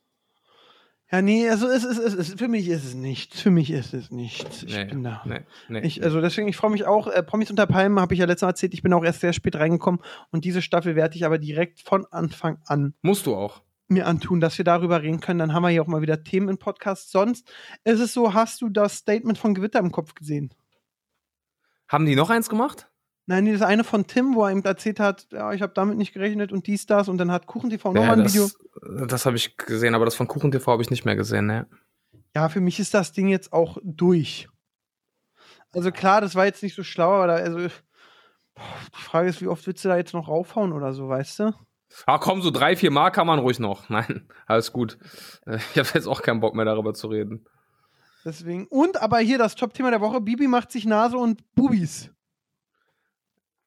Ja, 1.10 1.22
nee, 1.22 1.50
also 1.50 1.68
es 1.68 1.86
ist, 1.86 1.98
es 2.00 2.14
ist, 2.14 2.38
für 2.38 2.50
mich 2.50 2.68
ist 2.68 2.84
es 2.84 2.94
nichts. 2.94 3.40
Für 3.40 3.50
mich 3.50 3.72
ist 3.72 3.94
es 3.94 4.12
nichts. 4.12 4.64
Ich 4.64 4.76
nee, 4.76 4.86
bin 4.86 5.04
da. 5.04 5.22
Nee, 5.26 5.40
nee, 5.70 5.80
ich, 5.80 6.04
also 6.04 6.20
deswegen, 6.20 6.50
ich 6.50 6.58
freue 6.58 6.72
mich 6.72 6.86
auch. 6.86 7.08
Äh, 7.08 7.24
Promis 7.24 7.50
unter 7.50 7.66
Palmen 7.66 8.00
habe 8.02 8.14
ich 8.14 8.20
ja 8.20 8.26
letztes 8.26 8.42
Mal 8.42 8.50
erzählt. 8.50 8.74
Ich 8.74 8.82
bin 8.82 8.92
auch 8.92 9.06
erst 9.06 9.22
sehr 9.22 9.32
spät 9.32 9.56
reingekommen 9.56 10.02
und 10.32 10.44
diese 10.44 10.62
Staffel 10.62 10.98
werde 10.98 11.16
ich 11.16 11.26
aber 11.26 11.38
direkt 11.38 11.80
von 11.80 12.06
Anfang 12.08 12.60
an. 12.66 12.94
Musst 13.02 13.26
du 13.26 13.36
auch. 13.36 13.62
Mir 13.88 14.06
antun, 14.06 14.42
dass 14.42 14.58
wir 14.58 14.66
darüber 14.66 15.02
reden 15.02 15.22
können. 15.22 15.40
Dann 15.40 15.54
haben 15.54 15.64
wir 15.64 15.70
hier 15.70 15.82
auch 15.82 15.88
mal 15.88 16.02
wieder 16.02 16.26
Themen 16.26 16.50
im 16.50 16.58
Podcast. 16.58 17.10
Sonst 17.10 17.50
ist 17.86 18.02
es 18.02 18.14
so, 18.14 18.34
hast 18.34 18.62
du 18.62 18.68
das 18.68 18.98
Statement 18.98 19.38
von 19.38 19.54
Gewitter 19.54 19.80
im 19.80 19.94
Kopf 19.94 20.14
gesehen? 20.14 20.54
Haben 21.88 22.06
die 22.06 22.18
noch 22.18 22.30
eins 22.30 22.50
gemacht? 22.50 22.90
Nein, 23.30 23.46
das 23.52 23.62
eine 23.62 23.84
von 23.84 24.08
Tim, 24.08 24.36
wo 24.36 24.46
er 24.46 24.52
ihm 24.52 24.64
erzählt 24.64 25.02
hat, 25.02 25.28
ja, 25.34 25.52
ich 25.52 25.62
habe 25.62 25.74
damit 25.74 25.98
nicht 25.98 26.14
gerechnet 26.14 26.54
und 26.54 26.66
dies, 26.66 26.86
das 26.86 27.10
und 27.10 27.18
dann 27.18 27.30
hat 27.30 27.46
KuchenTV 27.46 27.86
ja, 27.88 27.92
nochmal 27.92 28.18
ein 28.18 28.24
das, 28.24 28.34
Video. 28.34 28.48
Das 29.06 29.26
habe 29.26 29.36
ich 29.36 29.58
gesehen, 29.58 29.96
aber 29.96 30.06
das 30.06 30.16
von 30.16 30.30
KuchenTV 30.30 30.66
habe 30.66 30.82
ich 30.82 30.90
nicht 30.90 31.04
mehr 31.04 31.18
gesehen, 31.18 31.46
ne? 31.46 31.68
Ja, 32.34 32.48
für 32.48 32.62
mich 32.62 32.80
ist 32.80 32.94
das 32.94 33.12
Ding 33.12 33.28
jetzt 33.28 33.52
auch 33.52 33.80
durch. 33.84 34.48
Also 35.74 35.92
klar, 35.92 36.22
das 36.22 36.36
war 36.36 36.46
jetzt 36.46 36.64
nicht 36.64 36.74
so 36.74 36.84
schlau, 36.84 37.12
aber 37.16 37.28
da, 37.28 37.34
also 37.34 37.60
die 37.60 37.70
Frage 38.94 39.28
ist, 39.28 39.42
wie 39.42 39.48
oft 39.48 39.68
willst 39.68 39.84
du 39.84 39.90
da 39.90 39.98
jetzt 39.98 40.14
noch 40.14 40.30
raufhauen 40.30 40.72
oder 40.72 40.94
so, 40.94 41.10
weißt 41.10 41.40
du? 41.40 41.54
Ah, 42.06 42.20
komm, 42.20 42.42
so 42.42 42.50
drei, 42.50 42.78
vier 42.78 42.92
Mal 42.92 43.12
kann 43.12 43.28
man 43.28 43.40
ruhig 43.40 43.60
noch. 43.60 43.90
Nein, 43.90 44.30
alles 44.46 44.72
gut. 44.72 44.98
Ich 45.46 45.78
habe 45.78 45.90
jetzt 45.94 46.08
auch 46.08 46.22
keinen 46.22 46.40
Bock 46.40 46.56
mehr 46.56 46.66
darüber 46.66 46.94
zu 46.94 47.08
reden. 47.08 47.46
Deswegen. 48.24 48.68
Und 48.68 49.02
aber 49.02 49.20
hier 49.20 49.38
das 49.38 49.56
Top-Thema 49.56 49.92
der 49.92 50.02
Woche: 50.02 50.22
Bibi 50.22 50.48
macht 50.48 50.72
sich 50.72 50.86
Nase 50.86 51.18
und 51.18 51.44
Bubis. 51.56 52.10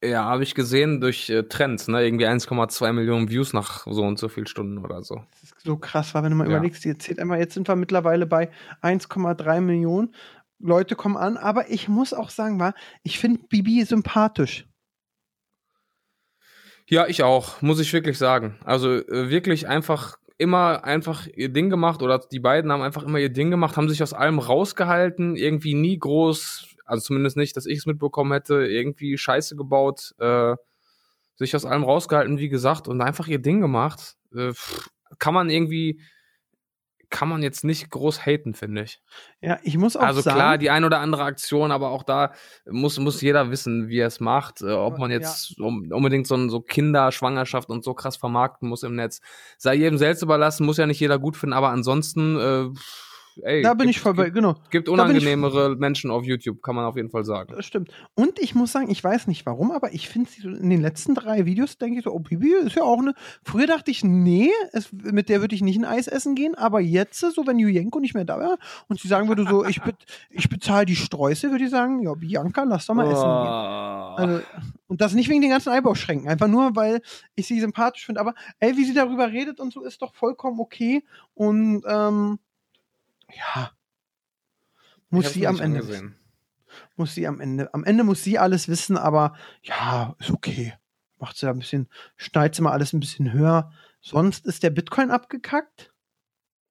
Ja, 0.03 0.25
habe 0.25 0.43
ich 0.43 0.55
gesehen 0.55 1.01
durch 1.01 1.29
äh, 1.29 1.43
Trends, 1.43 1.87
ne? 1.87 2.03
Irgendwie 2.03 2.27
1,2 2.27 2.93
Millionen 2.93 3.29
Views 3.29 3.53
nach 3.53 3.87
so 3.87 4.03
und 4.03 4.19
so 4.19 4.29
viel 4.29 4.47
Stunden 4.47 4.79
oder 4.79 5.03
so. 5.03 5.17
Das 5.33 5.43
ist 5.43 5.61
so 5.61 5.77
krass, 5.77 6.15
weil 6.15 6.23
wenn 6.23 6.31
du 6.31 6.37
mal 6.37 6.49
ja. 6.49 6.57
überlegst, 6.57 6.85
jetzt 6.87 7.05
zählt 7.05 7.19
einmal, 7.19 7.39
jetzt 7.39 7.53
sind 7.53 7.69
wir 7.69 7.77
mittlerweile 7.77 8.27
bei 8.27 8.51
1,3 8.83 9.61
Millionen. 9.61 10.15
Leute 10.59 10.97
kommen 10.97 11.17
an, 11.17 11.37
aber 11.37 11.71
ich 11.71 11.89
muss 11.89 12.15
auch 12.15 12.31
sagen, 12.31 12.59
war, 12.59 12.75
ich 13.03 13.19
finde 13.19 13.41
Bibi 13.49 13.85
sympathisch. 13.85 14.67
Ja, 16.87 17.07
ich 17.07 17.23
auch, 17.23 17.61
muss 17.63 17.79
ich 17.79 17.93
wirklich 17.93 18.19
sagen. 18.19 18.59
Also 18.65 18.95
äh, 18.95 19.31
wirklich 19.31 19.69
einfach 19.69 20.17
immer 20.39 20.85
einfach 20.85 21.27
ihr 21.27 21.51
Ding 21.51 21.69
gemacht 21.69 22.03
oder 22.03 22.19
die 22.19 22.41
beiden 22.41 22.73
haben 22.73 22.81
einfach 22.81 23.03
immer 23.03 23.19
ihr 23.19 23.29
Ding 23.29 23.51
gemacht, 23.51 23.77
haben 23.77 23.91
sich 23.91 24.03
aus 24.03 24.15
allem 24.15 24.39
rausgehalten, 24.39 25.37
irgendwie 25.37 25.75
nie 25.75 25.99
groß 25.99 26.70
also 26.91 27.05
zumindest 27.05 27.37
nicht, 27.37 27.57
dass 27.57 27.67
ich 27.67 27.79
es 27.79 27.87
mitbekommen 27.87 28.33
hätte, 28.33 28.67
irgendwie 28.67 29.17
Scheiße 29.17 29.55
gebaut, 29.55 30.13
äh, 30.19 30.57
sich 31.37 31.55
aus 31.55 31.65
allem 31.65 31.85
rausgehalten, 31.85 32.39
wie 32.39 32.49
gesagt, 32.49 32.89
und 32.89 33.01
einfach 33.01 33.29
ihr 33.29 33.39
Ding 33.39 33.61
gemacht. 33.61 34.17
Äh, 34.35 34.53
kann 35.19 35.33
man 35.33 35.51
irgendwie, 35.51 36.01
kann 37.09 37.29
man 37.29 37.43
jetzt 37.43 37.65
nicht 37.65 37.91
groß 37.91 38.27
haten, 38.27 38.55
finde 38.55 38.83
ich. 38.83 39.01
Ja, 39.41 39.59
ich 39.63 39.77
muss 39.79 39.97
auch 39.97 40.03
also 40.03 40.21
sagen. 40.21 40.35
Also 40.35 40.45
klar, 40.45 40.59
die 40.59 40.71
ein 40.71 40.85
oder 40.85 40.99
andere 40.99 41.23
Aktion, 41.23 41.71
aber 41.71 41.91
auch 41.91 42.03
da 42.03 42.33
muss, 42.67 42.99
muss 42.99 43.21
jeder 43.21 43.51
wissen, 43.51 43.89
wie 43.89 43.99
er 43.99 44.09
es 44.09 44.19
macht. 44.19 44.61
Äh, 44.61 44.73
ob 44.73 44.99
man 44.99 45.13
jetzt 45.13 45.59
ja. 45.59 45.65
um, 45.65 45.91
unbedingt 45.93 46.27
so, 46.27 46.49
so 46.49 46.61
Kinderschwangerschaft 46.61 47.71
und 47.71 47.85
so 47.85 47.95
krass 47.95 48.17
vermarkten 48.17 48.69
muss 48.69 48.83
im 48.83 48.97
Netz. 48.97 49.21
Sei 49.59 49.75
jedem 49.77 49.97
selbst 49.97 50.23
überlassen, 50.23 50.67
muss 50.67 50.77
ja 50.77 50.87
nicht 50.87 51.01
jeder 51.01 51.21
gut 51.21 51.37
finden, 51.37 51.53
aber 51.53 51.71
ansonsten, 51.71 52.37
äh, 52.37 52.69
ey, 53.43 53.63
da 53.63 53.75
bin 53.75 53.87
gibt, 53.87 53.97
ich 53.97 54.01
voll 54.01 54.15
bei, 54.15 54.31
genau. 54.31 54.55
Gibt 54.71 54.89
unangenehmere 54.89 55.77
Menschen 55.77 56.11
auf 56.11 56.25
YouTube, 56.25 56.63
kann 56.63 56.75
man 56.75 56.85
auf 56.85 56.97
jeden 56.97 57.11
Fall 57.11 57.25
sagen. 57.25 57.55
Das 57.57 57.67
stimmt. 57.67 57.91
Und 58.15 58.39
ich 58.39 58.55
muss 58.55 58.73
sagen, 58.73 58.91
ich 58.91 59.03
weiß 59.03 59.27
nicht 59.27 59.47
warum, 59.47 59.71
aber 59.71 59.93
ich 59.95 60.09
finde 60.09 60.31
sie 60.31 60.47
in 60.47 60.71
den 60.71 60.81
letzten 60.81 61.15
drei 61.15 61.47
Videos, 61.47 61.79
denke 61.79 61.99
ich 61.99 62.05
so, 62.05 62.13
oh, 62.13 62.19
Bibi 62.19 62.55
ist 62.65 62.77
ja 62.77 62.83
auch 62.83 62.99
eine. 62.99 63.15
Früher 63.45 63.67
dachte 63.67 63.91
ich, 63.91 64.05
nee, 64.05 64.51
es, 64.73 64.93
mit 64.93 65.29
der 65.29 65.41
würde 65.41 65.55
ich 65.55 65.63
nicht 65.63 65.79
ein 65.79 65.85
Eis 65.85 66.07
essen 66.07 66.35
gehen, 66.35 66.55
aber 66.55 66.81
jetzt, 66.81 67.21
so 67.21 67.47
wenn 67.47 67.59
Julienko 67.59 68.01
nicht 68.01 68.15
mehr 68.15 68.25
da 68.25 68.39
wäre 68.39 68.59
und 68.89 69.01
sie 69.01 69.09
sagen 69.09 69.29
würde 69.29 69.45
so, 69.49 69.65
ich, 69.65 69.81
be 69.83 69.93
ich 70.31 70.49
bezahle 70.49 70.87
die 70.87 70.97
Sträuße, 70.97 71.51
würde 71.51 71.65
ich 71.65 71.71
sagen, 71.71 72.03
ja, 72.03 72.15
Bianca, 72.15 72.65
lass 72.65 72.87
doch 72.87 72.95
mal 72.95 73.07
oh. 73.07 73.11
essen 73.11 73.23
gehen. 73.23 73.51
Also, 74.21 74.47
und 74.89 75.01
das 75.01 75.15
nicht 75.15 75.29
wegen 75.29 75.41
den 75.41 75.51
ganzen 75.51 75.71
Einbauschränken, 75.71 76.29
einfach 76.29 76.49
nur, 76.49 76.75
weil 76.75 77.01
ich 77.35 77.47
sie 77.47 77.61
sympathisch 77.61 78.07
finde. 78.07 78.21
Aber 78.21 78.35
ey, 78.59 78.77
wie 78.77 78.85
sie 78.85 78.95
darüber 78.95 79.31
redet 79.31 79.61
und 79.61 79.73
so, 79.73 79.83
ist 79.83 80.03
doch 80.03 80.15
vollkommen 80.15 80.59
okay. 80.59 81.05
Und 81.35 81.85
ähm, 81.87 82.39
ja. 83.37 83.73
Muss 85.11 85.33
sie 85.33 85.47
am 85.47 85.61
Ende 85.61 85.87
wissen. 85.87 86.17
Muss 86.97 87.15
sie 87.15 87.27
am 87.27 87.41
Ende. 87.41 87.73
Am 87.75 87.85
Ende 87.85 88.05
muss 88.05 88.23
sie 88.23 88.39
alles 88.39 88.69
wissen, 88.69 88.97
aber 88.97 89.35
ja, 89.63 90.15
ist 90.19 90.31
okay. 90.31 90.75
Macht 91.19 91.37
sie 91.37 91.47
da 91.47 91.53
ein 91.53 91.59
bisschen, 91.59 91.89
schneidet 92.17 92.55
sie 92.55 92.63
mal 92.63 92.73
alles 92.73 92.93
ein 92.93 93.01
bisschen 93.01 93.33
höher. 93.33 93.73
Sonst 94.01 94.47
ist 94.47 94.63
der 94.63 94.71
Bitcoin 94.71 95.11
abgekackt. 95.11 95.93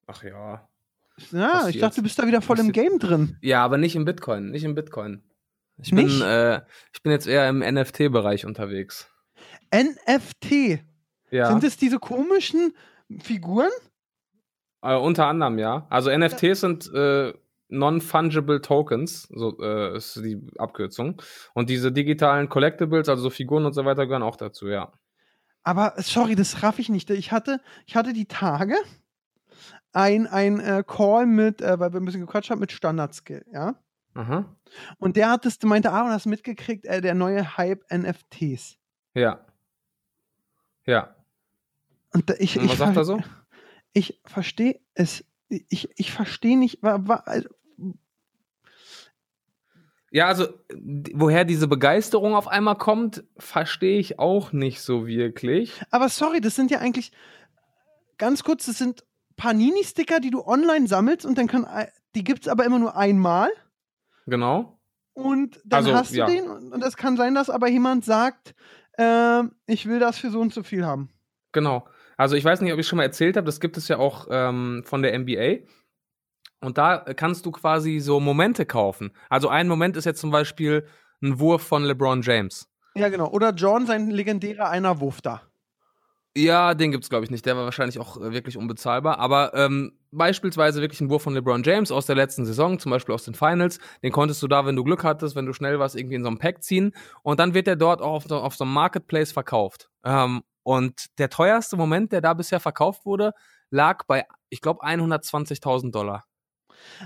Ach 0.08 0.24
ja. 0.24 0.68
Ja, 1.32 1.68
ich 1.68 1.80
dachte, 1.80 1.98
du 1.98 2.04
bist 2.04 2.18
da 2.18 2.26
wieder 2.26 2.42
voll 2.42 2.60
im 2.60 2.72
Game 2.72 2.98
drin. 2.98 3.38
Ja, 3.42 3.64
aber 3.64 3.78
nicht 3.78 3.96
im 3.96 4.06
Bitcoin, 4.06 4.52
nicht 4.52 4.64
im 4.64 4.74
Bitcoin. 4.74 5.22
Ich 5.82 5.92
bin, 5.92 6.22
äh, 6.22 6.62
ich 6.94 7.02
bin 7.04 7.12
jetzt 7.12 7.28
eher 7.28 7.48
im 7.48 7.60
NFT-Bereich 7.60 8.46
unterwegs. 8.46 9.10
NFT? 9.74 10.84
Ja. 11.30 11.48
Sind 11.48 11.64
es 11.64 11.78
diese 11.78 12.00
komischen 12.00 12.74
Figuren? 13.22 13.70
Äh, 14.82 14.96
unter 14.96 15.28
anderem, 15.28 15.60
ja. 15.60 15.88
Also 15.90 16.16
NFTs 16.16 16.62
sind 16.62 16.94
äh, 16.94 17.34
Non-Fungible 17.70 18.62
Tokens, 18.62 19.24
so 19.24 19.58
äh, 19.62 19.98
ist 19.98 20.16
die 20.18 20.42
Abkürzung. 20.58 21.22
Und 21.54 21.70
diese 21.70 21.92
digitalen 21.92 22.50
Collectibles, 22.50 23.10
also 23.10 23.24
so 23.24 23.30
Figuren 23.30 23.66
und 23.66 23.74
so 23.74 23.86
weiter, 23.86 24.06
gehören 24.06 24.24
auch 24.24 24.38
dazu, 24.38 24.68
ja. 24.68 24.92
Aber 25.64 25.94
sorry, 25.98 26.36
das 26.36 26.64
raff 26.64 26.80
ich 26.80 26.90
nicht. 26.90 27.10
Ich 27.10 27.32
hatte, 27.32 27.62
ich 27.86 27.96
hatte 27.96 28.14
die 28.14 28.26
Tage 28.26 28.76
ein, 29.92 30.28
ein 30.28 30.60
äh, 30.60 30.84
Call 30.86 31.26
mit, 31.26 31.62
äh, 31.62 31.80
weil 31.80 31.94
wir 31.94 32.00
ein 32.00 32.06
bisschen 32.06 32.22
gequatscht 32.22 32.50
haben, 32.50 32.60
mit 32.60 32.72
Standard-Skill, 32.72 33.46
ja. 33.54 33.76
Aha. 34.16 34.56
Und 34.98 35.16
der 35.16 35.30
hat 35.30 35.46
das, 35.46 35.62
meinte 35.64 35.92
Aaron, 35.92 36.12
hast 36.12 36.26
mitgekriegt, 36.26 36.86
äh, 36.86 37.02
der 37.02 37.14
neue 37.14 37.58
Hype 37.58 37.84
NFTs. 37.92 38.78
Ja. 39.14 39.46
Ja. 40.86 41.16
Und 42.14 42.32
ich, 42.40 42.58
und 42.58 42.66
was 42.66 42.74
ich, 42.74 42.80
sagt 42.80 42.98
er 42.98 43.06
so? 43.06 43.22
Ich 44.00 44.22
verstehe 44.24 44.80
es. 44.94 45.26
Ich, 45.50 45.90
ich 45.98 46.14
verstehe 46.14 46.58
nicht, 46.58 46.82
wa, 46.82 47.00
wa, 47.02 47.24
ja, 50.10 50.28
also 50.28 50.48
woher 51.14 51.44
diese 51.44 51.68
Begeisterung 51.68 52.34
auf 52.34 52.48
einmal 52.48 52.78
kommt, 52.78 53.26
verstehe 53.38 54.00
ich 54.00 54.20
auch 54.20 54.54
nicht 54.54 54.82
so 54.82 55.06
wirklich. 55.06 55.82
Aber 55.92 56.08
sorry, 56.08 56.40
das 56.40 56.56
sind 56.56 56.72
ja 56.72 56.80
eigentlich 56.80 57.12
ganz 58.18 58.44
kurz, 58.44 58.68
das 58.68 58.78
sind 58.78 59.06
Panini-Sticker, 59.36 60.22
die 60.22 60.32
du 60.32 60.46
online 60.46 60.88
sammelst 60.88 61.26
und 61.26 61.38
dann 61.38 61.48
kann, 61.48 61.68
die 62.16 62.24
gibt 62.24 62.44
es 62.44 62.48
aber 62.48 62.64
immer 62.64 62.80
nur 62.80 62.96
einmal. 62.96 63.50
Genau. 64.26 64.80
Und 65.14 65.60
dann 65.66 65.86
also, 65.86 65.94
hast 65.94 66.14
du 66.14 66.20
ja. 66.20 66.26
den 66.28 66.48
und 66.48 66.82
es 66.84 66.96
kann 66.96 67.18
sein, 67.18 67.36
dass 67.36 67.50
aber 67.50 67.68
jemand 67.68 68.06
sagt, 68.06 68.56
äh, 68.98 69.44
ich 69.66 69.86
will 69.88 70.00
das 70.00 70.18
für 70.18 70.30
so 70.30 70.40
und 70.40 70.54
so 70.54 70.64
viel 70.64 70.86
haben. 70.86 71.10
Genau. 71.52 71.86
Also 72.20 72.36
ich 72.36 72.44
weiß 72.44 72.60
nicht, 72.60 72.74
ob 72.74 72.80
ich 72.80 72.86
schon 72.86 72.98
mal 72.98 73.04
erzählt 73.04 73.38
habe, 73.38 73.46
das 73.46 73.62
gibt 73.62 73.78
es 73.78 73.88
ja 73.88 73.98
auch 73.98 74.28
ähm, 74.30 74.84
von 74.84 75.02
der 75.02 75.18
NBA. 75.18 75.60
Und 76.60 76.78
da 76.78 76.98
kannst 76.98 77.46
du 77.46 77.52
quasi 77.52 78.00
so 78.00 78.20
Momente 78.20 78.66
kaufen. 78.66 79.12
Also 79.30 79.48
ein 79.48 79.70
Moment 79.70 79.96
ist 79.96 80.04
jetzt 80.04 80.20
zum 80.20 80.30
Beispiel 80.30 80.86
ein 81.24 81.40
Wurf 81.40 81.62
von 81.64 81.86
LeBron 81.86 82.22
James. 82.22 82.68
Ja, 82.96 83.08
genau. 83.08 83.30
Oder 83.30 83.52
John, 83.52 83.86
sein 83.86 84.10
legendärer 84.10 84.70
einer 84.70 85.00
Wurf 85.00 85.22
da. 85.22 85.44
Ja, 86.36 86.74
den 86.74 86.92
gibt's 86.92 87.10
glaube 87.10 87.24
ich 87.24 87.32
nicht. 87.32 87.46
Der 87.46 87.56
war 87.56 87.64
wahrscheinlich 87.64 88.00
auch 88.00 88.18
äh, 88.18 88.34
wirklich 88.34 88.58
unbezahlbar. 88.58 89.18
Aber 89.20 89.54
ähm, 89.54 89.94
beispielsweise 90.12 90.82
wirklich 90.82 91.00
ein 91.00 91.10
Wurf 91.10 91.24
von 91.24 91.34
LeBron 91.34 91.64
James 91.64 91.90
aus 91.90 92.06
der 92.06 92.18
letzten 92.18 92.44
Saison, 92.44 92.80
zum 92.80 92.90
Beispiel 92.90 93.16
aus 93.16 93.24
den 93.24 93.34
Finals, 93.34 93.80
den 94.04 94.12
konntest 94.12 94.44
du 94.44 94.50
da, 94.50 94.66
wenn 94.66 94.76
du 94.76 94.84
Glück 94.84 95.06
hattest, 95.06 95.38
wenn 95.38 95.46
du 95.46 95.54
schnell 95.54 95.80
warst, 95.80 95.96
irgendwie 95.96 96.16
in 96.16 96.24
so 96.24 96.28
einem 96.28 96.38
Pack 96.38 96.64
ziehen 96.64 96.92
und 97.24 97.40
dann 97.40 97.54
wird 97.54 97.68
der 97.68 97.78
dort 97.78 98.02
auch 98.02 98.12
auf, 98.12 98.24
so, 98.26 98.36
auf 98.40 98.58
so 98.58 98.66
einem 98.66 98.74
Marketplace 98.74 99.32
verkauft. 99.32 99.90
Ähm, 100.04 100.42
und 100.70 101.08
der 101.18 101.32
teuerste 101.32 101.78
Moment, 101.78 102.12
der 102.12 102.22
da 102.22 102.36
bisher 102.36 102.60
verkauft 102.60 103.04
wurde, 103.04 103.34
lag 103.72 104.04
bei, 104.06 104.28
ich 104.50 104.62
glaube, 104.62 104.86
120.000 104.86 105.90
Dollar. 105.92 106.26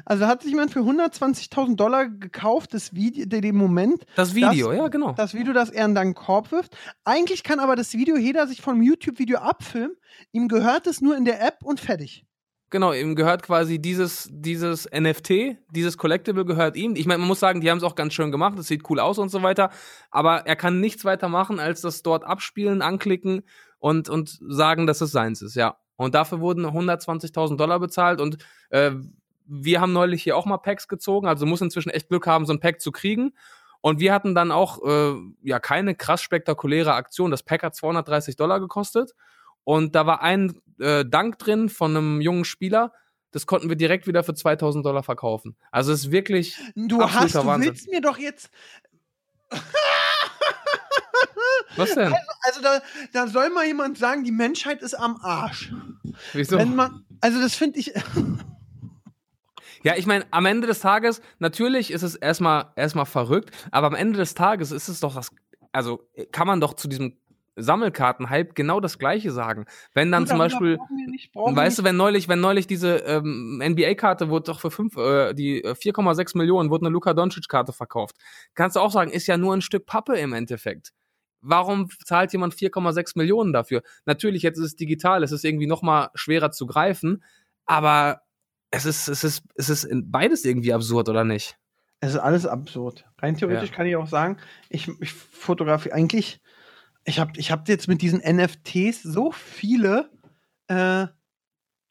Also 0.03 0.27
hat 0.27 0.41
sich 0.41 0.51
jemand 0.51 0.71
für 0.71 0.81
120.000 0.81 1.77
Dollar 1.77 2.09
gekauft, 2.09 2.73
das 2.73 2.93
Video, 2.93 3.25
den 3.25 3.55
Moment. 3.55 4.05
Das 4.17 4.35
Video, 4.35 4.67
das, 4.67 4.77
ja, 4.77 4.87
genau. 4.89 5.13
Das 5.13 5.33
Video, 5.33 5.53
das 5.53 5.69
er 5.69 5.85
in 5.85 5.95
deinen 5.95 6.13
Korb 6.13 6.51
wirft. 6.51 6.75
Eigentlich 7.05 7.43
kann 7.43 7.61
aber 7.61 7.77
das 7.77 7.93
Video 7.93 8.17
jeder 8.17 8.47
sich 8.47 8.61
vom 8.61 8.81
YouTube-Video 8.81 9.37
abfilmen. 9.37 9.95
Ihm 10.33 10.49
gehört 10.49 10.85
es 10.85 10.99
nur 10.99 11.15
in 11.15 11.23
der 11.23 11.41
App 11.41 11.63
und 11.63 11.79
fertig. 11.79 12.25
Genau, 12.73 12.91
ihm 12.91 13.15
gehört 13.15 13.43
quasi 13.43 13.77
dieses, 13.77 14.27
dieses 14.31 14.89
NFT, 14.91 15.57
dieses 15.69 15.95
Collectible 15.95 16.43
gehört 16.43 16.75
ihm. 16.75 16.95
Ich 16.95 17.05
meine, 17.05 17.19
man 17.19 17.27
muss 17.27 17.39
sagen, 17.39 17.61
die 17.61 17.69
haben 17.69 17.77
es 17.77 17.83
auch 17.83 17.93
ganz 17.93 18.15
schön 18.15 18.31
gemacht, 18.31 18.57
es 18.57 18.65
sieht 18.65 18.89
cool 18.89 18.99
aus 18.99 19.19
und 19.19 19.29
so 19.29 19.43
weiter. 19.43 19.69
Aber 20.09 20.47
er 20.47 20.55
kann 20.55 20.79
nichts 20.79 21.05
weiter 21.05 21.29
machen, 21.29 21.59
als 21.59 21.81
das 21.81 22.01
dort 22.01 22.23
abspielen, 22.23 22.81
anklicken 22.81 23.43
und, 23.77 24.09
und 24.09 24.39
sagen, 24.49 24.87
dass 24.87 25.01
es 25.01 25.11
seins 25.11 25.43
ist, 25.43 25.53
ja. 25.53 25.77
Und 25.97 26.15
dafür 26.15 26.39
wurden 26.39 26.65
120.000 26.65 27.57
Dollar 27.57 27.79
bezahlt 27.79 28.19
und 28.19 28.39
äh, 28.71 28.93
wir 29.45 29.79
haben 29.79 29.93
neulich 29.93 30.23
hier 30.23 30.35
auch 30.35 30.47
mal 30.47 30.57
Packs 30.57 30.87
gezogen, 30.87 31.27
also 31.27 31.45
muss 31.45 31.61
inzwischen 31.61 31.91
echt 31.91 32.09
Glück 32.09 32.25
haben, 32.25 32.47
so 32.47 32.53
ein 32.53 32.59
Pack 32.59 32.81
zu 32.81 32.91
kriegen. 32.91 33.33
Und 33.81 33.99
wir 33.99 34.15
hatten 34.15 34.33
dann 34.33 34.51
auch 34.51 34.83
äh, 34.83 35.13
ja 35.43 35.59
keine 35.59 35.93
krass 35.93 36.23
spektakuläre 36.23 36.95
Aktion. 36.95 37.29
Das 37.29 37.43
Pack 37.43 37.61
hat 37.61 37.75
230 37.75 38.35
Dollar 38.35 38.59
gekostet. 38.59 39.13
Und 39.63 39.95
da 39.95 40.05
war 40.05 40.21
ein 40.21 40.59
äh, 40.79 41.05
Dank 41.05 41.39
drin 41.39 41.69
von 41.69 41.95
einem 41.95 42.21
jungen 42.21 42.45
Spieler. 42.45 42.93
Das 43.31 43.47
konnten 43.47 43.69
wir 43.69 43.75
direkt 43.75 44.05
wieder 44.07 44.23
für 44.23 44.33
2000 44.33 44.85
Dollar 44.85 45.03
verkaufen. 45.03 45.55
Also 45.71 45.91
es 45.91 46.05
ist 46.05 46.11
wirklich. 46.11 46.57
Du 46.75 47.01
hast, 47.01 47.35
du 47.35 47.45
Wahnsinn. 47.45 47.71
willst 47.71 47.89
mir 47.89 48.01
doch 48.01 48.17
jetzt. 48.17 48.49
Was 51.75 51.95
denn? 51.95 52.13
Also, 52.13 52.17
also 52.41 52.61
da, 52.61 52.81
da, 53.11 53.27
soll 53.27 53.49
mal 53.49 53.65
jemand 53.65 53.97
sagen, 53.97 54.23
die 54.23 54.31
Menschheit 54.31 54.81
ist 54.81 54.93
am 54.93 55.17
Arsch. 55.21 55.73
Wieso? 56.33 56.63
Man, 56.63 57.03
also 57.21 57.41
das 57.41 57.55
finde 57.55 57.79
ich. 57.79 57.91
Ja, 59.83 59.95
ich 59.95 60.05
meine, 60.05 60.25
am 60.31 60.45
Ende 60.45 60.67
des 60.67 60.79
Tages, 60.79 61.21
natürlich 61.39 61.91
ist 61.91 62.03
es 62.03 62.15
erstmal 62.15 62.71
erstmal 62.75 63.05
verrückt, 63.05 63.51
aber 63.71 63.87
am 63.87 63.95
Ende 63.95 64.17
des 64.17 64.33
Tages 64.33 64.71
ist 64.71 64.87
es 64.87 65.01
doch 65.01 65.15
das, 65.15 65.29
also 65.73 66.07
kann 66.31 66.47
man 66.47 66.61
doch 66.61 66.75
zu 66.75 66.87
diesem 66.87 67.17
Sammelkarten-Hype 67.55 68.55
genau 68.55 68.79
das 68.79 68.97
Gleiche 68.97 69.31
sagen. 69.31 69.65
Wenn 69.93 70.11
dann 70.11 70.27
zum 70.27 70.37
Beispiel, 70.37 70.79
nicht, 71.07 71.33
weißt 71.35 71.79
du, 71.79 71.83
wenn 71.83 71.97
neulich, 71.97 72.27
wenn 72.27 72.39
neulich 72.39 72.67
diese 72.67 72.97
ähm, 72.97 73.61
NBA-Karte 73.63 74.29
wurde 74.29 74.45
doch 74.45 74.59
für 74.59 74.71
fünf, 74.71 74.97
äh, 74.97 75.33
die 75.33 75.63
4,6 75.63 76.35
äh, 76.35 76.37
Millionen 76.37 76.69
wurde 76.69 76.85
eine 76.85 76.93
Luka 76.93 77.13
Doncic-Karte 77.13 77.73
verkauft, 77.73 78.15
kannst 78.55 78.75
du 78.75 78.79
auch 78.79 78.91
sagen, 78.91 79.11
ist 79.11 79.27
ja 79.27 79.37
nur 79.37 79.55
ein 79.55 79.61
Stück 79.61 79.85
Pappe 79.85 80.17
im 80.17 80.33
Endeffekt. 80.33 80.91
Warum 81.41 81.89
zahlt 82.05 82.31
jemand 82.31 82.55
4,6 82.55 83.17
Millionen 83.17 83.51
dafür? 83.51 83.83
Natürlich, 84.05 84.43
jetzt 84.43 84.57
ist 84.57 84.65
es 84.65 84.75
digital, 84.75 85.23
es 85.23 85.31
ist 85.31 85.43
irgendwie 85.43 85.67
noch 85.67 85.81
mal 85.81 86.09
schwerer 86.15 86.51
zu 86.51 86.65
greifen, 86.65 87.23
aber 87.65 88.21
es 88.71 88.85
ist, 88.85 89.07
es 89.07 89.23
ist, 89.23 89.43
es 89.55 89.69
ist 89.69 89.87
beides 90.05 90.45
irgendwie 90.45 90.73
absurd, 90.73 91.09
oder 91.09 91.23
nicht? 91.23 91.57
Es 91.99 92.15
ist 92.15 92.19
alles 92.19 92.45
absurd. 92.45 93.05
Rein 93.19 93.37
theoretisch 93.37 93.69
ja. 93.69 93.75
kann 93.75 93.85
ich 93.85 93.95
auch 93.95 94.07
sagen, 94.07 94.37
ich, 94.69 94.89
ich 94.99 95.13
fotografiere 95.13 95.95
eigentlich, 95.95 96.41
ich 97.05 97.19
habe 97.19 97.31
ich 97.35 97.51
hab 97.51 97.67
jetzt 97.67 97.87
mit 97.87 98.01
diesen 98.01 98.19
NFTs 98.19 99.03
so 99.03 99.31
viele 99.31 100.09
äh, 100.67 101.07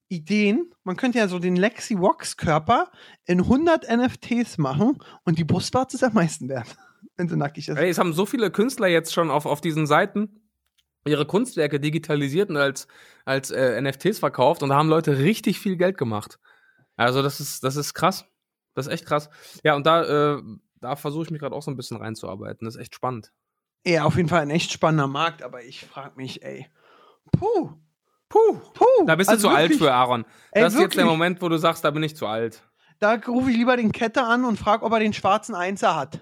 Ideen. 0.09 0.70
Man 0.85 0.96
könnte 0.96 1.18
ja 1.18 1.29
so 1.29 1.38
den 1.38 1.57
Lexi 1.57 1.96
Wax 1.96 2.37
Körper 2.37 2.90
in 3.25 3.40
100 3.40 3.88
NFTs 3.90 4.59
machen 4.59 4.98
und 5.25 5.38
die 5.38 5.44
Brustwarze 5.44 5.96
ist 5.96 6.05
am 6.05 6.14
meisten 6.14 6.48
wert, 6.48 6.77
wenn 7.16 7.29
sie 7.29 7.37
nackig 7.37 7.68
ist. 7.68 7.77
Ey, 7.77 7.90
es 7.90 7.98
haben 7.98 8.12
so 8.12 8.27
viele 8.27 8.51
Künstler 8.51 8.88
jetzt 8.88 9.12
schon 9.12 9.31
auf, 9.31 9.46
auf 9.46 9.61
diesen 9.61 9.87
Seiten 9.87 10.38
ihre 11.05 11.27
Kunstwerke 11.27 11.81
digitalisiert 11.81 12.51
und 12.51 12.57
als, 12.57 12.87
als 13.25 13.51
äh, 13.51 13.81
NFTs 13.81 14.18
verkauft 14.18 14.62
und 14.62 14.68
da 14.68 14.77
haben 14.77 14.88
Leute 14.88 15.18
richtig 15.18 15.59
viel 15.59 15.77
Geld 15.77 15.98
gemacht. 15.98 16.38
Also 16.96 17.22
das 17.22 17.40
ist, 17.40 17.64
das 17.64 17.77
ist 17.77 17.94
krass. 17.94 18.25
Das 18.75 18.87
ist 18.87 18.92
echt 18.92 19.07
krass. 19.07 19.29
Ja, 19.64 19.75
und 19.75 19.87
da, 19.87 20.37
äh, 20.37 20.42
da 20.81 20.96
versuche 20.96 21.25
ich 21.25 21.31
mich 21.31 21.40
gerade 21.40 21.55
auch 21.55 21.62
so 21.62 21.70
ein 21.70 21.77
bisschen 21.77 21.96
reinzuarbeiten. 21.96 22.64
Das 22.64 22.77
ist 22.77 22.81
echt 22.81 22.94
spannend. 22.94 23.33
Ja, 23.85 24.05
auf 24.05 24.16
jeden 24.16 24.29
Fall 24.29 24.42
ein 24.42 24.51
echt 24.51 24.71
spannender 24.71 25.09
Markt, 25.09 25.42
aber 25.42 25.62
ich 25.64 25.85
frage 25.85 26.12
mich, 26.16 26.42
ey, 26.42 26.68
puh, 27.33 27.71
puh, 28.29 28.61
puh. 28.75 29.05
Da 29.07 29.16
bist 29.16 29.29
du 29.29 29.33
also 29.33 29.49
zu 29.49 29.55
wirklich, 29.55 29.71
alt 29.73 29.79
für, 29.79 29.92
Aaron. 29.92 30.25
Ey, 30.53 30.62
das 30.62 30.75
ist 30.75 30.79
wirklich. 30.79 30.97
jetzt 30.97 31.05
der 31.05 31.11
Moment, 31.11 31.42
wo 31.42 31.49
du 31.49 31.57
sagst, 31.57 31.85
da 31.85 31.90
bin 31.90 32.03
ich 32.03 32.16
zu 32.16 32.27
alt. 32.27 32.62
Da 33.01 33.14
rufe 33.27 33.51
ich 33.51 33.57
lieber 33.57 33.77
den 33.77 33.90
Kette 33.90 34.23
an 34.23 34.45
und 34.45 34.59
frage, 34.59 34.85
ob 34.85 34.92
er 34.92 35.01
den 35.01 35.12
schwarzen 35.12 35.57
Einser 35.57 35.97
hat. 35.97 36.21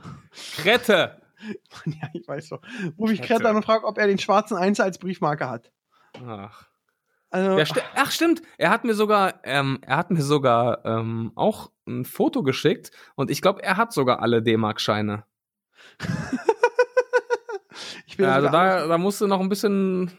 Krette! 0.56 1.20
ja, 1.84 2.08
ich 2.14 2.26
weiß 2.26 2.48
so. 2.48 2.58
Rufe 2.98 3.12
ich 3.12 3.22
Krette 3.22 3.48
an 3.48 3.56
und 3.56 3.64
frage, 3.64 3.86
ob 3.86 3.98
er 3.98 4.06
den 4.06 4.18
schwarzen 4.18 4.56
Einser 4.56 4.84
als 4.84 4.98
Briefmarke 4.98 5.48
hat. 5.48 5.70
Ach. 6.26 6.70
Also, 7.30 7.64
sti 7.64 7.80
ach 7.94 8.10
stimmt, 8.10 8.42
er 8.58 8.70
hat 8.70 8.84
mir 8.84 8.94
sogar, 8.94 9.40
ähm, 9.44 9.78
er 9.82 9.98
hat 9.98 10.10
mir 10.10 10.22
sogar 10.22 10.84
ähm, 10.84 11.30
auch 11.36 11.70
ein 11.86 12.04
Foto 12.04 12.42
geschickt 12.42 12.90
und 13.14 13.30
ich 13.30 13.40
glaube, 13.40 13.62
er 13.62 13.76
hat 13.76 13.92
sogar 13.92 14.20
alle 14.20 14.42
D-Mark-Scheine. 14.42 15.24
also 18.18 18.48
da, 18.48 18.86
da 18.86 18.98
musst 18.98 19.20
du 19.20 19.26
noch 19.26 19.40
ein 19.40 19.48
bisschen, 19.48 20.10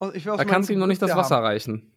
da 0.00 0.44
kannst 0.44 0.68
du 0.68 0.74
ihm 0.74 0.78
noch 0.78 0.86
nicht 0.86 1.02
das 1.02 1.16
Wasser 1.16 1.36
haben. 1.36 1.44
reichen. 1.44 1.92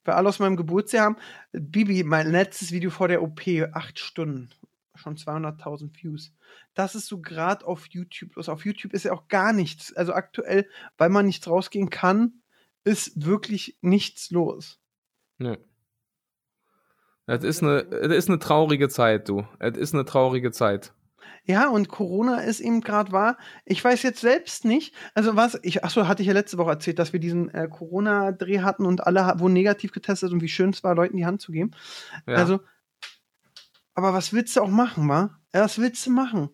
Ich 0.00 0.06
will 0.06 0.14
alle 0.14 0.28
aus 0.28 0.40
meinem 0.40 0.56
Geburtsjahr 0.56 1.06
haben. 1.06 1.16
Bibi, 1.52 2.02
mein 2.02 2.30
letztes 2.30 2.72
Video 2.72 2.90
vor 2.90 3.08
der 3.08 3.22
OP, 3.22 3.40
acht 3.72 3.98
Stunden, 3.98 4.50
schon 4.94 5.16
200.000 5.16 5.90
Views. 6.02 6.32
Das 6.74 6.94
ist 6.94 7.06
so 7.06 7.20
gerade 7.20 7.66
auf 7.66 7.86
YouTube 7.86 8.34
los. 8.34 8.48
Auf 8.48 8.64
YouTube 8.64 8.94
ist 8.94 9.04
ja 9.04 9.12
auch 9.12 9.28
gar 9.28 9.52
nichts. 9.52 9.92
Also 9.94 10.12
aktuell, 10.12 10.68
weil 10.98 11.08
man 11.08 11.26
nicht 11.26 11.46
rausgehen 11.46 11.90
kann, 11.90 12.42
ist 12.84 13.24
wirklich 13.24 13.78
nichts 13.80 14.30
los. 14.30 14.80
Nee. 15.38 15.58
Es 17.26 17.44
ist 17.44 17.62
eine, 17.62 17.82
es 17.82 18.12
ist 18.12 18.28
eine 18.28 18.38
traurige 18.38 18.88
Zeit, 18.88 19.28
du. 19.28 19.46
Es 19.58 19.76
ist 19.76 19.94
eine 19.94 20.04
traurige 20.04 20.50
Zeit. 20.50 20.92
Ja, 21.44 21.68
und 21.68 21.88
Corona 21.88 22.40
ist 22.40 22.60
eben 22.60 22.80
gerade 22.80 23.10
wahr. 23.10 23.36
Ich 23.64 23.82
weiß 23.84 24.02
jetzt 24.04 24.20
selbst 24.20 24.64
nicht, 24.64 24.94
also 25.14 25.34
was, 25.34 25.58
ich, 25.62 25.82
achso, 25.82 26.06
hatte 26.06 26.22
ich 26.22 26.28
ja 26.28 26.34
letzte 26.34 26.56
Woche 26.56 26.70
erzählt, 26.70 27.00
dass 27.00 27.12
wir 27.12 27.18
diesen 27.18 27.48
äh, 27.52 27.68
Corona-Dreh 27.68 28.60
hatten 28.60 28.86
und 28.86 29.04
alle 29.04 29.40
wurden 29.40 29.52
negativ 29.52 29.90
getestet 29.90 30.32
und 30.32 30.40
wie 30.40 30.48
schön 30.48 30.70
es 30.70 30.84
war, 30.84 30.94
Leuten 30.94 31.16
die 31.16 31.26
Hand 31.26 31.40
zu 31.40 31.50
geben. 31.50 31.72
Ja. 32.28 32.34
Also, 32.34 32.60
aber 33.94 34.14
was 34.14 34.32
willst 34.32 34.56
du 34.56 34.60
auch 34.60 34.68
machen, 34.68 35.08
wa? 35.08 35.38
Ja, 35.52 35.64
was 35.64 35.78
willst 35.78 36.06
du 36.06 36.10
machen? 36.10 36.50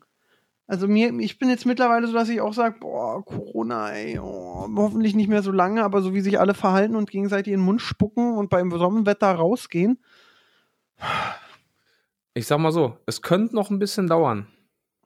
Also 0.66 0.87
mir, 0.87 1.18
ich 1.20 1.38
bin 1.38 1.48
jetzt 1.48 1.64
mittlerweile 1.64 2.07
so, 2.07 2.12
dass 2.12 2.29
ich 2.29 2.40
auch 2.40 2.53
sage, 2.53 2.79
boah, 2.81 3.24
Corona, 3.24 3.90
ey, 3.92 4.18
oh, 4.18 4.68
hoffentlich 4.77 5.14
nicht 5.14 5.29
mehr 5.29 5.42
so 5.42 5.51
lange, 5.51 5.83
aber 5.83 6.03
so 6.03 6.14
wie 6.14 6.20
sich 6.20 6.40
alle 6.40 6.53
verhalten 6.53 6.94
und 6.94 7.11
gegenseitig 7.11 7.53
in 7.53 7.61
den 7.61 7.64
Mund 7.64 7.81
spucken 7.81 8.37
und 8.37 8.51
beim 8.51 8.70
Sonnenwetter 8.70 9.31
rausgehen. 9.33 9.98
Ich 12.35 12.46
sag 12.46 12.59
mal 12.59 12.72
so, 12.72 12.98
es 13.07 13.22
könnte 13.22 13.55
noch 13.55 13.70
ein 13.70 13.79
bisschen 13.79 14.09
dauern. 14.09 14.46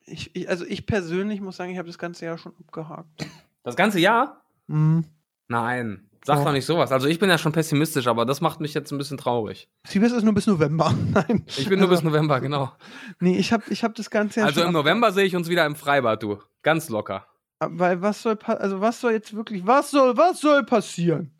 Ich, 0.06 0.34
ich, 0.34 0.48
also 0.48 0.64
ich 0.66 0.86
persönlich 0.86 1.40
muss 1.40 1.56
sagen, 1.56 1.70
ich 1.70 1.78
habe 1.78 1.88
das 1.88 1.98
ganze 1.98 2.24
Jahr 2.24 2.38
schon 2.38 2.52
abgehakt. 2.58 3.26
Das 3.62 3.76
ganze 3.76 4.00
Jahr? 4.00 4.42
Mhm. 4.66 5.04
Nein. 5.48 6.08
Sag 6.24 6.44
doch 6.44 6.52
nicht 6.52 6.66
sowas. 6.66 6.92
Also 6.92 7.08
ich 7.08 7.18
bin 7.18 7.28
ja 7.28 7.36
schon 7.36 7.50
pessimistisch, 7.50 8.06
aber 8.06 8.24
das 8.24 8.40
macht 8.40 8.60
mich 8.60 8.74
jetzt 8.74 8.92
ein 8.92 8.98
bisschen 8.98 9.18
traurig. 9.18 9.68
Siebes 9.84 10.12
ist 10.12 10.22
nur 10.22 10.34
bis 10.34 10.46
November. 10.46 10.94
Nein. 11.12 11.44
Ich 11.46 11.68
bin 11.68 11.80
nur 11.80 11.88
bis 11.88 12.02
November, 12.02 12.40
genau. 12.40 12.72
Nee, 13.18 13.36
ich 13.38 13.52
habe 13.52 13.64
ich 13.70 13.82
hab 13.82 13.94
das 13.96 14.08
Ganze 14.08 14.40
ja 14.40 14.46
Also 14.46 14.62
im 14.62 14.72
November 14.72 15.10
sehe 15.10 15.24
ich 15.24 15.34
uns 15.34 15.48
wieder 15.48 15.66
im 15.66 15.74
Freibad, 15.74 16.22
du. 16.22 16.38
Ganz 16.62 16.88
locker. 16.88 17.26
Weil 17.58 18.02
was 18.02 18.22
soll 18.22 18.38
also 18.44 18.80
was 18.80 19.00
soll 19.00 19.12
jetzt 19.12 19.34
wirklich, 19.34 19.66
was 19.66 19.90
soll, 19.90 20.16
was 20.16 20.40
soll 20.40 20.64
passieren? 20.64 21.32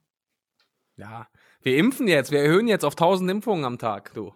Ja, 0.96 1.28
wir 1.62 1.76
impfen 1.76 2.08
jetzt, 2.08 2.32
wir 2.32 2.40
erhöhen 2.40 2.66
jetzt 2.66 2.84
auf 2.84 2.94
1000 2.94 3.30
Impfungen 3.30 3.64
am 3.64 3.78
Tag, 3.78 4.12
du. 4.14 4.34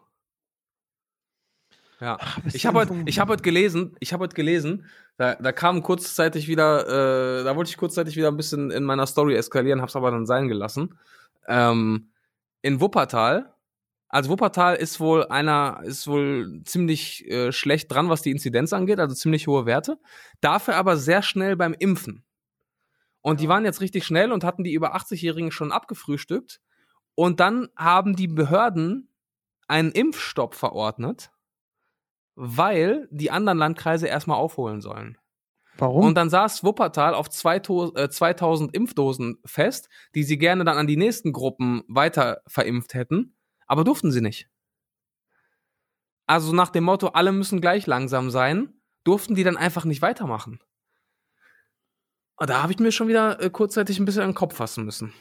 Ja, 2.01 2.19
Ach, 2.21 2.39
ich 2.53 2.67
habe 2.67 2.79
heute, 2.79 2.95
ich 3.07 3.19
habe 3.19 3.33
heute 3.33 3.43
gelesen, 3.43 3.97
ich 4.01 4.13
habe 4.13 4.25
heute 4.25 4.35
gelesen, 4.35 4.87
da, 5.17 5.35
da 5.37 5.53
kam 5.53 5.83
kurzzeitig 5.83 6.47
wieder, 6.47 7.41
äh, 7.41 7.45
da 7.45 7.57
wollte 7.57 7.71
ich 7.71 7.79
kurzzeitig 7.79 8.17
wieder 8.17 8.29
ein 8.29 8.37
bisschen 8.37 8.71
in 8.71 8.85
meiner 8.85 9.07
Story 9.07 9.35
eskalieren, 9.35 9.81
hab's 9.81 9.97
aber 9.97 10.11
dann 10.11 10.27
sein 10.27 10.49
gelassen. 10.49 10.99
Ähm, 11.49 12.11
in 12.61 12.81
Wuppertal, 12.83 13.55
also 14.09 14.29
Wuppertal 14.29 14.77
ist 14.77 15.01
wohl 15.01 15.25
einer, 15.25 15.81
ist 15.85 16.07
wohl 16.07 16.63
ziemlich 16.65 17.27
äh, 17.31 17.51
schlecht 17.51 17.91
dran, 17.91 18.11
was 18.11 18.21
die 18.21 18.31
Inzidenz 18.31 18.75
angeht, 18.75 19.01
also 19.01 19.15
ziemlich 19.15 19.47
hohe 19.47 19.65
Werte. 19.65 19.99
Dafür 20.43 20.77
aber 20.77 20.99
sehr 20.99 21.23
schnell 21.23 21.57
beim 21.57 21.75
Impfen. 21.79 22.25
Und 23.23 23.41
ja. 23.41 23.43
die 23.43 23.49
waren 23.49 23.65
jetzt 23.65 23.81
richtig 23.81 24.05
schnell 24.05 24.33
und 24.33 24.45
hatten 24.45 24.65
die 24.65 24.75
über 24.75 24.95
80-Jährigen 24.95 25.51
schon 25.51 25.73
abgefrühstückt. 25.73 26.61
Und 27.15 27.41
dann 27.41 27.69
haben 27.75 28.15
die 28.15 28.29
Behörden 28.29 29.09
einen 29.67 29.93
Impfstopp 29.93 30.55
verordnet 30.55 31.31
weil 32.37 33.09
die 33.11 33.31
anderen 33.31 33.59
Landkreise 33.59 34.07
erstmal 34.07 34.39
aufholen 34.39 34.81
sollen. 34.81 35.19
Warum? 35.79 36.05
Und 36.05 36.15
dann 36.15 36.31
saß 36.31 36.65
Wuppertal 36.65 37.15
auf 37.15 37.29
2000 37.29 37.97
äh, 37.99 38.77
Impfdosen 38.77 39.39
fest, 39.45 39.89
die 40.15 40.23
sie 40.23 40.39
gerne 40.39 40.65
dann 40.65 40.79
an 40.79 40.87
die 40.87 40.97
nächsten 40.97 41.33
Gruppen 41.33 41.83
weiter 41.89 42.43
verimpft 42.47 42.95
hätten. 42.95 43.37
Aber 43.67 43.85
durften 43.85 44.13
sie 44.13 44.21
nicht. 44.21 44.49
Also 46.27 46.53
nach 46.53 46.71
dem 46.71 46.85
Motto, 46.85 47.09
alle 47.09 47.33
müssen 47.33 47.61
gleich 47.61 47.87
langsam 47.87 48.31
sein, 48.31 48.81
durften 49.05 49.35
die 49.35 49.45
dann 49.45 49.57
einfach 49.57 49.85
nicht 49.85 50.03
weitermachen. 50.03 50.61
Und 52.37 52.51
da 52.51 52.63
habe 52.63 52.73
ich 52.73 52.79
mir 52.79 52.93
schon 52.93 53.09
wieder 53.09 53.41
äh, 53.41 53.51
kurzzeitig 53.51 53.99
ein 53.99 54.05
bisschen 54.05 54.23
an 54.23 54.31
den 54.31 54.35
Kopf 54.35 54.57
fassen 54.57 54.85
müssen. 54.85 55.13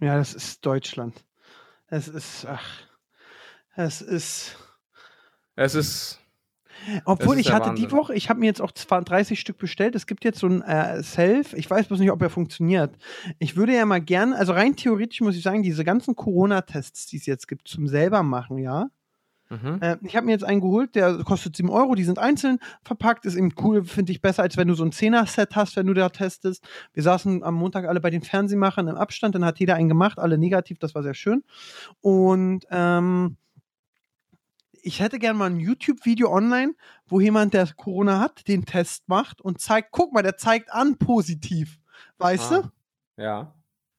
Ja, 0.00 0.16
das 0.16 0.34
ist 0.34 0.64
Deutschland. 0.64 1.24
Es 1.86 2.08
ist, 2.08 2.46
ach, 2.46 2.66
es 3.74 4.00
ist. 4.00 4.56
Es 5.58 5.74
ist. 5.74 6.20
Obwohl, 7.04 7.38
ich 7.38 7.50
hatte 7.50 7.70
Wahnsinn. 7.70 7.88
die 7.88 7.92
Woche, 7.92 8.14
ich 8.14 8.30
habe 8.30 8.38
mir 8.38 8.46
jetzt 8.46 8.62
auch 8.62 8.70
30 8.70 9.38
Stück 9.40 9.58
bestellt. 9.58 9.96
Es 9.96 10.06
gibt 10.06 10.24
jetzt 10.24 10.38
so 10.38 10.46
ein 10.46 10.62
äh, 10.62 11.02
Self. 11.02 11.52
Ich 11.54 11.68
weiß 11.68 11.88
bloß 11.88 11.98
nicht, 11.98 12.12
ob 12.12 12.22
er 12.22 12.30
funktioniert. 12.30 12.96
Ich 13.40 13.56
würde 13.56 13.74
ja 13.74 13.84
mal 13.84 14.00
gern, 14.00 14.32
also 14.32 14.52
rein 14.52 14.76
theoretisch 14.76 15.20
muss 15.20 15.36
ich 15.36 15.42
sagen, 15.42 15.64
diese 15.64 15.84
ganzen 15.84 16.14
Corona-Tests, 16.14 17.06
die 17.06 17.16
es 17.16 17.26
jetzt 17.26 17.48
gibt, 17.48 17.66
zum 17.66 17.88
selber 17.88 18.22
machen, 18.22 18.58
ja. 18.58 18.88
Mhm. 19.50 19.78
Äh, 19.80 19.96
ich 20.02 20.14
habe 20.14 20.26
mir 20.26 20.32
jetzt 20.32 20.44
einen 20.44 20.60
geholt, 20.60 20.94
der 20.94 21.24
kostet 21.24 21.56
7 21.56 21.68
Euro, 21.68 21.96
die 21.96 22.04
sind 22.04 22.20
einzeln 22.20 22.58
verpackt, 22.84 23.24
ist 23.24 23.34
eben 23.34 23.52
cool, 23.60 23.84
finde 23.84 24.12
ich 24.12 24.22
besser, 24.22 24.44
als 24.44 24.56
wenn 24.56 24.68
du 24.68 24.74
so 24.74 24.84
ein 24.84 24.92
10er-Set 24.92 25.56
hast, 25.56 25.76
wenn 25.76 25.86
du 25.86 25.94
da 25.94 26.08
testest. 26.10 26.64
Wir 26.92 27.02
saßen 27.02 27.42
am 27.42 27.54
Montag 27.54 27.86
alle 27.86 28.00
bei 28.00 28.10
den 28.10 28.22
Fernsehmachern 28.22 28.86
im 28.86 28.96
Abstand, 28.96 29.34
dann 29.34 29.44
hat 29.44 29.58
jeder 29.58 29.74
einen 29.74 29.88
gemacht, 29.88 30.20
alle 30.20 30.38
negativ, 30.38 30.78
das 30.78 30.94
war 30.94 31.02
sehr 31.02 31.14
schön. 31.14 31.42
Und 32.00 32.64
ähm, 32.70 33.36
ich 34.88 35.00
hätte 35.00 35.18
gerne 35.18 35.38
mal 35.38 35.50
ein 35.50 35.60
YouTube-Video 35.60 36.32
online, 36.32 36.74
wo 37.06 37.20
jemand, 37.20 37.52
der 37.52 37.68
Corona 37.76 38.20
hat, 38.20 38.48
den 38.48 38.64
Test 38.64 39.06
macht 39.06 39.42
und 39.42 39.60
zeigt, 39.60 39.90
guck 39.92 40.14
mal, 40.14 40.22
der 40.22 40.38
zeigt 40.38 40.72
an 40.72 40.96
positiv. 40.96 41.78
Weißt 42.16 42.52
ah, 42.52 42.62
du? 43.16 43.22
Ja. 43.22 43.54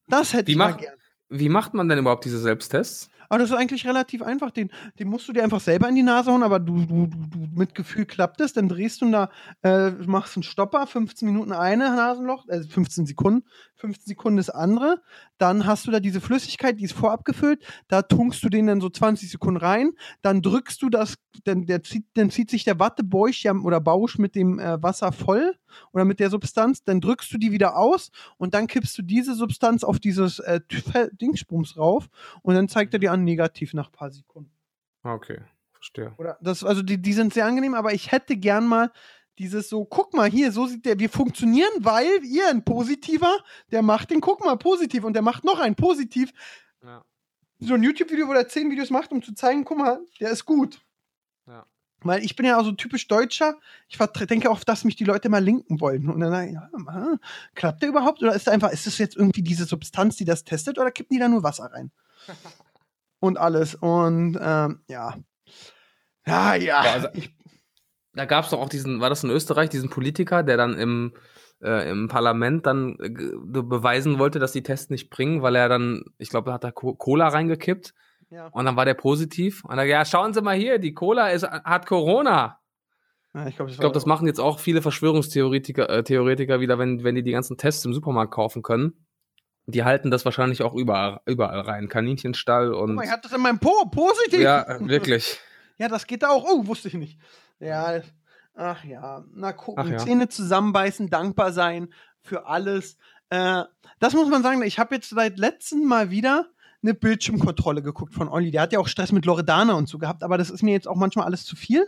Das 0.08 0.34
hätte 0.34 0.48
wie 0.48 0.54
ich 0.54 0.58
mach, 0.58 0.72
mal 0.72 0.78
gern. 0.78 0.96
Wie 1.30 1.48
macht 1.48 1.76
man 1.76 1.88
denn 1.88 2.00
überhaupt 2.00 2.26
diese 2.26 2.40
Selbsttests? 2.40 3.12
Aber 3.30 3.40
das 3.40 3.52
ist 3.52 3.56
eigentlich 3.56 3.88
relativ 3.88 4.22
einfach. 4.24 4.52
Den, 4.52 4.72
den 4.98 5.08
musst 5.08 5.28
du 5.28 5.34
dir 5.34 5.44
einfach 5.44 5.62
selber 5.62 5.88
in 5.88 5.96
die 5.96 6.04
Nase 6.04 6.32
hauen, 6.32 6.44
aber 6.44 6.60
du, 6.60 6.86
du, 6.86 7.08
du, 7.08 7.48
mit 7.54 7.76
Gefühl 7.76 8.06
klappt 8.06 8.42
es. 8.42 8.54
Dann 8.54 8.68
drehst 8.68 9.02
du 9.02 9.12
da, 9.12 9.30
äh, 9.62 9.92
machst 9.92 10.36
einen 10.36 10.44
Stopper, 10.44 10.88
15 10.88 11.28
Minuten 11.28 11.54
eine 11.54 11.96
Nasenloch, 11.96 12.48
äh, 12.48 12.64
15 12.64 13.06
Sekunden, 13.06 13.48
15 13.76 14.08
Sekunden 14.08 14.38
das 14.38 14.50
andere. 14.50 15.02
Dann 15.38 15.66
hast 15.66 15.86
du 15.86 15.92
da 15.92 16.00
diese 16.00 16.22
Flüssigkeit, 16.22 16.80
die 16.80 16.86
ist 16.86 16.94
vorab 16.94 17.24
gefüllt. 17.24 17.64
Da 17.88 18.02
tunkst 18.02 18.44
du 18.44 18.50
den 18.50 18.68
dann 18.68 18.82
so 18.82 18.90
20 18.90 19.30
Sekunden 19.30 19.58
rein. 19.58 19.92
Dann 20.22 20.42
drückst 20.42 20.82
du 20.82 20.90
das, 20.90 21.16
dann, 21.44 21.68
der 21.68 21.84
zieht, 21.84 22.06
dann 22.16 22.32
zieht 22.32 22.50
sich 22.50 22.64
der 22.64 22.80
Wattebäusch 22.80 23.46
oder 23.46 23.80
Bausch 23.80 24.18
mit 24.18 24.36
dem 24.36 24.60
äh, 24.60 24.82
Wasser 24.82 25.12
voll 25.12 25.54
oder 25.92 26.06
mit 26.06 26.20
der 26.20 26.30
Substanz. 26.30 26.84
Dann 26.84 27.02
drückst 27.02 27.32
du 27.34 27.38
die 27.38 27.52
wieder 27.52 27.78
aus 27.78 28.12
und 28.38 28.54
dann 28.54 28.68
kippst 28.68 28.98
du 28.98 29.02
diese 29.02 29.36
Substanz 29.36 29.84
auf 29.84 30.00
dieses 30.00 30.40
äh, 30.40 30.60
Dingsbums 31.14 31.78
rauf 31.78 32.10
und 32.42 32.56
dann 32.56 32.68
zeigt 32.68 32.94
er 32.94 33.00
dir 33.00 33.12
an 33.12 33.24
negativ 33.24 33.74
nach 33.74 33.88
ein 33.88 33.94
paar 33.94 34.12
Sekunden. 34.12 34.52
Ah, 35.04 35.14
okay, 35.14 35.40
verstehe. 35.72 36.14
Oder 36.18 36.38
das, 36.42 36.64
also 36.64 36.82
die, 36.82 37.02
die 37.02 37.14
sind 37.14 37.34
sehr 37.34 37.46
angenehm, 37.46 37.74
aber 37.74 37.94
ich 37.94 38.12
hätte 38.12 38.36
gern 38.36 38.68
mal 38.68 38.92
dieses 39.40 39.70
so, 39.70 39.86
guck 39.86 40.14
mal 40.14 40.30
hier, 40.30 40.52
so 40.52 40.68
sieht 40.68 40.86
der, 40.86 41.00
wir 41.00 41.10
funktionieren, 41.10 41.72
weil 41.80 42.24
ihr 42.24 42.50
ein 42.50 42.64
positiver, 42.64 43.38
der 43.72 43.82
macht 43.82 44.12
den, 44.12 44.20
guck 44.20 44.44
mal, 44.44 44.58
positiv 44.58 45.06
und 45.06 45.14
der 45.14 45.22
macht 45.22 45.46
noch 45.46 45.60
ein 45.60 45.76
positiv. 45.76 46.32
Ja. 46.84 47.04
So 47.60 47.74
ein 47.74 47.84
YouTube-Video, 47.84 48.28
wo 48.28 48.34
er 48.34 48.48
zehn 48.48 48.70
Videos 48.70 48.90
macht, 48.90 49.12
um 49.12 49.22
zu 49.22 49.34
zeigen, 49.34 49.64
guck 49.64 49.78
mal, 49.78 50.02
der 50.20 50.32
ist 50.32 50.46
gut. 50.46 50.82
Weil 52.02 52.24
ich 52.24 52.36
bin 52.36 52.45
ja 52.45 52.58
auch 52.58 52.64
so 52.64 52.72
typisch 52.72 53.08
Deutscher. 53.08 53.56
Ich 53.88 53.97
denke 53.97 54.50
auch, 54.50 54.64
dass 54.64 54.86
mich 54.86 54.95
die 54.95 55.04
Leute 55.04 55.30
mal 55.30 55.43
linken 55.43 55.82
wollen. 55.82 56.10
Und 56.10 56.22
dann, 56.22 56.54
ja, 56.54 56.70
klappt 57.56 57.82
der 57.82 57.89
überhaupt? 57.89 58.22
Oder 58.22 58.36
ist 58.36 58.47
da 58.47 58.52
einfach, 58.52 58.72
ist 58.72 58.88
das 58.88 58.97
jetzt 58.97 59.18
irgendwie 59.18 59.41
diese 59.41 59.66
Substanz, 59.66 60.16
die 60.16 60.26
das 60.26 60.43
testet, 60.45 60.80
oder 60.80 60.91
kippen 60.91 61.16
die 61.16 61.20
da 61.20 61.28
nur 61.28 61.43
Wasser 61.43 61.66
rein? 61.74 61.91
und 63.20 63.38
alles. 63.38 63.76
Und 63.76 64.38
ähm, 64.41 64.80
ja. 64.88 65.16
Ja, 66.26 66.56
ja. 66.56 66.80
Also, 66.80 67.08
ich, 67.14 67.34
da 68.14 68.26
gab 68.26 68.45
es 68.45 68.52
doch 68.52 68.60
auch 68.60 68.70
diesen, 68.70 69.00
war 69.00 69.10
das 69.10 69.24
in 69.24 69.30
Österreich, 69.30 69.70
diesen 69.70 69.89
Politiker, 69.89 70.43
der 70.43 70.58
dann 70.58 70.78
im, 70.78 71.14
äh, 71.62 71.89
im 71.89 72.08
Parlament 72.08 72.66
dann 72.66 72.97
äh, 73.00 73.10
beweisen 73.10 74.20
wollte, 74.20 74.39
dass 74.39 74.52
die 74.52 74.64
Tests 74.64 74.89
nicht 74.89 75.10
bringen, 75.10 75.41
weil 75.41 75.56
er 75.56 75.70
dann, 75.70 76.06
ich 76.18 76.30
glaube, 76.30 76.47
da 76.47 76.54
hat 76.54 76.64
er 76.64 76.72
Cola 76.72 77.28
reingekippt. 77.28 77.93
Ja. 78.30 78.48
Und 78.48 78.66
dann 78.66 78.76
war 78.76 78.86
der 78.86 78.94
positiv. 78.94 79.64
Und 79.66 79.78
dann, 79.78 79.88
ja, 79.88 80.06
schauen 80.06 80.34
Sie 80.34 80.42
mal 80.42 80.56
hier, 80.56 80.78
die 80.78 80.94
Cola 80.94 81.30
ist, 81.30 81.44
hat 81.44 81.86
Corona. 81.86 82.60
Ja, 83.34 83.48
ich 83.48 83.56
glaube, 83.56 83.72
das, 83.72 83.80
glaub, 83.80 83.94
das 83.94 84.06
machen 84.06 84.28
jetzt 84.28 84.40
auch 84.40 84.60
viele 84.60 84.82
Verschwörungstheoretiker 84.82 85.90
äh, 85.90 86.04
Theoretiker 86.04 86.60
wieder, 86.60 86.80
wenn, 86.80 87.04
wenn 87.04 87.16
die 87.16 87.24
die 87.24 87.32
ganzen 87.32 87.58
Tests 87.58 87.86
im 87.86 87.94
Supermarkt 87.94 88.34
kaufen 88.34 88.64
können. 88.64 89.06
Die 89.68 89.84
halten 89.84 90.10
das 90.10 90.26
wahrscheinlich 90.26 90.64
auch 90.64 90.74
überall, 90.74 91.22
überall 91.26 91.60
rein. 91.60 91.90
Kaninchenstall 91.90 92.74
und. 92.74 92.98
Oh, 92.98 93.02
ich 93.02 93.12
hatte 93.12 93.24
das 93.24 93.34
in 93.34 93.42
meinem 93.42 93.60
Po, 93.60 93.86
positiv. 93.92 94.40
Ja, 94.40 94.66
wirklich. 94.80 95.40
ja, 95.78 95.88
das 95.88 96.08
geht 96.08 96.24
da 96.24 96.30
auch. 96.30 96.44
Oh, 96.44 96.66
wusste 96.66 96.88
ich 96.88 96.96
nicht. 96.96 97.20
Ja, 97.60 98.02
ach 98.56 98.84
ja. 98.84 99.24
Na 99.34 99.54
gucken, 99.54 99.92
ja. 99.92 99.98
Zähne 100.00 100.28
zusammenbeißen, 100.28 101.10
dankbar 101.12 101.52
sein 101.52 101.94
für 102.22 102.48
alles. 102.48 102.98
Äh, 103.30 103.64
das 104.00 104.14
muss 104.14 104.28
man 104.30 104.42
sagen, 104.42 104.64
ich 104.64 104.80
habe 104.80 104.96
jetzt 104.96 105.10
seit 105.10 105.38
letztem 105.38 105.86
Mal 105.86 106.10
wieder 106.10 106.50
eine 106.82 106.94
Bildschirmkontrolle 106.94 107.82
geguckt 107.82 108.14
von 108.14 108.30
Olli. 108.30 108.52
Der 108.52 108.62
hat 108.62 108.74
ja 108.74 108.80
auch 108.80 108.88
Stress 108.88 109.12
mit 109.12 109.26
Loredana 109.26 109.74
und 109.74 109.90
so 109.90 109.98
gehabt, 109.98 110.24
aber 110.24 110.38
das 110.38 110.50
ist 110.50 110.64
mir 110.64 110.72
jetzt 110.72 110.88
auch 110.88 110.96
manchmal 110.96 111.26
alles 111.26 111.46
zu 111.46 111.56
viel. 111.56 111.86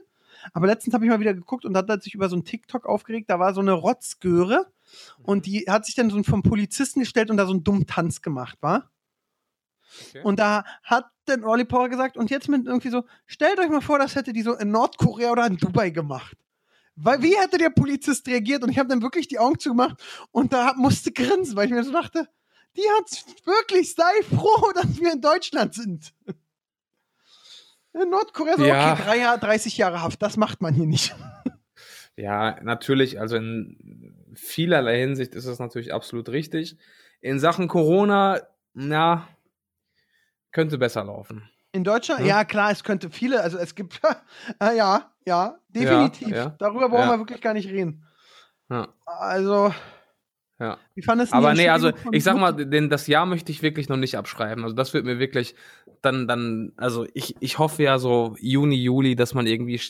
Aber 0.54 0.68
letztens 0.68 0.94
habe 0.94 1.06
ich 1.06 1.12
mal 1.12 1.20
wieder 1.20 1.34
geguckt 1.34 1.66
und 1.66 1.74
da 1.74 1.86
hat 1.88 2.04
sich 2.04 2.16
über 2.16 2.30
so 2.30 2.36
ein 2.36 2.44
TikTok 2.44 2.86
aufgeregt, 2.86 3.30
da 3.30 3.39
war 3.39 3.54
so 3.54 3.62
eine 3.62 3.74
Rotzgöre 3.74 4.66
und 5.24 5.46
die 5.46 5.66
hat 5.68 5.86
sich 5.86 5.96
dann 5.96 6.10
so 6.10 6.22
vom 6.24 6.42
Polizisten 6.44 7.02
gestellt 7.02 7.30
und 7.30 7.38
da 7.38 7.46
so 7.46 7.52
einen 7.52 7.64
dummen 7.64 7.86
Tanz 7.86 8.22
gemacht, 8.22 8.58
war? 8.62 8.89
Okay. 10.10 10.22
Und 10.24 10.39
da 10.39 10.64
hat 10.84 11.06
dann 11.26 11.44
Olli 11.44 11.66
Power 11.66 11.89
gesagt, 11.89 12.18
und 12.18 12.30
jetzt 12.30 12.48
mit 12.48 12.66
irgendwie 12.66 12.89
so, 12.89 13.04
stellt 13.26 13.60
euch 13.60 13.70
mal 13.70 13.82
vor, 13.82 14.00
das 14.00 14.16
hätte 14.16 14.34
die 14.34 14.42
so 14.42 14.54
in 14.56 14.72
Nordkorea 14.72 15.32
oder 15.32 15.46
in 15.46 15.58
Dubai 15.58 15.89
gemacht. 15.89 16.38
Weil, 16.96 17.22
wie 17.22 17.38
hätte 17.38 17.58
der 17.58 17.70
Polizist 17.70 18.28
reagiert? 18.28 18.64
Und 18.64 18.70
ich 18.70 18.78
habe 18.78 18.89
dann 18.89 19.02
wirklich 19.02 19.28
die 19.28 19.39
Augen 19.39 19.60
zugemacht 19.60 20.02
und 20.32 20.54
da 20.54 20.74
musste 20.76 21.12
grinsen, 21.12 21.56
weil 21.56 21.66
ich 21.66 21.72
mir 21.72 21.84
so 21.84 21.92
dachte, 21.92 22.28
die 22.76 22.88
hat 22.97 23.45
wirklich, 23.45 23.93
sei 23.95 24.24
froh, 24.24 24.72
dass 24.74 24.99
wir 24.99 25.13
in 25.13 25.22
Deutschland 25.22 25.74
sind. 25.74 26.13
In 27.93 28.09
Nordkorea 28.09 28.57
so, 28.57 28.65
ja. 28.65 28.93
okay, 28.93 29.03
drei 29.03 29.17
Jahre, 29.17 29.39
30 29.39 29.78
Jahre 29.78 30.01
Haft, 30.01 30.22
das 30.22 30.38
macht 30.38 30.61
man 30.61 30.74
hier 30.74 30.86
nicht. 30.86 31.13
Ja, 32.15 32.59
natürlich, 32.61 33.19
also 33.19 33.36
in 33.36 34.32
vielerlei 34.36 34.99
Hinsicht 34.99 35.34
ist 35.34 35.47
das 35.47 35.59
natürlich 35.59 35.93
absolut 35.93 36.30
richtig. 36.30 36.78
In 37.19 37.39
Sachen 37.39 37.67
Corona, 37.67 38.41
na, 38.74 39.28
könnte 40.51 40.78
besser 40.78 41.03
laufen. 41.03 41.49
In 41.72 41.84
Deutschland? 41.84 42.22
Ja, 42.22 42.28
ja 42.28 42.45
klar, 42.45 42.72
es 42.72 42.84
könnte 42.84 43.09
viele, 43.09 43.41
also 43.41 43.57
es 43.57 43.76
gibt, 43.76 44.01
äh, 44.59 44.76
ja, 44.76 45.11
ja, 45.26 45.57
definitiv. 45.69 46.30
Ja, 46.30 46.36
ja. 46.36 46.55
Darüber 46.59 46.89
brauchen 46.89 47.09
wir 47.09 47.19
wirklich 47.19 47.41
gar 47.41 47.53
nicht 47.53 47.69
reden. 47.69 48.05
Also, 49.05 49.74
ja. 50.62 50.78
Wie 50.93 51.01
fandest 51.01 51.34
du 51.34 51.38
Aber 51.38 51.55
nee, 51.55 51.70
also 51.70 51.91
ich 52.12 52.24
sag 52.24 52.38
mal, 52.38 52.51
den, 52.51 52.89
das 52.89 53.07
Jahr 53.07 53.26
möchte 53.26 53.51
ich 53.51 53.64
wirklich 53.64 53.89
noch 53.89 53.97
nicht 53.97 54.16
abschreiben. 54.16 54.64
Also 54.64 54.76
das 54.76 54.93
wird 54.93 55.05
mir 55.05 55.18
wirklich 55.18 55.55
dann, 56.03 56.28
dann, 56.28 56.72
also 56.78 57.07
ich, 57.16 57.36
ich 57.39 57.57
hoffe 57.57 57.82
ja 57.82 57.97
so 57.97 58.36
Juni, 58.39 58.76
Juli, 58.76 59.16
dass 59.16 59.34
man 59.34 59.47
irgendwie 59.47 59.82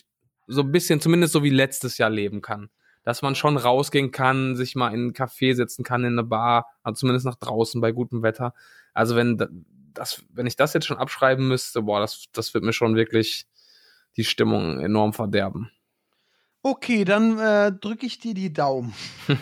so 0.47 0.61
ein 0.61 0.72
bisschen, 0.72 1.01
zumindest 1.01 1.34
so 1.34 1.43
wie 1.43 1.49
letztes 1.49 1.97
Jahr 1.97 2.09
leben 2.09 2.41
kann. 2.41 2.69
Dass 3.03 3.22
man 3.22 3.36
schon 3.36 3.57
rausgehen 3.57 4.11
kann, 4.11 4.55
sich 4.55 4.76
mal 4.76 4.93
in 4.93 5.01
einen 5.01 5.13
Café 5.13 5.55
setzen 5.55 5.84
kann, 5.84 6.05
in 6.05 6.13
eine 6.13 6.24
Bar, 6.24 6.67
also 6.84 6.99
zumindest 6.99 7.26
nach 7.26 7.36
draußen 7.36 7.82
bei 7.82 7.91
gutem 7.91 8.24
Wetter. 8.24 8.53
Also 8.93 9.17
wenn 9.17 9.65
das, 9.93 10.24
wenn 10.30 10.47
ich 10.47 10.55
das 10.55 10.74
jetzt 10.74 10.86
schon 10.86 10.97
abschreiben 10.97 11.49
müsste, 11.49 11.82
boah, 11.82 11.99
das, 11.99 12.28
das 12.32 12.53
wird 12.53 12.63
mir 12.63 12.74
schon 12.74 12.95
wirklich 12.95 13.45
die 14.15 14.24
Stimmung 14.24 14.80
enorm 14.80 15.11
verderben. 15.11 15.69
Okay, 16.63 17.03
dann 17.03 17.39
äh, 17.39 17.74
drücke 17.74 18.05
ich 18.05 18.19
dir 18.19 18.34
die 18.34 18.53
Daumen. 18.53 18.93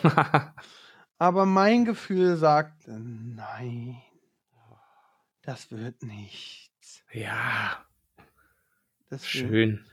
Aber 1.20 1.46
mein 1.46 1.84
Gefühl 1.84 2.38
sagt, 2.38 2.88
nein, 2.88 4.02
das 5.42 5.70
wird 5.70 6.02
nichts. 6.02 7.04
Ja. 7.12 7.86
Das 9.10 9.28
Schön. 9.28 9.86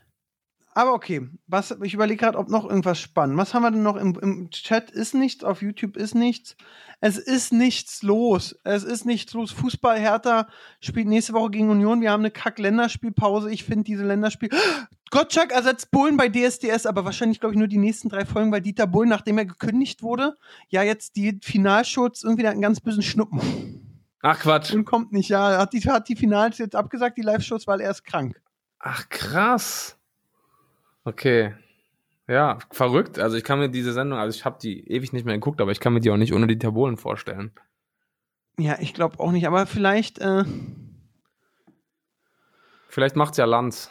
Aber 0.76 0.92
okay, 0.92 1.26
was, 1.46 1.74
ich 1.82 1.94
überlege 1.94 2.18
gerade, 2.18 2.36
ob 2.36 2.50
noch 2.50 2.68
irgendwas 2.68 3.00
spannend. 3.00 3.38
Was 3.38 3.54
haben 3.54 3.62
wir 3.62 3.70
denn 3.70 3.82
noch 3.82 3.96
im, 3.96 4.14
im, 4.20 4.50
Chat? 4.50 4.90
Ist 4.90 5.14
nichts, 5.14 5.42
auf 5.42 5.62
YouTube 5.62 5.96
ist 5.96 6.14
nichts. 6.14 6.54
Es 7.00 7.16
ist 7.16 7.50
nichts 7.50 8.02
los. 8.02 8.60
Es 8.62 8.84
ist 8.84 9.06
nichts 9.06 9.32
los. 9.32 9.52
Fußball 9.52 9.98
Hertha 9.98 10.48
spielt 10.80 11.06
nächste 11.06 11.32
Woche 11.32 11.52
gegen 11.52 11.70
Union. 11.70 12.02
Wir 12.02 12.10
haben 12.10 12.20
eine 12.20 12.30
Kack-Länderspielpause. 12.30 13.50
Ich 13.50 13.64
finde 13.64 13.84
diese 13.84 14.04
Länderspiel. 14.04 14.50
Gottschalk 15.10 15.50
ersetzt 15.50 15.90
Bullen 15.92 16.18
bei 16.18 16.28
DSDS, 16.28 16.84
aber 16.84 17.06
wahrscheinlich, 17.06 17.40
glaube 17.40 17.54
ich, 17.54 17.58
nur 17.58 17.68
die 17.68 17.78
nächsten 17.78 18.10
drei 18.10 18.26
Folgen, 18.26 18.52
weil 18.52 18.60
Dieter 18.60 18.86
Bullen, 18.86 19.08
nachdem 19.08 19.38
er 19.38 19.46
gekündigt 19.46 20.02
wurde, 20.02 20.34
ja 20.68 20.82
jetzt 20.82 21.16
die 21.16 21.40
Finalschutz 21.42 22.22
irgendwie 22.22 22.46
einen 22.46 22.60
ganz 22.60 22.80
bösen 22.80 23.02
Schnuppen. 23.02 24.10
Ach 24.20 24.38
Quatsch. 24.40 24.74
Und 24.74 24.84
kommt 24.84 25.10
nicht, 25.10 25.30
ja. 25.30 25.56
Hat 25.56 25.72
die, 25.72 25.80
hat 25.80 26.06
die 26.10 26.16
Finals 26.16 26.58
jetzt 26.58 26.76
abgesagt, 26.76 27.16
die 27.16 27.22
Live-Shows, 27.22 27.66
weil 27.66 27.80
er 27.80 27.92
ist 27.92 28.04
krank. 28.04 28.38
Ach 28.78 29.08
krass. 29.08 29.95
Okay. 31.06 31.54
Ja, 32.28 32.58
verrückt. 32.72 33.20
Also 33.20 33.36
ich 33.36 33.44
kann 33.44 33.60
mir 33.60 33.68
diese 33.68 33.92
Sendung, 33.92 34.18
also 34.18 34.36
ich 34.36 34.44
habe 34.44 34.58
die 34.60 34.90
ewig 34.90 35.12
nicht 35.12 35.24
mehr 35.24 35.36
geguckt, 35.36 35.60
aber 35.60 35.70
ich 35.70 35.78
kann 35.78 35.92
mir 35.92 36.00
die 36.00 36.10
auch 36.10 36.16
nicht 36.16 36.34
ohne 36.34 36.48
die 36.48 36.58
Tabulen 36.58 36.96
vorstellen. 36.96 37.52
Ja, 38.58 38.76
ich 38.80 38.92
glaube 38.92 39.20
auch 39.20 39.30
nicht, 39.30 39.46
aber 39.46 39.66
vielleicht, 39.66 40.18
äh, 40.18 40.44
Vielleicht 42.88 43.14
macht's 43.14 43.36
ja 43.36 43.44
Lanz. 43.44 43.90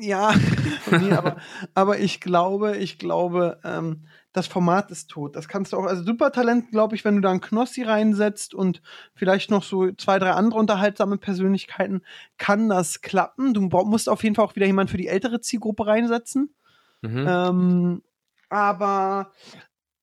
Ja, 0.00 0.34
nee, 0.90 1.12
aber, 1.12 1.36
aber 1.74 1.98
ich 1.98 2.20
glaube, 2.20 2.76
ich 2.78 2.98
glaube, 2.98 3.60
ähm, 3.62 4.06
das 4.32 4.46
Format 4.46 4.90
ist 4.90 5.10
tot. 5.10 5.36
Das 5.36 5.46
kannst 5.46 5.72
du 5.72 5.76
auch, 5.76 5.84
also 5.84 6.02
Supertalent, 6.02 6.70
glaube 6.70 6.94
ich, 6.94 7.04
wenn 7.04 7.16
du 7.16 7.20
da 7.20 7.30
einen 7.30 7.40
Knossi 7.40 7.82
reinsetzt 7.82 8.54
und 8.54 8.80
vielleicht 9.14 9.50
noch 9.50 9.62
so 9.62 9.92
zwei, 9.92 10.18
drei 10.18 10.30
andere 10.30 10.58
unterhaltsame 10.58 11.18
Persönlichkeiten, 11.18 12.02
kann 12.38 12.68
das 12.68 13.02
klappen. 13.02 13.52
Du 13.52 13.60
musst 13.60 14.08
auf 14.08 14.22
jeden 14.22 14.34
Fall 14.34 14.44
auch 14.44 14.56
wieder 14.56 14.66
jemanden 14.66 14.90
für 14.90 14.96
die 14.96 15.08
ältere 15.08 15.40
Zielgruppe 15.40 15.86
reinsetzen. 15.86 16.54
Mhm. 17.02 17.26
Ähm, 17.28 18.02
aber 18.48 19.32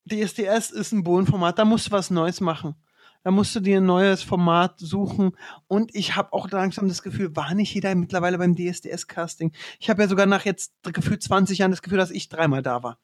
DSDS 0.10 0.72
ist 0.72 0.92
ein 0.92 1.04
Bohlenformat, 1.04 1.58
da 1.58 1.66
musst 1.66 1.88
du 1.88 1.92
was 1.92 2.10
Neues 2.10 2.42
machen. 2.42 2.76
Da 3.24 3.32
musst 3.32 3.54
du 3.54 3.60
dir 3.60 3.78
ein 3.78 3.86
neues 3.86 4.24
Format 4.24 4.80
suchen. 4.80 5.32
Und 5.68 5.94
ich 5.94 6.16
habe 6.16 6.32
auch 6.32 6.50
langsam 6.52 6.88
das 6.88 7.04
Gefühl, 7.04 7.36
war 7.36 7.54
nicht 7.54 7.74
jeder 7.74 7.94
mittlerweile 7.94 8.38
beim 8.38 8.56
DSDS-Casting? 8.56 9.52
Ich 9.80 9.90
habe 9.90 10.02
ja 10.02 10.08
sogar 10.08 10.26
nach 10.26 10.46
jetzt 10.46 10.72
gefühlt 10.84 11.22
20 11.22 11.58
Jahren 11.58 11.72
das 11.72 11.82
Gefühl, 11.82 11.98
dass 11.98 12.12
ich 12.12 12.30
dreimal 12.30 12.62
da 12.62 12.82
war. 12.82 12.98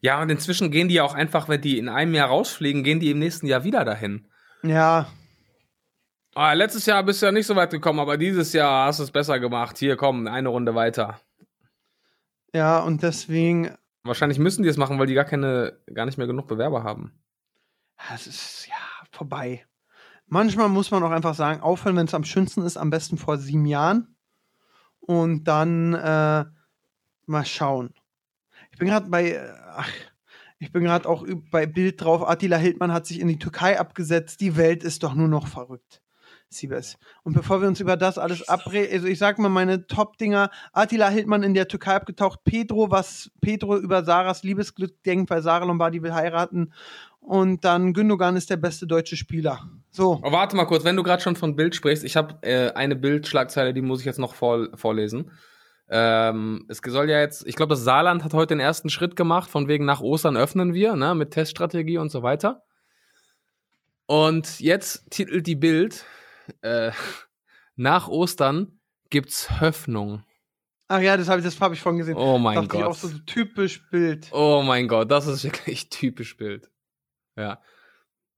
Ja, 0.00 0.20
und 0.20 0.30
inzwischen 0.30 0.70
gehen 0.70 0.88
die 0.88 0.94
ja 0.94 1.04
auch 1.04 1.14
einfach, 1.14 1.48
wenn 1.48 1.60
die 1.60 1.78
in 1.78 1.88
einem 1.88 2.14
Jahr 2.14 2.28
rausfliegen, 2.28 2.84
gehen 2.84 3.00
die 3.00 3.10
im 3.10 3.18
nächsten 3.18 3.46
Jahr 3.46 3.64
wieder 3.64 3.84
dahin. 3.84 4.28
Ja. 4.62 5.08
Ah, 6.34 6.52
letztes 6.52 6.86
Jahr 6.86 7.02
bist 7.04 7.22
du 7.22 7.26
ja 7.26 7.32
nicht 7.32 7.46
so 7.46 7.54
weit 7.54 7.70
gekommen, 7.70 8.00
aber 8.00 8.16
dieses 8.16 8.52
Jahr 8.52 8.86
hast 8.86 8.98
du 8.98 9.04
es 9.04 9.10
besser 9.10 9.38
gemacht. 9.38 9.78
Hier, 9.78 9.96
komm, 9.96 10.26
eine 10.26 10.48
Runde 10.48 10.74
weiter. 10.74 11.20
Ja, 12.52 12.80
und 12.80 13.02
deswegen. 13.02 13.74
Wahrscheinlich 14.02 14.38
müssen 14.38 14.62
die 14.62 14.68
es 14.68 14.76
machen, 14.76 14.98
weil 14.98 15.06
die 15.06 15.14
gar 15.14 15.24
keine, 15.24 15.78
gar 15.92 16.06
nicht 16.06 16.18
mehr 16.18 16.26
genug 16.26 16.46
Bewerber 16.46 16.82
haben. 16.82 17.12
Das 18.10 18.26
ist 18.26 18.66
ja 18.68 18.74
vorbei. 19.10 19.64
Manchmal 20.26 20.68
muss 20.68 20.90
man 20.90 21.02
auch 21.02 21.10
einfach 21.10 21.34
sagen, 21.34 21.60
aufhören, 21.60 21.96
wenn 21.96 22.06
es 22.06 22.14
am 22.14 22.24
schönsten 22.24 22.62
ist, 22.62 22.76
am 22.76 22.90
besten 22.90 23.18
vor 23.18 23.38
sieben 23.38 23.66
Jahren. 23.66 24.16
Und 25.00 25.44
dann 25.44 25.94
äh, 25.94 26.44
mal 27.26 27.44
schauen. 27.44 27.94
Ich 28.72 28.78
bin 28.78 28.88
gerade 28.88 29.08
bei, 29.08 29.32
äh, 29.32 29.52
ach, 29.76 29.90
ich 30.58 30.72
bin 30.72 30.84
gerade 30.84 31.08
auch 31.08 31.26
bei 31.50 31.66
Bild 31.66 32.00
drauf. 32.00 32.26
Attila 32.26 32.56
Hildmann 32.56 32.92
hat 32.92 33.06
sich 33.06 33.20
in 33.20 33.28
die 33.28 33.38
Türkei 33.38 33.78
abgesetzt. 33.78 34.40
Die 34.40 34.56
Welt 34.56 34.82
ist 34.82 35.02
doch 35.02 35.14
nur 35.14 35.28
noch 35.28 35.46
verrückt. 35.46 36.00
Siebes. 36.48 36.98
Und 37.24 37.34
bevor 37.34 37.60
wir 37.60 37.68
uns 37.68 37.80
über 37.80 37.96
das 37.96 38.16
alles 38.16 38.48
abreden, 38.48 38.92
also 38.92 39.06
ich 39.06 39.18
sag 39.18 39.38
mal 39.38 39.48
meine 39.48 39.86
Top-Dinger, 39.86 40.50
Attila 40.72 41.08
Hildmann 41.08 41.42
in 41.42 41.54
der 41.54 41.68
Türkei 41.68 41.94
abgetaucht, 41.94 42.40
Pedro, 42.44 42.90
was 42.90 43.30
Pedro 43.40 43.76
über 43.76 44.04
Sarahs 44.04 44.44
Liebesglück 44.44 45.02
denkt, 45.02 45.30
weil 45.30 45.42
Sarah 45.42 45.64
Lombardi 45.64 46.02
will 46.02 46.14
heiraten 46.14 46.72
und 47.20 47.64
dann 47.64 47.92
Gündogan 47.92 48.36
ist 48.36 48.50
der 48.50 48.56
beste 48.56 48.86
deutsche 48.86 49.16
Spieler. 49.16 49.68
So. 49.90 50.20
Oh, 50.22 50.32
warte 50.32 50.56
mal 50.56 50.66
kurz, 50.66 50.84
wenn 50.84 50.96
du 50.96 51.02
gerade 51.02 51.22
schon 51.22 51.36
von 51.36 51.56
Bild 51.56 51.74
sprichst, 51.74 52.04
ich 52.04 52.16
habe 52.16 52.36
äh, 52.42 52.72
eine 52.72 52.96
Bildschlagzeile, 52.96 53.74
die 53.74 53.82
muss 53.82 54.00
ich 54.00 54.06
jetzt 54.06 54.18
noch 54.18 54.34
vor, 54.34 54.68
vorlesen. 54.74 55.30
Ähm, 55.88 56.64
es 56.68 56.80
soll 56.84 57.10
ja 57.10 57.20
jetzt, 57.20 57.46
ich 57.46 57.56
glaube, 57.56 57.74
das 57.74 57.84
Saarland 57.84 58.24
hat 58.24 58.32
heute 58.32 58.54
den 58.54 58.60
ersten 58.60 58.88
Schritt 58.88 59.16
gemacht, 59.16 59.50
von 59.50 59.68
wegen 59.68 59.84
nach 59.84 60.00
Ostern 60.00 60.36
öffnen 60.36 60.72
wir, 60.72 60.96
ne, 60.96 61.14
mit 61.14 61.32
Teststrategie 61.32 61.98
und 61.98 62.10
so 62.10 62.22
weiter. 62.22 62.62
Und 64.06 64.60
jetzt 64.60 65.10
titelt 65.10 65.46
die 65.46 65.56
Bild, 65.56 66.04
äh, 66.62 66.92
nach 67.76 68.08
Ostern 68.08 68.80
gibt's 69.10 69.60
Hoffnung. 69.60 70.24
Ach 70.88 71.00
ja, 71.00 71.16
das 71.16 71.28
habe 71.28 71.40
ich, 71.40 71.60
hab 71.60 71.72
ich 71.72 71.80
vorhin 71.80 71.98
gesehen. 71.98 72.16
Oh 72.16 72.38
mein 72.38 72.56
Dachte 72.56 72.68
Gott. 72.68 72.80
Ich 72.80 72.86
auch 72.86 72.94
so 72.94 73.08
typisch 73.26 73.88
Bild. 73.90 74.28
Oh 74.32 74.62
mein 74.64 74.88
Gott, 74.88 75.10
das 75.10 75.26
ist 75.26 75.44
wirklich 75.44 75.88
typisch 75.88 76.36
Bild. 76.36 76.70
Ja. 77.36 77.60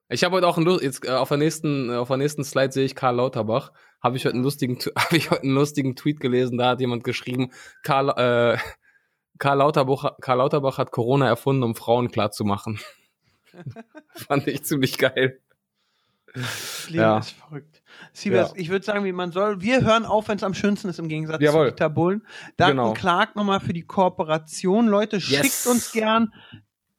Ich 0.08 0.22
habe 0.22 0.36
heute 0.36 0.46
auch 0.46 0.56
einen, 0.56 0.78
jetzt 0.80 1.04
äh, 1.04 1.10
auf 1.10 1.28
der 1.28 1.38
nächsten 1.38 1.90
auf 1.90 2.08
der 2.08 2.16
nächsten 2.16 2.44
Slide 2.44 2.72
sehe 2.72 2.84
ich 2.84 2.94
Karl 2.94 3.16
Lauterbach. 3.16 3.72
Habe 4.02 4.16
ich 4.16 4.24
heute 4.24 4.34
einen 4.34 4.44
lustigen 4.44 4.78
habe 4.96 5.16
ich 5.16 5.30
heute 5.30 5.42
einen 5.42 5.54
lustigen 5.54 5.96
Tweet 5.96 6.20
gelesen, 6.20 6.58
da 6.58 6.70
hat 6.70 6.80
jemand 6.80 7.04
geschrieben, 7.04 7.50
Karl 7.82 8.10
äh, 8.10 8.58
Karl 9.38 9.58
Lauterbach, 9.58 10.16
Karl 10.20 10.38
Lauterbach 10.38 10.78
hat 10.78 10.92
Corona 10.92 11.26
erfunden, 11.26 11.62
um 11.62 11.74
Frauen 11.74 12.10
klar 12.10 12.30
zu 12.30 12.44
machen. 12.44 12.80
Fand 14.14 14.46
ich 14.46 14.64
ziemlich 14.64 14.98
geil. 14.98 15.40
Das 16.34 16.88
Leben 16.90 17.00
ja. 17.00 17.18
ist 17.18 17.30
verrückt. 17.30 17.82
Siebers, 18.12 18.50
ja. 18.50 18.56
ich 18.56 18.68
würde 18.68 18.84
sagen, 18.84 19.04
wie 19.04 19.12
man 19.12 19.32
soll. 19.32 19.62
Wir 19.62 19.82
hören 19.82 20.04
auf, 20.04 20.28
wenn 20.28 20.36
es 20.36 20.42
am 20.42 20.52
schönsten 20.52 20.88
ist, 20.88 20.98
im 20.98 21.08
Gegensatz 21.08 21.40
Jawohl. 21.40 21.68
zu 21.68 21.72
Dieter 21.72 21.88
Bullen. 21.88 22.26
Danken 22.58 22.76
genau. 22.76 22.92
Clark 22.92 23.36
nochmal 23.36 23.60
für 23.60 23.72
die 23.72 23.86
Kooperation. 23.86 24.86
Leute, 24.86 25.16
yes. 25.16 25.24
schickt 25.24 25.66
uns 25.66 25.92
gern 25.92 26.32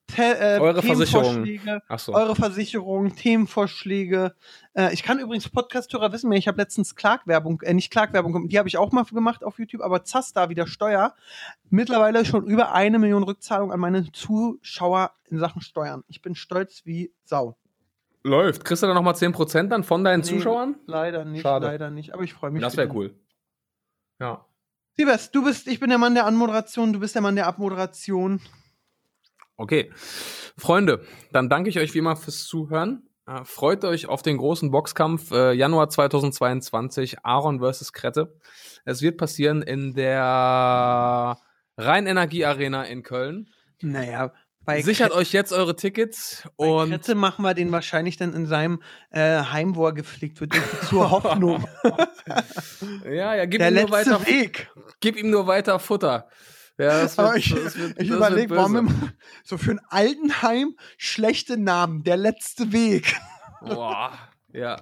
Te 0.08 0.22
äh, 0.40 0.60
eure 0.60 0.82
Versicherung. 0.82 1.46
So. 1.98 2.14
Eure 2.14 2.36
Versicherung, 2.36 3.16
Themenvorschläge. 3.16 4.36
Äh, 4.74 4.94
ich 4.94 5.04
kann 5.04 5.20
übrigens 5.20 5.50
Podcast-Hörer 5.50 6.12
wissen, 6.14 6.32
ich 6.32 6.48
habe 6.48 6.58
letztens 6.58 6.96
Clark-Werbung, 6.96 7.62
äh, 7.62 7.74
nicht 7.74 7.92
Clark-Werbung, 7.92 8.48
die 8.48 8.58
habe 8.58 8.70
ich 8.70 8.78
auch 8.78 8.92
mal 8.94 9.04
gemacht 9.04 9.44
auf 9.44 9.60
YouTube, 9.60 9.82
aber 9.82 10.06
Zasta 10.06 10.50
wieder 10.50 10.66
Steuer. 10.66 11.14
Mittlerweile 11.70 12.24
schon 12.24 12.46
über 12.48 12.74
eine 12.74 13.00
Million 13.00 13.24
Rückzahlung 13.24 13.72
an 13.72 13.82
meine 13.82 14.10
Zuschauer 14.12 15.12
in 15.30 15.40
Sachen 15.40 15.62
Steuern. 15.62 16.04
Ich 16.08 16.22
bin 16.22 16.36
stolz 16.36 16.86
wie 16.86 17.12
Sau. 17.26 17.58
Läuft. 18.24 18.66
Kriegst 18.66 18.84
du 18.84 18.88
da 18.88 18.94
nochmal 18.94 19.14
10% 19.14 19.68
dann 19.68 19.84
von 19.84 20.04
deinen 20.04 20.22
nee, 20.22 20.26
Zuschauern? 20.26 20.76
Leider 20.86 21.26
nicht, 21.26 21.42
Schade. 21.42 21.68
leider 21.68 21.90
nicht. 21.90 22.14
Aber 22.14 22.24
ich 22.24 22.34
freue 22.34 22.52
mich. 22.52 22.62
Das 22.62 22.78
wäre 22.78 22.90
cool. 22.94 23.14
Ja. 24.20 24.46
Siebers, 24.96 25.32
du 25.32 25.44
bist, 25.44 25.68
ich 25.68 25.80
bin 25.80 25.90
der 25.90 26.00
Mann 26.00 26.16
der 26.16 26.26
Anmoderation, 26.26 26.92
du 26.92 27.00
bist 27.00 27.14
der 27.14 27.22
Mann 27.22 27.36
der 27.36 27.48
Abmoderation. 27.48 28.42
Okay. 29.58 29.92
Freunde, 30.58 31.04
dann 31.32 31.50
danke 31.50 31.70
ich 31.70 31.80
euch 31.80 31.94
wie 31.94 32.00
immer 32.00 32.16
fürs 32.16 32.46
Zuhören. 32.46 33.10
Äh, 33.26 33.44
freut 33.44 33.84
euch 33.84 34.08
auf 34.08 34.22
den 34.22 34.38
großen 34.38 34.72
Boxkampf 34.72 35.32
äh, 35.32 35.52
Januar 35.52 35.90
2022, 35.90 37.26
Aaron 37.26 37.60
versus 37.60 37.92
Krette. 37.92 38.38
Es 38.86 39.02
wird 39.02 39.18
passieren 39.18 39.64
in 39.64 39.96
der 39.96 41.38
Rheinenergie 41.78 42.46
Arena 42.46 42.84
in 42.84 43.04
Köln. 43.04 43.50
Naja, 43.82 44.32
bei 44.64 44.82
Sichert 44.82 45.10
Krette, 45.10 45.20
euch 45.22 45.34
jetzt 45.34 45.52
eure 45.52 45.76
Tickets 45.76 46.48
bei 46.58 46.66
und. 46.66 46.92
Krette 46.92 47.16
machen 47.16 47.44
wir 47.44 47.54
den 47.54 47.72
wahrscheinlich 47.72 48.16
dann 48.18 48.34
in 48.34 48.46
seinem 48.46 48.82
äh, 49.10 49.42
Heim, 49.42 49.76
wo 49.76 49.88
er 49.88 49.94
gepflegt 49.94 50.40
wird, 50.40 50.54
zur 50.88 51.10
Hoffnung. 51.12 51.68
ja, 53.06 53.36
ja, 53.36 53.46
gib 53.46 53.60
der 53.60 53.70
ihm 53.70 53.76
nur 53.76 53.92
weiter. 53.92 54.26
Weg. 54.26 54.72
Gib 55.00 55.18
ihm 55.18 55.32
nur 55.32 55.48
weiter 55.48 55.80
Futter. 55.80 56.30
Ja, 56.78 57.02
das 57.02 57.18
wird, 57.18 57.38
ich, 57.38 57.56
ich 57.98 58.10
überlege, 58.10 58.56
warum 58.56 58.76
immer, 58.76 58.94
so 59.44 59.58
für 59.58 59.72
ein 59.72 59.82
Altenheim 59.90 60.76
schlechte 60.98 61.58
Namen. 61.58 62.04
Der 62.04 62.18
letzte 62.18 62.72
Weg. 62.72 63.16
Boah, 63.62 64.14
ja. 64.54 64.82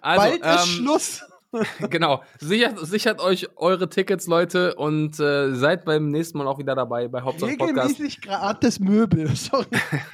Also, 0.00 0.20
Bald 0.20 0.40
ähm, 0.44 0.54
ist 0.54 0.66
Schluss. 0.68 1.22
genau. 1.90 2.22
Sichert, 2.38 2.78
sichert 2.80 3.20
euch 3.20 3.48
eure 3.56 3.88
Tickets, 3.88 4.26
Leute, 4.26 4.74
und 4.74 5.18
äh, 5.20 5.54
seid 5.54 5.84
beim 5.84 6.10
nächsten 6.10 6.38
Mal 6.38 6.46
auch 6.46 6.58
wieder 6.58 6.74
dabei 6.74 7.08
bei 7.08 7.22
Hauptsache 7.22 7.56
Podcast. 7.56 7.90
Regelmäßig 7.90 8.20
gratis 8.20 8.80
Möbel. 8.80 9.28
Sorry. 9.36 9.66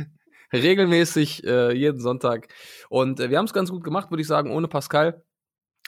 Regelmäßig 0.53 1.45
äh, 1.45 1.73
jeden 1.73 2.01
Sonntag. 2.01 2.49
Und 2.89 3.19
äh, 3.19 3.31
wir 3.31 3.39
haben 3.39 3.47
es 3.47 3.53
ganz 3.53 3.71
gut 3.71 3.83
gemacht, 3.83 4.11
würde 4.11 4.21
ich 4.21 4.29
sagen, 4.29 4.53
ohne 4.53 4.69
Pascal. 4.69 5.25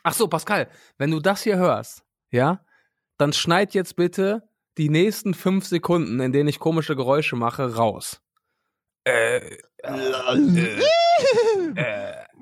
Ach 0.02 0.14
so, 0.14 0.28
Pascal, 0.28 0.68
wenn 0.98 1.10
du 1.10 1.20
das 1.20 1.42
hier 1.42 1.56
hörst, 1.56 2.02
ja, 2.30 2.64
dann 3.18 3.32
schneid 3.32 3.74
jetzt 3.74 3.96
bitte 3.96 4.42
die 4.78 4.88
nächsten 4.88 5.34
fünf 5.34 5.66
Sekunden, 5.66 6.20
in 6.20 6.32
denen 6.32 6.48
ich 6.48 6.58
komische 6.58 6.96
Geräusche 6.96 7.36
mache, 7.36 7.76
raus. 7.76 8.20
Äh, 9.04 9.36
äh, 9.36 9.38
äh, 9.38 9.92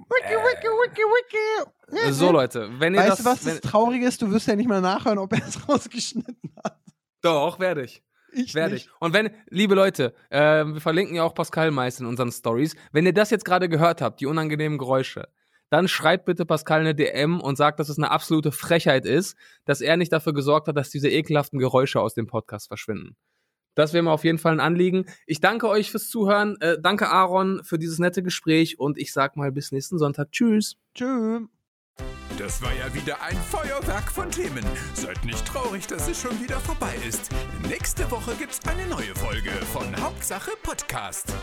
wiki, 0.08 0.34
wiki, 0.34 0.68
wiki, 0.68 1.02
wiki. 1.02 2.12
So, 2.12 2.32
Leute, 2.32 2.70
wenn 2.78 2.94
ihr 2.94 3.00
weißt 3.00 3.10
das. 3.10 3.18
du, 3.18 3.24
was 3.24 3.44
das 3.44 3.60
Traurige 3.60 4.06
ist? 4.06 4.22
Du 4.22 4.30
wirst 4.30 4.48
ja 4.48 4.56
nicht 4.56 4.68
mal 4.68 4.80
nachhören, 4.80 5.18
ob 5.18 5.32
er 5.32 5.46
es 5.46 5.56
rausgeschnitten 5.68 6.54
hat. 6.62 6.80
Doch, 7.20 7.58
werde 7.58 7.82
ich. 7.84 8.02
Ich 8.32 8.54
werde 8.54 8.76
ich. 8.76 8.88
Und 8.98 9.12
wenn, 9.12 9.30
liebe 9.48 9.74
Leute, 9.74 10.12
äh, 10.30 10.64
wir 10.64 10.80
verlinken 10.80 11.14
ja 11.16 11.22
auch 11.22 11.34
Pascal 11.34 11.70
meist 11.70 12.00
in 12.00 12.06
unseren 12.06 12.32
Stories. 12.32 12.74
Wenn 12.90 13.06
ihr 13.06 13.12
das 13.12 13.30
jetzt 13.30 13.44
gerade 13.44 13.68
gehört 13.68 14.00
habt, 14.00 14.20
die 14.20 14.26
unangenehmen 14.26 14.76
Geräusche, 14.76 15.28
dann 15.74 15.88
schreibt 15.88 16.24
bitte 16.24 16.46
Pascal 16.46 16.82
eine 16.82 16.94
DM 16.94 17.40
und 17.40 17.56
sagt, 17.56 17.80
dass 17.80 17.88
es 17.88 17.98
eine 17.98 18.12
absolute 18.12 18.52
Frechheit 18.52 19.04
ist, 19.04 19.36
dass 19.64 19.80
er 19.80 19.96
nicht 19.96 20.12
dafür 20.12 20.32
gesorgt 20.32 20.68
hat, 20.68 20.76
dass 20.76 20.90
diese 20.90 21.10
ekelhaften 21.10 21.58
Geräusche 21.58 22.00
aus 22.00 22.14
dem 22.14 22.28
Podcast 22.28 22.68
verschwinden. 22.68 23.16
Das 23.74 23.92
wäre 23.92 24.04
mir 24.04 24.12
auf 24.12 24.22
jeden 24.22 24.38
Fall 24.38 24.52
ein 24.52 24.60
Anliegen. 24.60 25.06
Ich 25.26 25.40
danke 25.40 25.68
euch 25.68 25.90
fürs 25.90 26.08
Zuhören. 26.08 26.56
Äh, 26.60 26.76
danke 26.80 27.08
Aaron 27.08 27.64
für 27.64 27.76
dieses 27.76 27.98
nette 27.98 28.22
Gespräch 28.22 28.78
und 28.78 28.98
ich 28.98 29.12
sag 29.12 29.34
mal 29.34 29.50
bis 29.50 29.72
nächsten 29.72 29.98
Sonntag. 29.98 30.30
Tschüss. 30.30 30.76
Tschüss. 30.94 31.42
Das 32.38 32.62
war 32.62 32.72
ja 32.72 32.94
wieder 32.94 33.20
ein 33.20 33.36
Feuerwerk 33.36 34.12
von 34.12 34.30
Themen. 34.30 34.64
Seid 34.94 35.24
nicht 35.24 35.44
traurig, 35.44 35.88
dass 35.88 36.08
es 36.08 36.20
schon 36.20 36.40
wieder 36.40 36.60
vorbei 36.60 36.94
ist. 37.08 37.32
Nächste 37.68 38.08
Woche 38.12 38.30
gibt's 38.38 38.60
eine 38.68 38.86
neue 38.86 39.12
Folge 39.16 39.50
von 39.72 40.00
Hauptsache 40.00 40.52
Podcast. 40.62 41.34